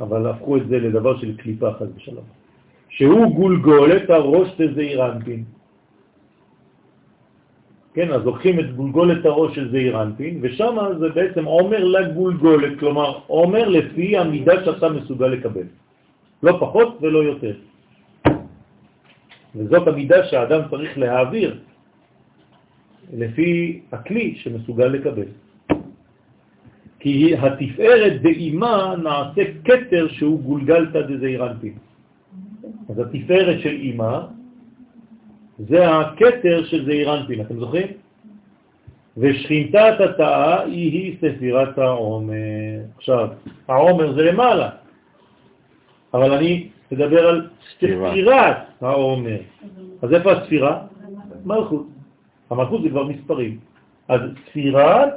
[0.00, 2.24] אבל הפכו את זה לדבר של קליפה חס ושלום.
[2.88, 5.44] שהוא גולגולת הראש תזעיר אנפין.
[7.94, 13.18] כן, אז לוקחים את גולגולת הראש של זעיר אנפין, ושם זה בעצם עומר לגולגולת, כלומר
[13.26, 15.66] עומר לפי המידה שאתה מסוגל לקבל.
[16.42, 17.54] לא פחות ולא יותר.
[19.56, 21.58] וזאת המידה שהאדם צריך להעביר
[23.12, 25.28] לפי הכלי שמסוגל לקבל.
[27.00, 31.74] כי התפארת באימה נעשה קטר שהוא גולגלתא דזעיר אנפין.
[32.88, 34.26] אז התפארת של אימה
[35.68, 37.86] זה הקטר של זעיר אנפין, אתם זוכרים?
[39.16, 42.80] ושכינתת התאה היא היא ספירת העומר.
[42.96, 43.28] עכשיו,
[43.68, 44.70] העומר זה למעלה,
[46.14, 49.38] אבל אני מדבר על ספירת העומר.
[50.02, 50.82] אז איפה הספירה?
[51.44, 51.86] מלכות.
[52.50, 53.58] המלכות זה כבר מספרים.
[54.08, 54.20] אז
[54.50, 55.08] ספירת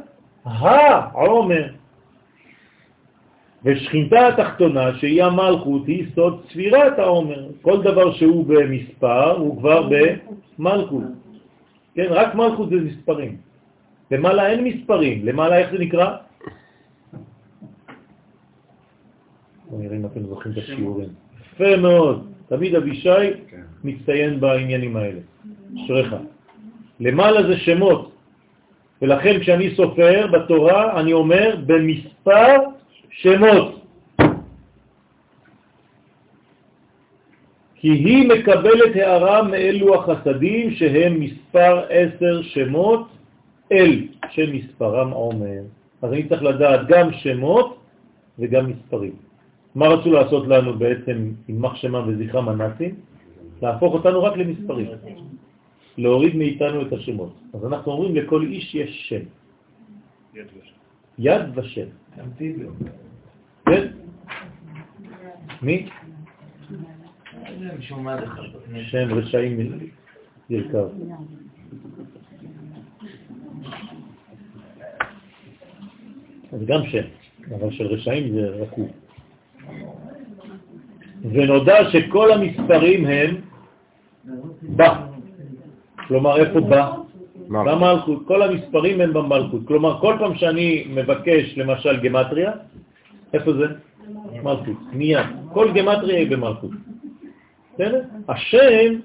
[0.45, 1.67] העומר.
[3.65, 7.49] ושכינתה התחתונה, שהיא המלכות, היא סוד ספירת העומר.
[7.61, 11.03] כל דבר שהוא במספר הוא כבר במלכות.
[11.95, 13.37] כן, רק מלכות זה מספרים.
[14.11, 15.25] למעלה אין מספרים.
[15.25, 16.15] למעלה איך זה נקרא?
[19.69, 21.09] בואו נראה אם אתם זוכרים את השיעורים.
[21.41, 22.27] יפה מאוד.
[22.47, 23.27] תמיד אבישי
[23.83, 25.19] מצטיין בעניינים האלה.
[25.75, 26.15] אשריך.
[26.99, 28.11] למעלה זה שמות.
[29.01, 32.74] ולכן כשאני סופר בתורה, אני אומר במספר
[33.15, 33.81] שמות.
[37.75, 43.07] כי היא מקבלת הערה מאלו החסדים שהם מספר עשר שמות
[43.71, 45.61] אל שמספרם עומר.
[46.01, 47.77] אז אני צריך לדעת גם שמות
[48.39, 49.15] וגם מספרים.
[49.75, 52.95] מה רצו לעשות לנו בעצם עם מחשמה וזכרם הנאצים?
[53.61, 54.87] להפוך אותנו רק למספרים.
[55.97, 57.33] להוריד מאיתנו את השמות.
[57.53, 59.23] אז אנחנו אומרים לכל איש יש שם.
[61.19, 61.87] יד ושם.
[63.65, 63.87] כן?
[65.61, 65.89] מי?
[68.83, 69.79] שם רשעים
[70.49, 70.87] ירכב.
[76.53, 77.03] אז גם שם,
[77.55, 78.87] אבל של רשעים זה רקוב.
[81.31, 83.41] ונודע שכל המספרים הם
[84.61, 85.05] בא.
[86.07, 86.91] כלומר, איפה בא?
[87.47, 88.27] במלכות.
[88.27, 89.61] כל המספרים הם במלכות.
[89.67, 92.51] כלומר, כל פעם שאני מבקש, למשל, גמטריה,
[93.35, 93.65] איפה זה?
[94.43, 94.77] מלכות.
[94.93, 95.25] מיד.
[95.53, 96.71] כל גמטריה היא במלכות.
[97.73, 98.01] בסדר?
[98.29, 98.99] השם,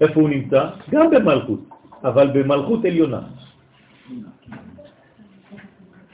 [0.00, 0.68] איפה הוא נמצא?
[0.90, 1.60] גם במלכות,
[2.04, 3.20] אבל במלכות עליונה.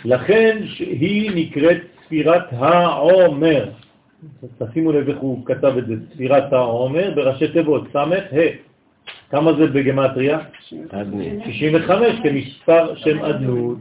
[0.05, 3.71] לכן היא נקראת ספירת העומר.
[4.59, 8.69] תשימו לב איך הוא כתב את זה, ספירת העומר, בראשי תיבות, סמך, ה'.
[9.31, 10.39] כמה זה בגמטריה?
[10.61, 13.79] 65 כמספר שם אדנות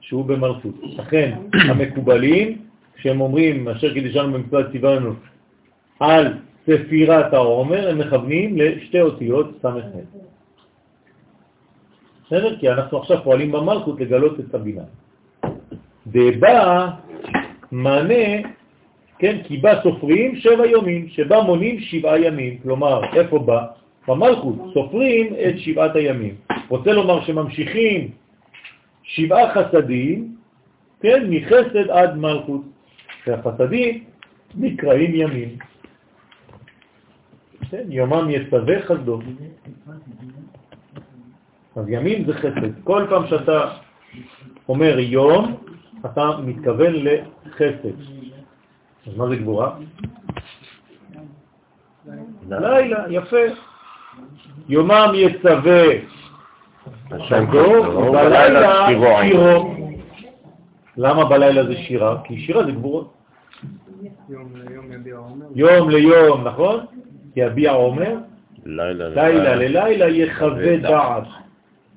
[0.00, 0.74] שהוא במלכות.
[0.82, 2.58] לכן המקובלים,
[3.00, 5.12] כשהם אומרים אשר קידשנו במצוות ציוונו
[6.00, 6.34] על
[6.66, 9.84] ספירת העומר, הם מכוונים לשתי אותיות סמך
[12.26, 12.56] בסדר?
[12.58, 14.82] כי אנחנו עכשיו פועלים במלכות לגלות את הבינה.
[16.06, 16.90] דבא
[17.72, 18.48] מענה,
[19.18, 22.58] כן, כי בא סופרים שבע יומים, שבא מונים שבעה ימים.
[22.62, 23.66] כלומר, איפה בא?
[24.08, 26.34] במלכות, סופרים את שבעת הימים.
[26.68, 28.10] רוצה לומר שממשיכים
[29.02, 30.36] שבעה חסדים,
[31.00, 32.69] כן, מחסד עד מלכות.
[33.26, 34.04] והחסדים
[34.54, 35.58] נקראים ימים.
[37.70, 39.20] כן, יומם יצווה חסדו.
[41.76, 42.84] אז ימים זה חסד.
[42.84, 43.70] כל פעם שאתה
[44.68, 45.56] אומר יום,
[46.06, 47.96] אתה מתכוון לחסד.
[49.06, 49.76] אז מה זה גבורה?
[52.48, 53.46] לילה, יפה.
[54.68, 55.82] יומם יצווה
[57.10, 58.86] חסדו, בלילה
[59.22, 59.79] שירו.
[61.00, 62.22] למה בלילה זה שירה?
[62.24, 63.14] כי שירה זה גבורות.
[65.54, 66.84] יום ליום, נכון?
[67.36, 68.16] יביע עומר,
[68.66, 71.24] לילה ללילה יחווה דעת.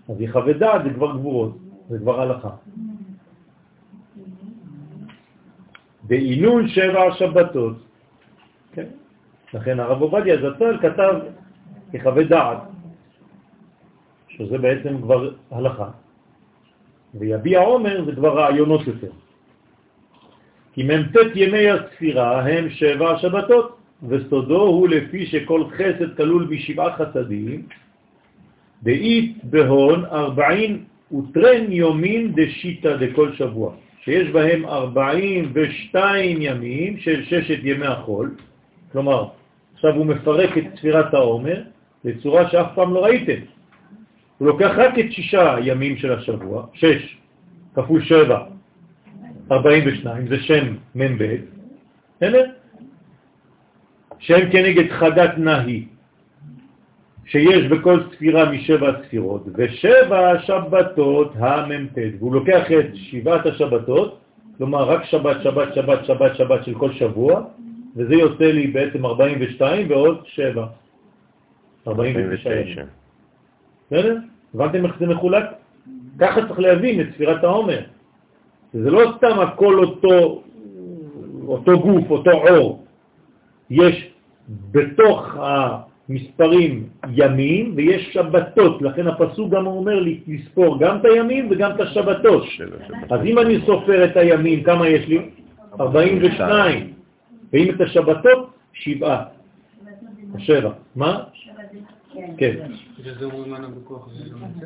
[0.10, 1.58] אז יחווה דעת זה כבר גבורות,
[1.90, 2.50] זה כבר הלכה.
[6.04, 7.76] בעינון שבע שבתות.
[8.74, 8.88] כן?
[9.54, 11.16] לכן הרב עובדיה זצ"ל כתב
[11.94, 12.58] יחווה דעת,
[14.28, 16.03] שזה בעצם כבר הלכה.
[17.14, 19.11] ויביע עומר זה כבר רעיונות יותר.
[20.73, 23.77] כי מ"ט ימי הספירה הם שבע שבתות,
[24.10, 27.61] וסודו הוא לפי שכל חסד כלול בשבעה חסדים,
[28.84, 33.73] דאית בהון ארבעין וטרן יומין דשיטה דכל שבוע,
[34.03, 38.35] שיש בהם ארבעים ושתיים ימים של ששת ימי החול,
[38.91, 39.27] כלומר,
[39.73, 41.61] עכשיו הוא מפרק את ספירת העומר
[42.06, 43.53] בצורה שאף פעם לא ראיתם.
[44.38, 47.18] הוא לוקח רק את שישה ימים של השבוע, שש
[47.76, 48.44] כפול שבע,
[49.52, 51.36] ארבעים ושניים, זה שם מ"ב,
[52.18, 52.46] בסדר?
[54.20, 55.86] שם כנגד חדת נהי,
[57.26, 64.20] שיש בכל ספירה משבע ספירות, ושבע שבתות המ"ט, והוא לוקח את שבעת השבתות,
[64.58, 67.42] כלומר רק שבת, שבת, שבת, שבת, שבת של כל שבוע,
[67.96, 70.66] וזה יוצא לי בעצם 42 ועוד 7.
[71.88, 73.03] 49.
[73.94, 74.18] בסדר?
[74.53, 75.44] הבנתם איך זה מחולק?
[76.20, 77.80] ככה צריך להבין את ספירת העומר.
[78.74, 80.44] זה לא סתם הכל אותו,
[81.48, 82.86] אותו גוף, אותו עור.
[83.70, 84.10] יש
[84.72, 91.72] בתוך המספרים ימים ויש שבתות, לכן הפסוק גם אומר לי לספור גם את הימים וגם
[91.72, 92.44] את השבתות.
[93.10, 95.30] אז אם אני סופר את הימים, כמה יש לי?
[95.80, 96.94] 42.
[97.53, 99.24] ואם את השבתות, שבעה.
[100.38, 100.72] שבע.
[100.95, 101.24] מה?
[102.38, 102.56] כן.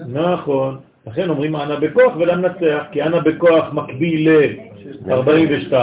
[0.08, 0.78] נכון.
[1.08, 5.74] לכן אומרים אנה בכוח ולמנצח, כי אנה בכוח מקביל ל-42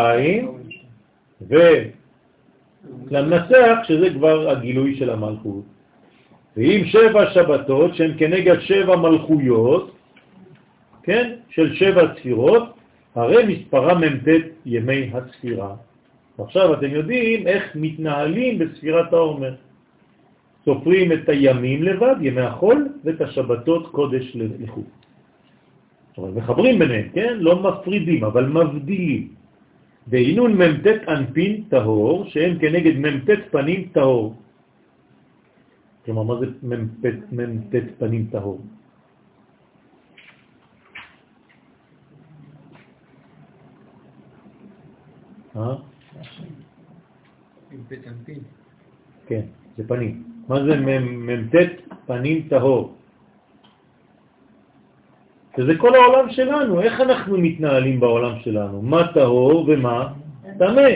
[3.11, 5.65] ולמנצח שזה כבר הגילוי של המלכות.
[6.57, 9.97] ואם שבע שבתות שהן כנגד שבע מלכויות,
[11.03, 12.63] כן, של שבע ספירות,
[13.15, 14.29] הרי מספרה מ"ט
[14.67, 15.75] ימי הספירה.
[16.39, 19.55] ועכשיו אתם יודעים איך מתנהלים בספירת העומר.
[20.65, 24.91] סופרים את הימים לבד, ימי החול, ואת השבתות קודש לחוץ.
[26.19, 27.33] אבל מחברים ביניהם, כן?
[27.39, 29.29] לא מפרידים, אבל מבדילים.
[30.07, 34.35] בעינון מ"ט אנפין טהור, שהם כנגד מ"ט פנים טהור.
[36.05, 36.47] כלומר, מה זה
[37.33, 38.61] מ"ט פנים טהור?
[45.57, 45.77] אה?
[49.27, 49.45] כן,
[49.77, 50.34] זה פנים.
[50.49, 51.55] מה זה מ"ט
[52.07, 52.95] פנים טהור?
[55.57, 60.09] שזה כל העולם שלנו, איך אנחנו מתנהלים בעולם שלנו, מה טהור ומה
[60.59, 60.89] טמא.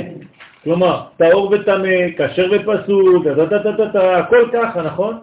[0.65, 3.25] כלומר, טהור וטמא, כשר ופסול,
[3.95, 5.19] הכל ככה, נכון?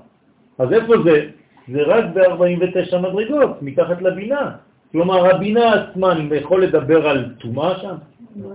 [0.60, 1.26] אז איפה זה?
[1.68, 4.52] זה רק ב-49 מדרגות, מתחת לבינה.
[4.92, 7.96] כלומר, הבינה עצמה, אני יכול לדבר על טומאה שם?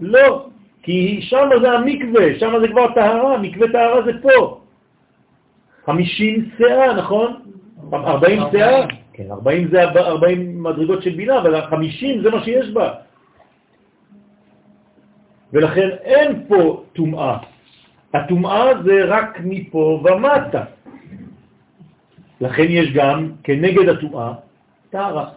[0.01, 0.47] לא,
[0.82, 4.60] כי שם זה המקווה, שם זה כבר טהרה, מקווה טהרה זה פה.
[5.86, 7.43] 50 שאה, נכון?
[7.93, 8.86] 40 שאה?
[9.12, 12.94] כן, 40 זה 40 מדרגות של בינה, אבל 50 זה מה שיש בה.
[15.52, 17.39] ולכן אין פה טומאה.
[18.15, 20.65] הטומאה זה רק מפה ומטה.
[22.40, 24.32] לכן יש גם, כנגד הטומאה,
[24.90, 25.31] טהרה.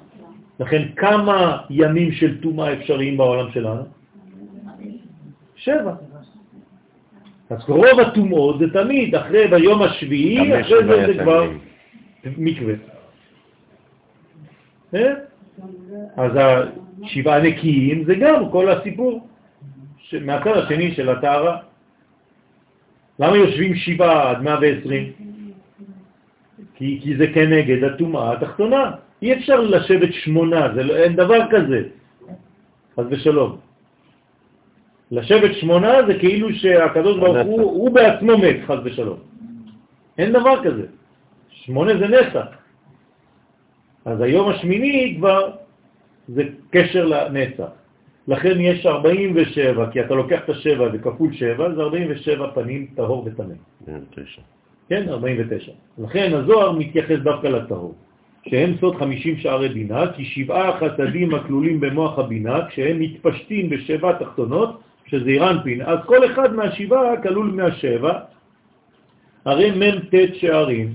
[0.59, 3.83] לכן כמה ימים של טומאה אפשריים בעולם שלנו?
[5.55, 6.12] שבע.
[7.49, 11.49] אז רוב הטומאות זה תמיד, אחרי ביום השביעי, אחרי זה זה כבר
[12.37, 12.73] מקווה.
[14.93, 15.13] אה?
[16.17, 16.31] אז
[17.03, 19.27] השבעה נקיים זה גם כל הסיפור
[20.21, 21.57] מהצד השני של הטהרה.
[23.19, 25.11] למה יושבים שבעה עד 120?
[26.75, 28.91] כי, כי זה כנגד הטומאה התחתונה.
[29.21, 31.81] אי אפשר לשבת שמונה, זה לא, אין דבר כזה.
[32.97, 33.57] אז בשלום.
[35.13, 39.17] לשבת שמונה זה כאילו שהקדוש ברוך הוא, הוא בעצמו מת, חס ושלום.
[40.17, 40.85] אין דבר כזה.
[41.49, 42.45] שמונה זה נצח.
[44.05, 45.51] אז היום השמיני כבר
[46.27, 47.69] זה קשר לנצח.
[48.27, 53.53] לכן יש 47, כי אתה לוקח את השבע וכפול שבע, זה 47 פנים טהור וטמא.
[53.89, 54.41] 49.
[54.89, 55.71] כן, 49.
[55.97, 57.93] לכן הזוהר מתייחס דווקא לטהור,
[58.47, 64.81] שהם סוד 50 שערי בינה, כי שבעה חסדים הכלולים במוח הבינה, כשהם מתפשטים בשבע תחתונות,
[65.05, 68.19] שזה אירנפין, אז כל אחד מהשבעה כלול מהשבע,
[69.45, 70.93] הרי מ"ט שערים.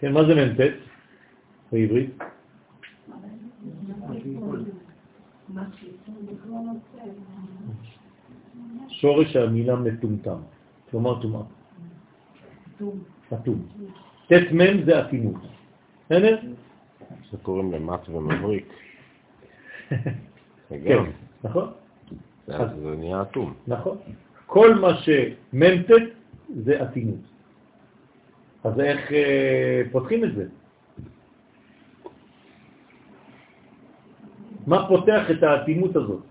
[0.00, 0.60] כן, מה זה מ"ט
[1.72, 2.10] בעברית?
[8.88, 10.38] שורש המילה מטומטם,
[10.90, 11.42] כלומר טומאה.
[13.34, 13.66] אטום.
[14.26, 15.34] ט' מ' זה אטימות.
[16.06, 16.38] בסדר?
[17.30, 18.72] זה קוראים למט ומבריק.
[20.68, 21.02] כן,
[21.44, 21.68] נכון.
[22.46, 23.54] זה נהיה אטום.
[23.66, 23.96] נכון.
[24.46, 25.90] כל מה שמ"ט
[26.64, 27.20] זה אטימות.
[28.64, 30.44] אז איך אה, פותחים את זה?
[34.66, 36.22] מה פותח את האטימות הזאת?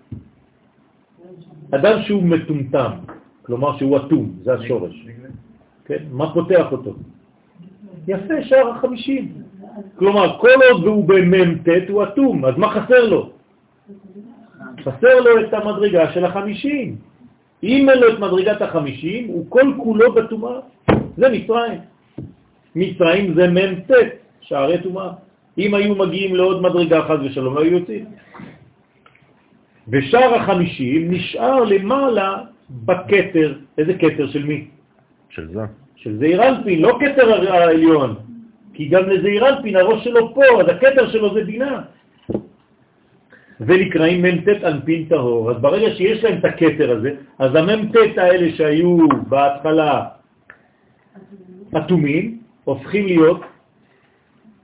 [1.72, 2.92] אדם שהוא מטומטם,
[3.42, 5.08] כלומר שהוא אטום, זה השורש.
[5.86, 6.04] כן?
[6.12, 6.94] מה פותח אותו?
[8.08, 9.34] יפה, שער החמישים.
[9.96, 13.32] כלומר, כל עוד הוא במ"ט הוא אטום, אז מה חסר לו?
[14.82, 16.96] חסר לו את המדרגה של החמישים.
[17.64, 20.60] אם אין לו את מדרגת החמישים, הוא כל כולו בטומאה.
[21.18, 21.80] זה מצרים.
[22.76, 23.92] מצרים זה מ"ט,
[24.42, 25.12] שערי טומאה.
[25.58, 28.06] אם היו מגיעים לעוד מדרגה חז ושלום, לא היו יוצאים.
[29.88, 32.38] ושאר החמישים נשאר למעלה
[32.70, 33.54] בקטר.
[33.78, 34.68] איזה קטר של מי?
[35.30, 35.62] של זה.
[35.96, 38.16] של זעיר אנפין, לא קטר העליון.
[38.74, 41.82] כי גם לזעיר אנפין, הראש שלו פה, אז הקטר שלו זה בינה.
[43.60, 45.52] ונקראים מ"ט אנפין טהור.
[45.52, 47.10] אז ברגע שיש להם את הקטר הזה,
[47.40, 48.98] אז המ"ט האלה שהיו
[49.30, 50.06] בהתחלה
[51.78, 53.42] אטומים, הופכים להיות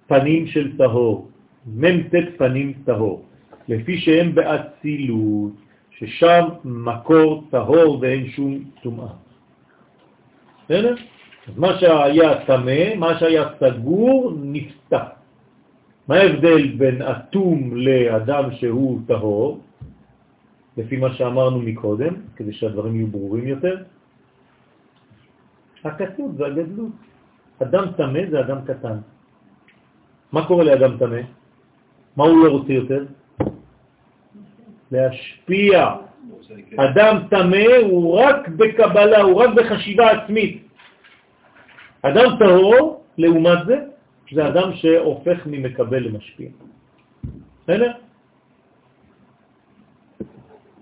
[0.08, 1.28] פנים של טהור.
[1.68, 3.26] מ"ט פנים טהור.
[3.68, 5.52] לפי שהם באצילות,
[5.92, 9.14] ששם מקור טהור ואין שום טומאה.
[10.66, 10.96] בסדר?
[11.48, 15.21] אז מה שהיה תמה, מה שהיה סגור, נפתח.
[16.08, 19.60] מה ההבדל בין אטום לאדם שהוא טהור,
[20.78, 23.76] לפי מה שאמרנו מקודם, כדי שהדברים יהיו ברורים יותר?
[25.84, 26.92] הקטנות והגדלות.
[27.62, 28.98] אדם תמה זה אדם קטן.
[30.32, 31.22] מה קורה לאדם תמה?
[32.18, 33.06] מה הוא לא רוצה יותר?
[34.92, 35.96] להשפיע.
[36.78, 40.68] אדם תמה הוא רק בקבלה, הוא רק בחשיבה עצמית.
[42.02, 43.78] אדם טהור, לעומת זה,
[44.32, 46.50] זה אדם שהופך ממקבל למשפיע.
[47.64, 47.92] בסדר?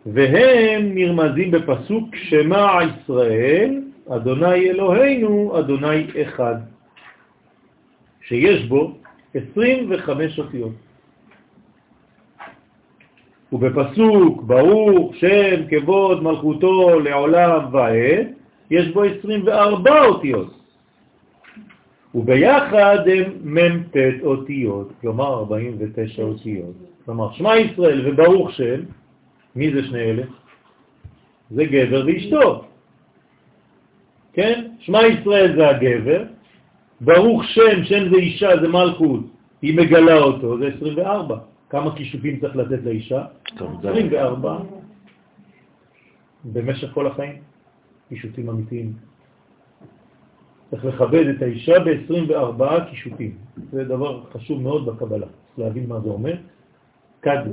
[0.05, 6.55] והם נרמזים בפסוק שמע ישראל, אדוני אלוהינו, אדוני אחד,
[8.21, 8.93] שיש בו
[9.33, 10.71] 25 אותיות.
[13.53, 18.27] ובפסוק ברוך שם כבוד מלכותו לעולם ועד,
[18.71, 20.58] יש בו 24 אותיות.
[22.15, 26.75] וביחד הם מ"ט אותיות, כלומר 49 אותיות.
[27.05, 28.81] כלומר, שמע ישראל וברוך שם,
[29.55, 30.23] מי זה שני אלה?
[31.51, 32.65] זה גבר ואשתו.
[34.33, 34.67] כן?
[34.79, 36.23] שמע ישראל זה הגבר,
[37.01, 39.25] ברוך שם, שם זה אישה, זה מלכות,
[39.61, 41.37] היא מגלה אותו, זה 24.
[41.69, 43.25] כמה כישופים צריך לתת לאישה?
[43.79, 44.59] 24
[46.43, 47.35] במשך כל החיים,
[48.09, 49.08] כישופים אמיתיים.
[50.71, 53.37] צריך לכבד את האישה ב-24 קישוטים.
[53.71, 55.27] זה דבר חשוב מאוד בקבלה,
[55.57, 56.35] להבין מה זה אומר.
[57.21, 57.43] כד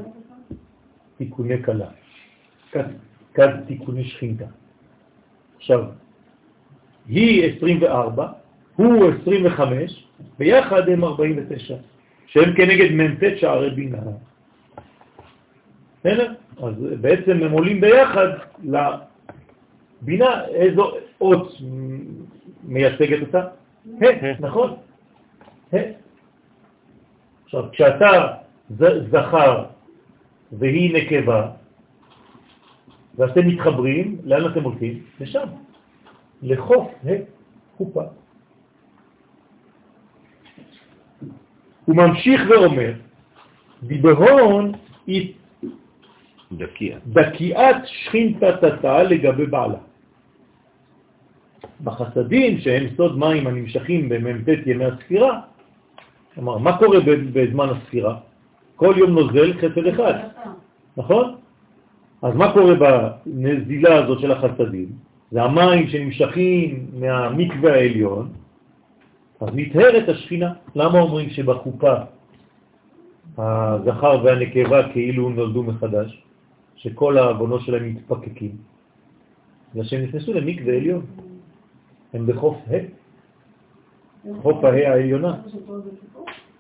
[1.16, 1.88] תיקוני קלה,
[2.70, 2.84] כד,
[3.34, 4.44] כד תיקוני שכינתה.
[5.56, 5.84] עכשיו,
[7.09, 8.28] היא 24,
[8.76, 10.06] הוא 25,
[10.38, 11.74] ביחד הם 49,
[12.26, 13.98] שהם כנגד מ"ט שערי בינה.
[16.01, 16.32] בסדר?
[16.62, 18.28] אז בעצם הם עולים ביחד
[18.64, 21.52] לבינה, איזו אות
[22.66, 23.43] מייצגת אותה?
[24.02, 24.76] ה', נכון?
[25.72, 25.76] ה'.
[27.44, 28.10] עכשיו, כשאתה
[29.10, 29.64] זכר
[30.52, 31.51] והיא נקבה,
[33.14, 35.02] ואתם מתחברים, לאן אתם הולכים?
[35.20, 35.48] לשם,
[36.43, 37.09] לחוף ה',
[37.76, 38.02] חופה.
[41.84, 42.93] הוא ממשיך ואומר,
[43.82, 44.72] דיברון
[45.06, 45.34] היא
[47.06, 49.78] דקיעת שכינתתתה לגבי בעלה.
[51.85, 55.40] בחסדים, שהם סוד מים הנמשכים במ"ט ימי הספירה,
[56.35, 56.98] כלומר, מה קורה
[57.32, 58.16] בזמן הספירה?
[58.77, 60.15] כל יום נוזל חסד אחד,
[60.97, 61.35] נכון?
[62.23, 62.74] אז מה קורה
[63.27, 64.89] בנזילה הזאת של החסדים?
[65.31, 68.28] זה המים שנמשכים מהמקווה העליון,
[69.40, 70.53] אז נטהרת השכינה.
[70.74, 71.94] למה אומרים שבחופה
[73.39, 76.23] הזכר והנקבה כאילו נולדו מחדש,
[76.77, 78.51] שכל העוונות שלהם מתפקקים?
[79.74, 81.03] זה שהם נכנסו למקווה עליון.
[82.12, 82.76] הם בחוף ה',
[84.42, 85.40] חוף ה' העליונה.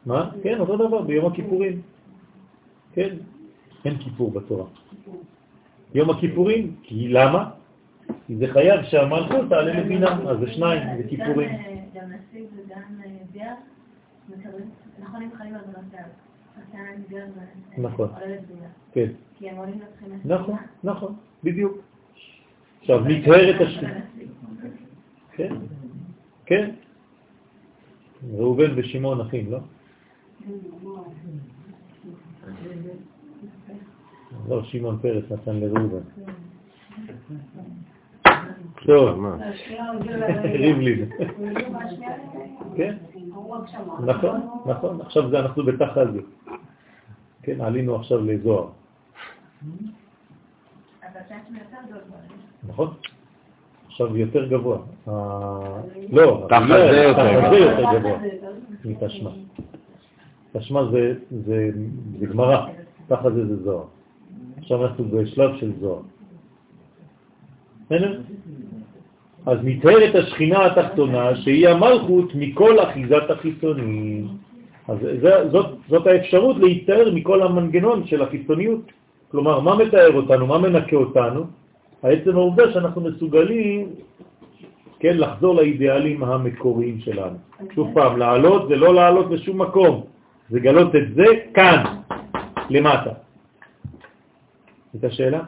[0.06, 0.30] מה?
[0.42, 1.82] כן, אותו דבר, ביום הכיפורים.
[2.92, 3.16] כן,
[3.84, 4.66] אין כיפור בתורה.
[5.94, 7.50] יום הכיפורים, כי למה?
[8.26, 11.50] כי זה חייב שהמלכות תעלה לבינה, אז זה שניים, זה כיפורים.
[11.94, 13.00] גם נסיב וגם
[13.32, 13.54] ביאר,
[14.98, 16.08] נכון הם חיים על בנותיו.
[17.78, 18.08] נכון,
[18.92, 19.06] כן.
[19.38, 19.80] כי הם עולים.
[20.24, 21.14] נכון, נכון,
[21.44, 21.78] בדיוק.
[22.80, 24.00] עכשיו, נטהרת השכינה.
[25.36, 25.54] כן,
[26.46, 26.70] כן.
[28.32, 29.58] ראובן ושמעון אחים, לא?
[34.48, 36.00] לא, שמעון פרס נתן לראובן.
[38.86, 39.26] טוב,
[40.44, 41.10] ריבלין.
[42.76, 42.96] כן,
[44.06, 46.20] נכון, נכון, עכשיו זה אנחנו בתח הזה.
[47.42, 48.68] כן, עלינו עכשיו לזוהר.
[52.68, 52.94] נכון.
[53.96, 54.78] עכשיו יותר גבוה.
[56.12, 58.18] לא, תחת זה יותר גבוה
[58.84, 59.30] מתשמע.
[60.52, 60.82] תשמע
[61.30, 61.70] זה
[62.20, 62.66] גמרא,
[63.08, 63.84] תחת זה זה זוהר.
[64.58, 66.00] עכשיו אנחנו בשלב של זוהר.
[67.86, 68.20] בסדר?
[69.46, 74.28] אז נתארת השכינה התחתונה שהיא המלכות מכל אחיזת החיצונים.
[74.88, 74.98] אז
[75.50, 78.92] זאת, זאת האפשרות להתאר מכל המנגנון של החיצוניות.
[79.30, 80.46] כלומר, מה מתאר אותנו?
[80.46, 81.44] מה מנקה אותנו?
[82.02, 83.90] העצם העובדה שאנחנו מסוגלים,
[84.98, 87.36] כן, לחזור לאידיאלים המקוריים שלנו.
[87.74, 90.04] שוב פעם, לעלות זה לא לעלות לשום מקום,
[90.50, 91.24] זה גלות את זה
[91.54, 91.84] כאן,
[92.70, 93.12] למטה.
[94.96, 95.40] את השאלה?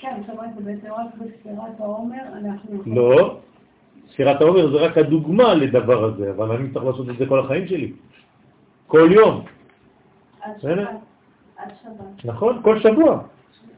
[0.00, 2.82] כן, זאת אומרת, בעצם רק בספירת העומר, אנחנו...
[2.86, 3.38] לא,
[4.12, 7.66] ספירת העומר זה רק הדוגמה לדבר הזה, אבל אני צריך לעשות את זה כל החיים
[7.68, 7.92] שלי.
[8.86, 9.44] כל יום.
[10.42, 12.24] עד שבת.
[12.24, 13.22] נכון, כל שבוע.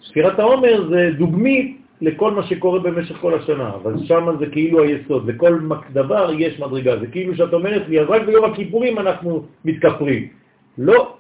[0.03, 5.29] ספירת העומר זה דוגמית לכל מה שקורה במשך כל השנה, אבל שם זה כאילו היסוד,
[5.29, 5.59] לכל
[5.93, 10.29] דבר יש מדרגה, זה כאילו שאת אומרת לי, אז רק ביום הכיפורים אנחנו מתכפרים.
[10.79, 11.17] לא.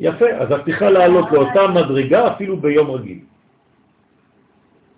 [0.00, 3.18] יפה, אז את צריכה לעלות לאותה מדרגה אפילו ביום רגיל.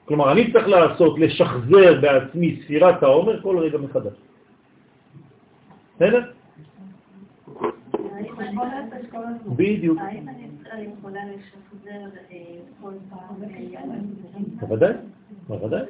[0.05, 4.13] כלומר, אני צריך לעשות, לשחזר בעצמי ספירת העומר כל רגע מחדש.
[5.97, 6.21] בסדר?
[9.47, 9.99] בדיוק.
[10.01, 10.46] האם אני
[10.81, 12.37] יכולה לשחזר אה,
[12.83, 13.19] כל פעם?
[14.61, 14.93] בוודאי,
[15.49, 15.83] בוודאי,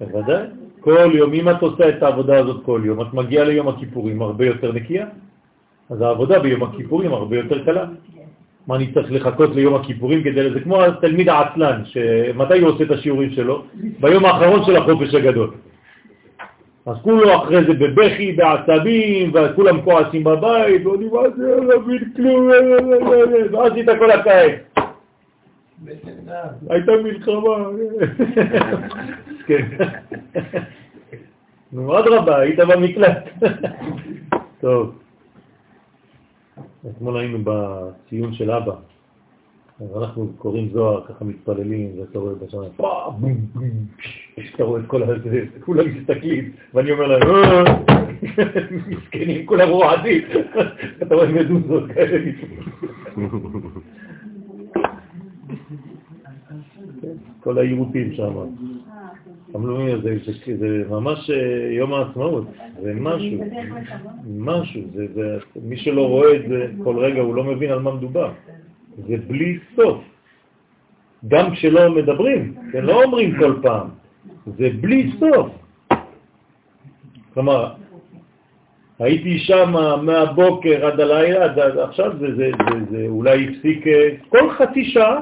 [0.00, 0.46] בוודאי.
[0.80, 4.46] כל יום, אם את עושה את העבודה הזאת כל יום, את מגיעה ליום הכיפורים הרבה
[4.46, 5.06] יותר נקייה,
[5.90, 7.86] אז העבודה ביום הכיפורים הרבה יותר קלה.
[8.66, 10.60] מה אני צריך לחכות ליום הכיפורים כדי לזה?
[10.60, 13.62] כמו התלמיד העצלן, שמתי הוא עושה את השיעורים שלו?
[14.00, 15.54] ביום האחרון של החופש הגדול.
[16.86, 22.48] אז כולו אחרי זה בבכי, בעצבים, וכולם כועסים בבית, ואני מה זה, לא מבין כלום,
[23.52, 24.60] ואז עשית כל הקיץ.
[26.70, 27.68] הייתה מלחמה.
[29.46, 29.66] כן.
[31.72, 33.28] נו, אדרבה, היית במקלט.
[34.60, 34.98] טוב.
[36.90, 38.74] אתמול היינו בציון של אבא,
[39.80, 43.64] אז אנחנו קוראים זוהר, ככה מתפללים, ואתה רואה בשנה, בום, בום,
[44.54, 47.64] אתה רואה את כל הזה, כולם מסתכלים, ואני אומר להם, אה,
[48.86, 50.22] מסכנים, כולם רועדים,
[51.02, 52.30] אתה רואה מדוזות כאלה.
[57.40, 58.32] כל העירותים שם.
[59.54, 60.16] המלומי הזה,
[60.58, 62.46] זה, ממש אה, יום העצמאות,
[62.82, 63.38] זה משהו,
[64.38, 64.82] משהו,
[65.62, 68.32] מי שלא רואה את זה כל רגע הוא לא מבין על מה מדובר,
[68.96, 69.98] זה בלי סוף,
[71.28, 73.88] גם כשלא מדברים, כן, לא אומרים כל פעם,
[74.46, 75.48] זה בלי סוף.
[77.34, 77.72] כלומר,
[78.98, 84.50] הייתי שם מהבוקר עד הלילה, עד עכשיו זה, זה, זה, זה אולי הפסיק אה, כל
[84.50, 85.20] חצי שעה,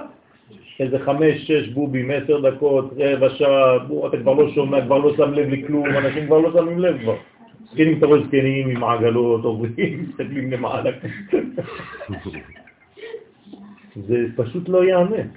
[0.80, 5.16] איזה חמש, שש בובים, עשר דקות, רבע שעה, בוא, אתה כבר לא שומע, כבר לא
[5.16, 7.16] שם לב לכלום, אנשים כבר לא שמים לב כבר.
[7.72, 10.90] זקנים, אתה רואה זקנים עם עגלות, עוברים, מסתכלים למעלה.
[13.96, 15.28] זה פשוט לא יאמן.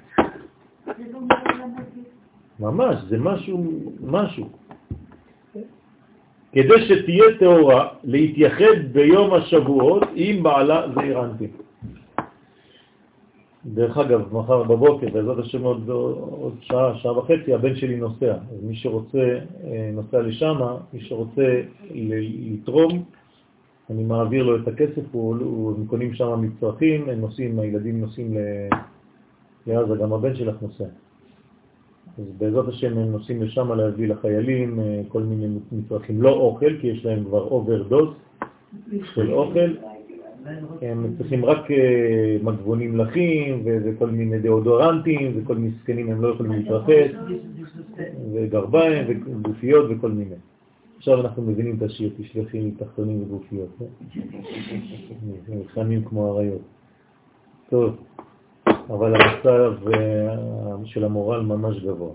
[2.59, 3.63] ממש, זה משהו,
[4.03, 4.49] משהו.
[6.51, 11.51] כדי שתהיה תאורה להתייחד ביום השבועות עם בעלה זעיר אנפין.
[13.65, 18.31] דרך אגב, מחר בבוקר, בעזרת השם עוד, עוד שעה, שעה וחצי, הבן שלי נוסע.
[18.31, 20.55] אז מי שרוצה אה, נוסע לשם,
[20.93, 21.61] מי שרוצה
[21.91, 23.03] לתרום,
[23.89, 28.37] אני מעביר לו את הכסף, הוא, הוא, הם קונים שם מצרכים, הם נוסעים, הילדים נוסעים
[29.67, 30.85] לעזה, גם הבן שלך נוסע.
[32.17, 36.87] אז בעזרת השם הם נוסעים לשם להביא לחיילים אה, כל מיני מצרכים, לא אוכל, כי
[36.87, 38.09] יש להם כבר overdose
[39.13, 39.73] של אוכל,
[40.81, 46.51] הם צריכים רק אה, מגבונים לחים וכל מיני דאודורנטים וכל מיני סקנים, הם לא יכולים
[46.51, 47.11] להתרחץ,
[48.33, 50.35] וגרביים וגופיות וכל מיני.
[51.05, 53.69] עכשיו אנחנו מבינים את השיר, תשלחי לי תחתונים וגופיות.
[53.81, 53.85] אה?
[55.73, 56.61] חמים כמו אריות.
[57.69, 57.95] טוב.
[58.67, 60.35] אבל המצב אה,
[60.85, 62.11] של המורל ממש גבוה.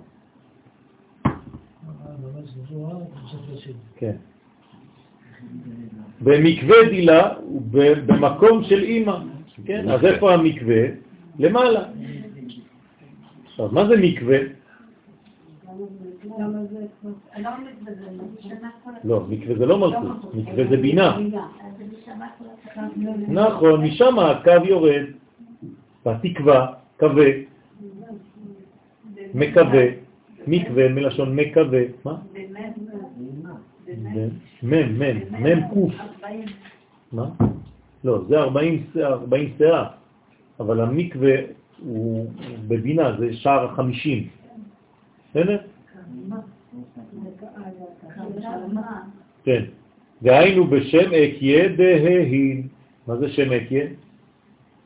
[3.97, 4.17] כן.
[6.21, 7.35] במקווה דילה
[8.07, 9.19] במקום של אימא,
[9.65, 9.89] כן?
[9.89, 10.83] אז איפה המקווה?
[11.39, 11.85] למעלה.
[13.47, 14.39] עכשיו, מה זה מקווה?
[19.05, 21.19] לא, מקווה זה לא מלכות, מקווה זה בינה.
[23.29, 25.05] נכון, משם הקו יורד.
[26.07, 26.67] והתקווה,
[26.99, 27.27] קווה,
[29.35, 29.85] מקווה,
[30.47, 32.17] מקווה מלשון מקווה, מה?
[34.63, 35.93] מם, מם, מם קוף.
[37.13, 37.29] מה?
[38.05, 38.87] לא, זה 40
[39.59, 39.87] שאה,
[40.61, 41.35] אבל המקווה
[41.79, 42.31] הוא
[42.69, 44.29] בבינה, זה שער החמישים.
[45.31, 45.59] בסדר?
[49.45, 49.63] כן.
[50.23, 52.69] והיינו בשם אקיה דההין.
[53.07, 53.85] מה זה שם אקיה?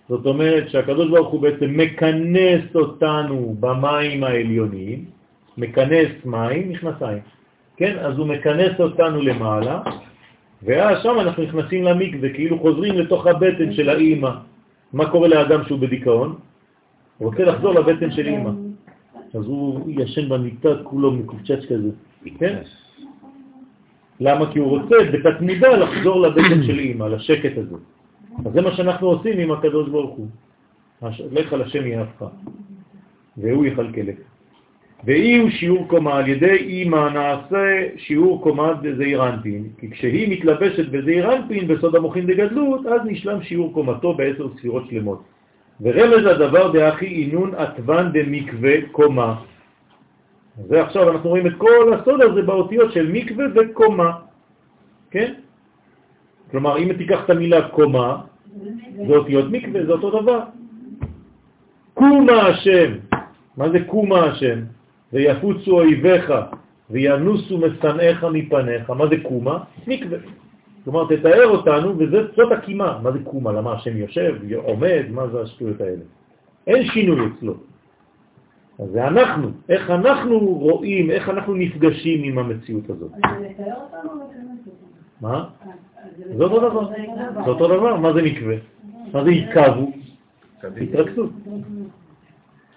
[0.10, 5.06] זאת אומרת שהקדוש ברוך הוא בעצם מכנס אותנו במים העליוניים,
[5.58, 7.22] מכנס מים, מכנסיים,
[7.78, 8.00] כן?
[8.00, 9.82] אז הוא מכנס אותנו למעלה,
[10.64, 14.32] ואז שם אנחנו נכנסים למקווה, כאילו חוזרים לתוך הבטן של האימא.
[14.94, 16.36] מה קורה לאדם שהוא בדיכאון?
[17.18, 18.52] הוא רוצה לחזור לבטן של אימא.
[19.34, 21.90] אז הוא ישן במיטה כולו מקופצ'ץ' כזה,
[22.40, 22.62] כן?
[24.24, 24.52] למה?
[24.52, 27.76] כי הוא רוצה בתת מידה לחזור לבטן של אימא, לשקט הזה.
[28.46, 30.28] אז זה מה שאנחנו עושים עם הקדוש ברוך הוא.
[31.32, 32.26] לך על השם יאהבך,
[33.38, 34.16] והוא יכלכלך.
[35.06, 37.66] ואי הוא שיעור קומה, על ידי אימא נעשה
[37.98, 43.74] שיעור קומה בזעיר אנפין, כי כשהיא מתלבשת בזעיר אנפין בסוד המוחין דגדלות, אז נשלם שיעור
[43.74, 45.24] קומתו בעשר ספירות שלמות.
[45.82, 49.36] ורמז הדבר דאחי אינון עטבן דמקווה קומה.
[50.58, 54.12] זה עכשיו אנחנו רואים את כל הסוד הזה באותיות של מקווה וקומה.
[55.12, 55.34] כן?
[56.52, 58.22] כלומר, אם תיקח את המילה קומה,
[59.08, 60.40] זה אותיות מקווה, זה אותו דבר.
[61.94, 62.92] קומה השם,
[63.58, 64.60] מה זה קומה השם?
[65.14, 66.34] ויפוצו אויביך
[66.90, 69.64] וינוסו משנאיך מפניך, מה זה קומה?
[69.88, 70.18] מקווה.
[70.84, 73.00] כלומר, תתאר אותנו, וזאת הקימה.
[73.04, 73.52] מה זה קומה?
[73.52, 76.04] למה השם יושב, עומד, מה זה השטויות האלה?
[76.68, 77.54] אין שינוי אצלו.
[78.80, 83.12] אז זה אנחנו, איך אנחנו רואים, איך אנחנו נפגשים עם המציאות הזאת.
[85.22, 85.50] מה?
[86.04, 86.90] אז זה אותו דבר.
[87.46, 88.56] זה אותו דבר, מה זה מקווה?
[89.14, 89.92] מה זה יקבו?
[90.64, 91.32] התרכזות.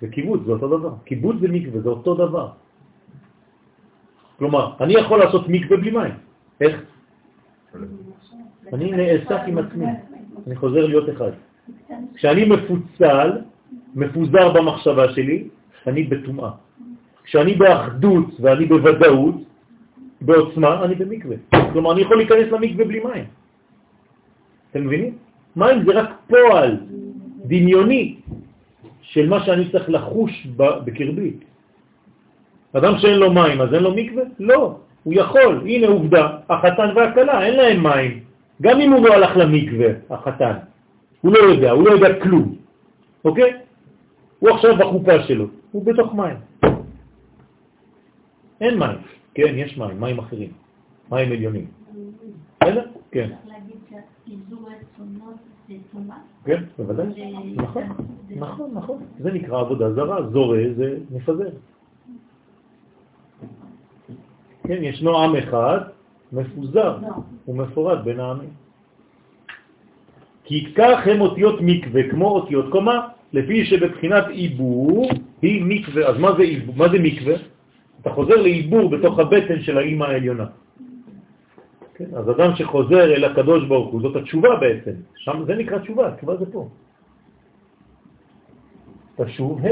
[0.01, 0.93] זה קיבוץ, זה אותו דבר.
[1.05, 2.49] קיבוץ זה מקווה, זה אותו דבר.
[4.39, 6.15] כלומר, אני יכול לעשות מקווה בלי מים.
[6.61, 6.83] איך?
[8.73, 9.87] אני נאסף עם עצמי,
[10.47, 11.31] אני חוזר להיות אחד.
[12.15, 13.29] כשאני מפוצל,
[13.95, 15.49] מפוזר במחשבה שלי,
[15.87, 16.51] אני בטומאה.
[17.25, 19.35] כשאני באחדות ואני בוודאות,
[20.21, 21.37] בעוצמה, אני במקווה.
[21.73, 23.25] כלומר, אני יכול להיכנס למקווה בלי מים.
[24.71, 25.13] אתם מבינים?
[25.57, 26.77] מים זה רק פועל
[27.45, 28.17] דמיוני
[29.03, 31.33] של מה שאני צריך לחוש בקרבי.
[32.73, 34.23] אדם שאין לו מים, אז אין לו מקווה?
[34.41, 35.63] לא, הוא יכול.
[35.65, 38.21] הנה עובדה, החתן והכלה, אין להם מים.
[38.63, 40.53] גם אם הוא לא הלך למקווה, החתן.
[41.21, 42.55] הוא לא יודע, הוא לא יודע כלום.
[43.25, 43.53] אוקיי?
[44.39, 45.47] הוא עכשיו בחופה שלו,
[45.77, 46.37] הוא בתוך מים.
[48.61, 48.99] אין מים.
[49.35, 50.53] כן, יש מים, מים אחרים.
[51.11, 51.67] מים עליונים.
[52.61, 52.85] בסדר?
[53.11, 53.31] כן.
[56.45, 57.07] כן, בוודאי.
[57.57, 57.83] נכון,
[58.37, 58.99] נכון, נכון.
[59.19, 61.51] זה נקרא עבודה זרה, זורה זה מפזר.
[64.67, 65.81] כן, ישנו עם אחד
[66.33, 66.99] מפוזר
[67.49, 68.51] ומפורד בין העמים.
[70.45, 75.09] כי כך הם אותיות מקווה, כמו אותיות קומה, לפי שבבחינת עיבור
[75.47, 76.03] היא מקווה.
[76.09, 76.45] אז מה זה?
[76.77, 77.37] מה זה מקווה?
[78.01, 80.47] אתה חוזר לעיבור בתוך הבטן של האימא העליונה.
[81.95, 82.11] כן?
[82.15, 84.95] אז אדם שחוזר אל הקדוש ברוך הוא, זאת התשובה בעצם.
[85.15, 86.69] שם זה נקרא תשובה, תשובה זה פה.
[89.17, 89.69] תשוב ה'.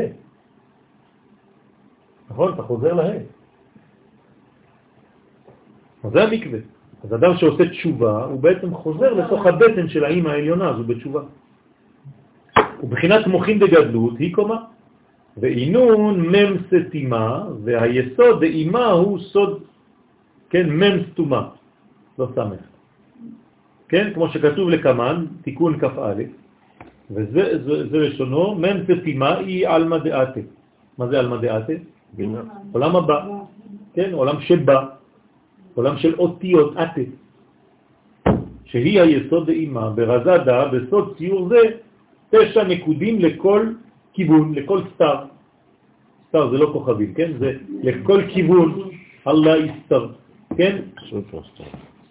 [2.30, 2.48] נכון?
[2.54, 3.22] אתה חוזר לה'.
[6.04, 6.58] אז זה המקווה.
[7.04, 11.22] אז אדם שעושה תשובה, הוא בעצם חוזר לתוך הבטן של האימא העליונה, הזו בתשובה.
[12.82, 14.73] ובחינת מוחין דגדלות היא קומה.
[15.36, 19.62] ועינון מם סתימה, והיסוד דאימה הוא סוד,
[20.50, 21.48] כן, מם סתומה,
[22.18, 22.62] לא סמך.
[23.88, 26.14] כן, כמו שכתוב לקמן, תיקון כ"א,
[27.10, 30.40] וזה זה, זה לשונו, מם סתימה היא אלמא דעתה.
[30.98, 31.72] מה זה אלמא דעתה?
[32.72, 33.18] עולם הבא,
[33.94, 34.80] כן, עולם שבא,
[35.74, 37.00] עולם של אותיות עתה,
[38.64, 41.60] שהיא היסוד דאימה, ברזה דה, בסוד ציור זה,
[42.30, 43.62] תשע נקודים לכל
[44.14, 45.16] כיוון, לכל סתר.
[46.28, 47.30] סתר זה לא כוכבים, כן?
[47.38, 48.90] זה לכל כיוון,
[49.26, 50.06] אללה יסתר,
[50.56, 50.76] כן?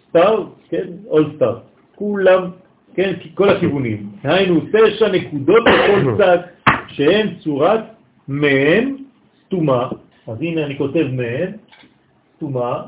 [0.08, 0.86] סתר, כן?
[1.06, 1.58] אול סתר.
[1.94, 2.50] כולם,
[2.94, 3.12] כן?
[3.34, 4.08] כל הכיוונים.
[4.22, 6.38] היינו תשע נקודות לכל צד,
[6.94, 7.80] שהן צורת
[8.28, 8.96] מהן
[9.46, 9.88] סתומה.
[10.26, 11.52] אז הנה אני כותב מהן
[12.36, 12.82] סתומה,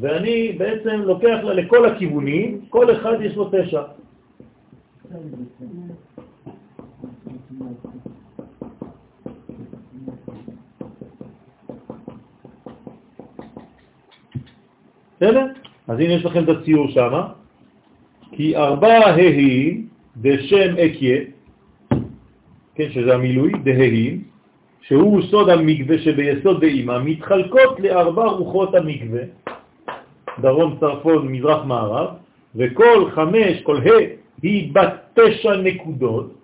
[0.00, 3.82] ואני בעצם לוקח לה לכל הכיוונים, כל אחד יש לו תשע.
[15.20, 15.46] בסדר?
[15.88, 17.20] אז הנה יש לכם את הציור שם.
[18.32, 19.86] כי ארבע ההים
[20.16, 21.18] בשם אקיה,
[22.74, 24.22] כן, שזה המילוי, דהים,
[24.80, 29.22] שהוא סוד המקווה שביסוד דאימה, מתחלקות לארבע רוחות המקווה,
[30.40, 32.08] דרום, צרפון, מזרח, מערב,
[32.56, 34.00] וכל חמש, כל ה'
[34.42, 36.34] היא בת תשע נקודות,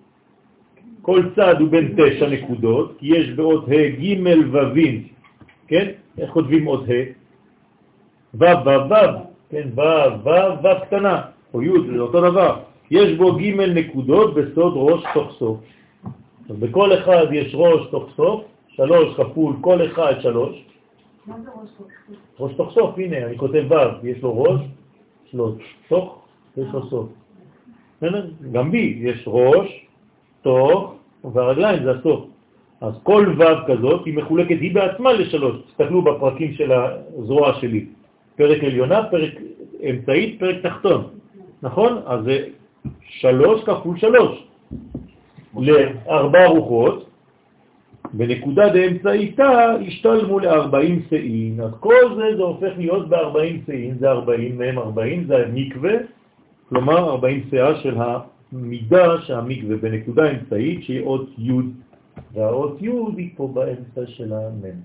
[1.01, 4.79] כל צד הוא בין תשע נקודות, כי יש באות ה' ג' וו',
[5.67, 5.87] כן?
[6.17, 7.24] איך כותבים אות ה'?
[8.39, 9.17] ו' ו' ו',
[9.49, 9.81] כן, ו'
[10.23, 11.21] ו' ו' קטנה,
[11.53, 12.59] או י', זה אותו דבר.
[12.91, 15.57] יש בו ג' נקודות בסוד ראש תוך סוף.
[16.49, 20.65] אז בכל אחד יש ראש תוך סוף, שלוש כפול כל אחד שלוש.
[21.27, 22.17] מה זה ראש תוך סוף?
[22.39, 24.61] ראש תוך סוף, הנה, אני כותב ו', יש לו ראש,
[25.33, 25.55] לו
[25.87, 26.21] תוך,
[26.57, 27.09] יש לו סוף.
[28.51, 29.85] גם בי יש ראש,
[30.41, 30.95] תוך,
[31.33, 32.25] והרגליים זה הסוף.
[32.81, 35.55] אז כל ו' כזאת היא מחולקת היא בעצמה לשלוש.
[35.67, 37.85] תסתכלו בפרקים של הזרוע שלי.
[38.35, 39.33] פרק עליונה, פרק
[39.89, 41.07] אמצעית, פרק תחתון.
[41.61, 42.01] נכון?
[42.05, 42.45] אז זה
[43.01, 44.47] שלוש כפול שלוש.
[45.57, 47.09] לארבע רוחות,
[48.13, 51.61] בנקודה דאמצעיתה השתלמו ל-40 סעין.
[51.61, 55.91] אז כל זה זה הופך להיות ב-40 סעין, זה 40 מהם 40, זה המקווה,
[56.69, 61.51] כלומר 40 סעה של המידה שהמקווה בנקודה אמצעית שהיא אות י'
[62.33, 64.79] והאות י' היא פה באמצע של המם.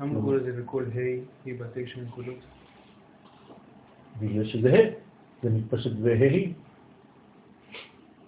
[0.00, 0.98] למה קורא לזה בכל ה'
[1.44, 2.51] היא בתשע נקודות?
[4.20, 4.90] בגלל שזה ה',
[5.42, 6.52] זה מתפשט וה'.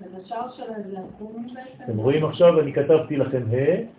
[0.01, 1.85] אז השער שלה זה לקום בעצם?
[1.85, 3.94] אתם רואים עכשיו, אני כתבתי לכם ה',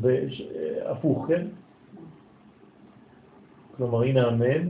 [0.00, 1.46] והפוך, כן?
[3.76, 4.68] כלומר, הנה המם,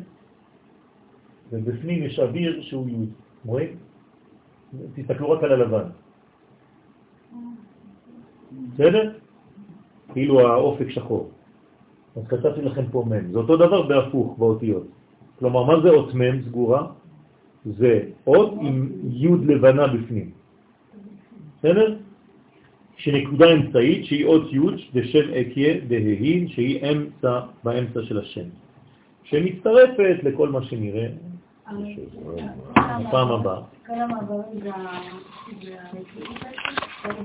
[1.50, 3.06] ובפנים יש אוויר שהוא י',
[3.46, 3.76] רואים?
[4.94, 5.88] תסתכלו רק על הלבן.
[8.74, 9.18] בסדר?
[10.12, 11.30] כאילו האופק שחור.
[12.18, 14.86] אז כתבתי לכם פה מ', זה אותו דבר בהפוך באותיות.
[15.38, 16.86] כלומר, מה זה אות מ' סגורה?
[17.64, 20.30] זה אות עם י' לבנה בפנים.
[21.58, 21.96] בסדר?
[22.96, 24.58] שנקודה אמצעית שהיא אות י'
[24.94, 28.48] בשם אקיה דההין שהיא אמצע באמצע של השם.
[29.24, 31.06] שמצטרפת לכל מה שנראה
[33.00, 33.60] בפעם הבאה.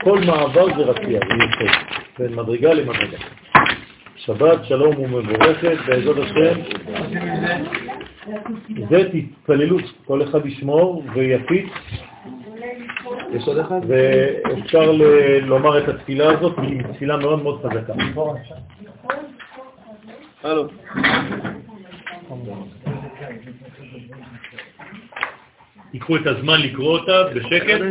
[0.03, 1.77] כל מעבר זה רקיע, זה יוצא,
[2.19, 3.17] בין מדרגה למדרגה.
[4.25, 6.59] שבת שלום ומבורכת, בעזרת השם.
[8.89, 11.69] זה תתפללו, כל אחד ישמור ויפיץ.
[13.33, 13.79] יש עוד אחד?
[13.87, 14.91] ואפשר
[15.41, 17.93] לומר את התפילה הזאת, היא תפילה מאוד מאוד חזקה.
[20.43, 20.67] הלו.
[25.91, 27.81] תיקחו את הזמן לקרוא אותה בשקט.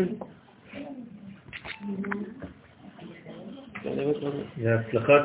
[4.59, 5.22] להצלחת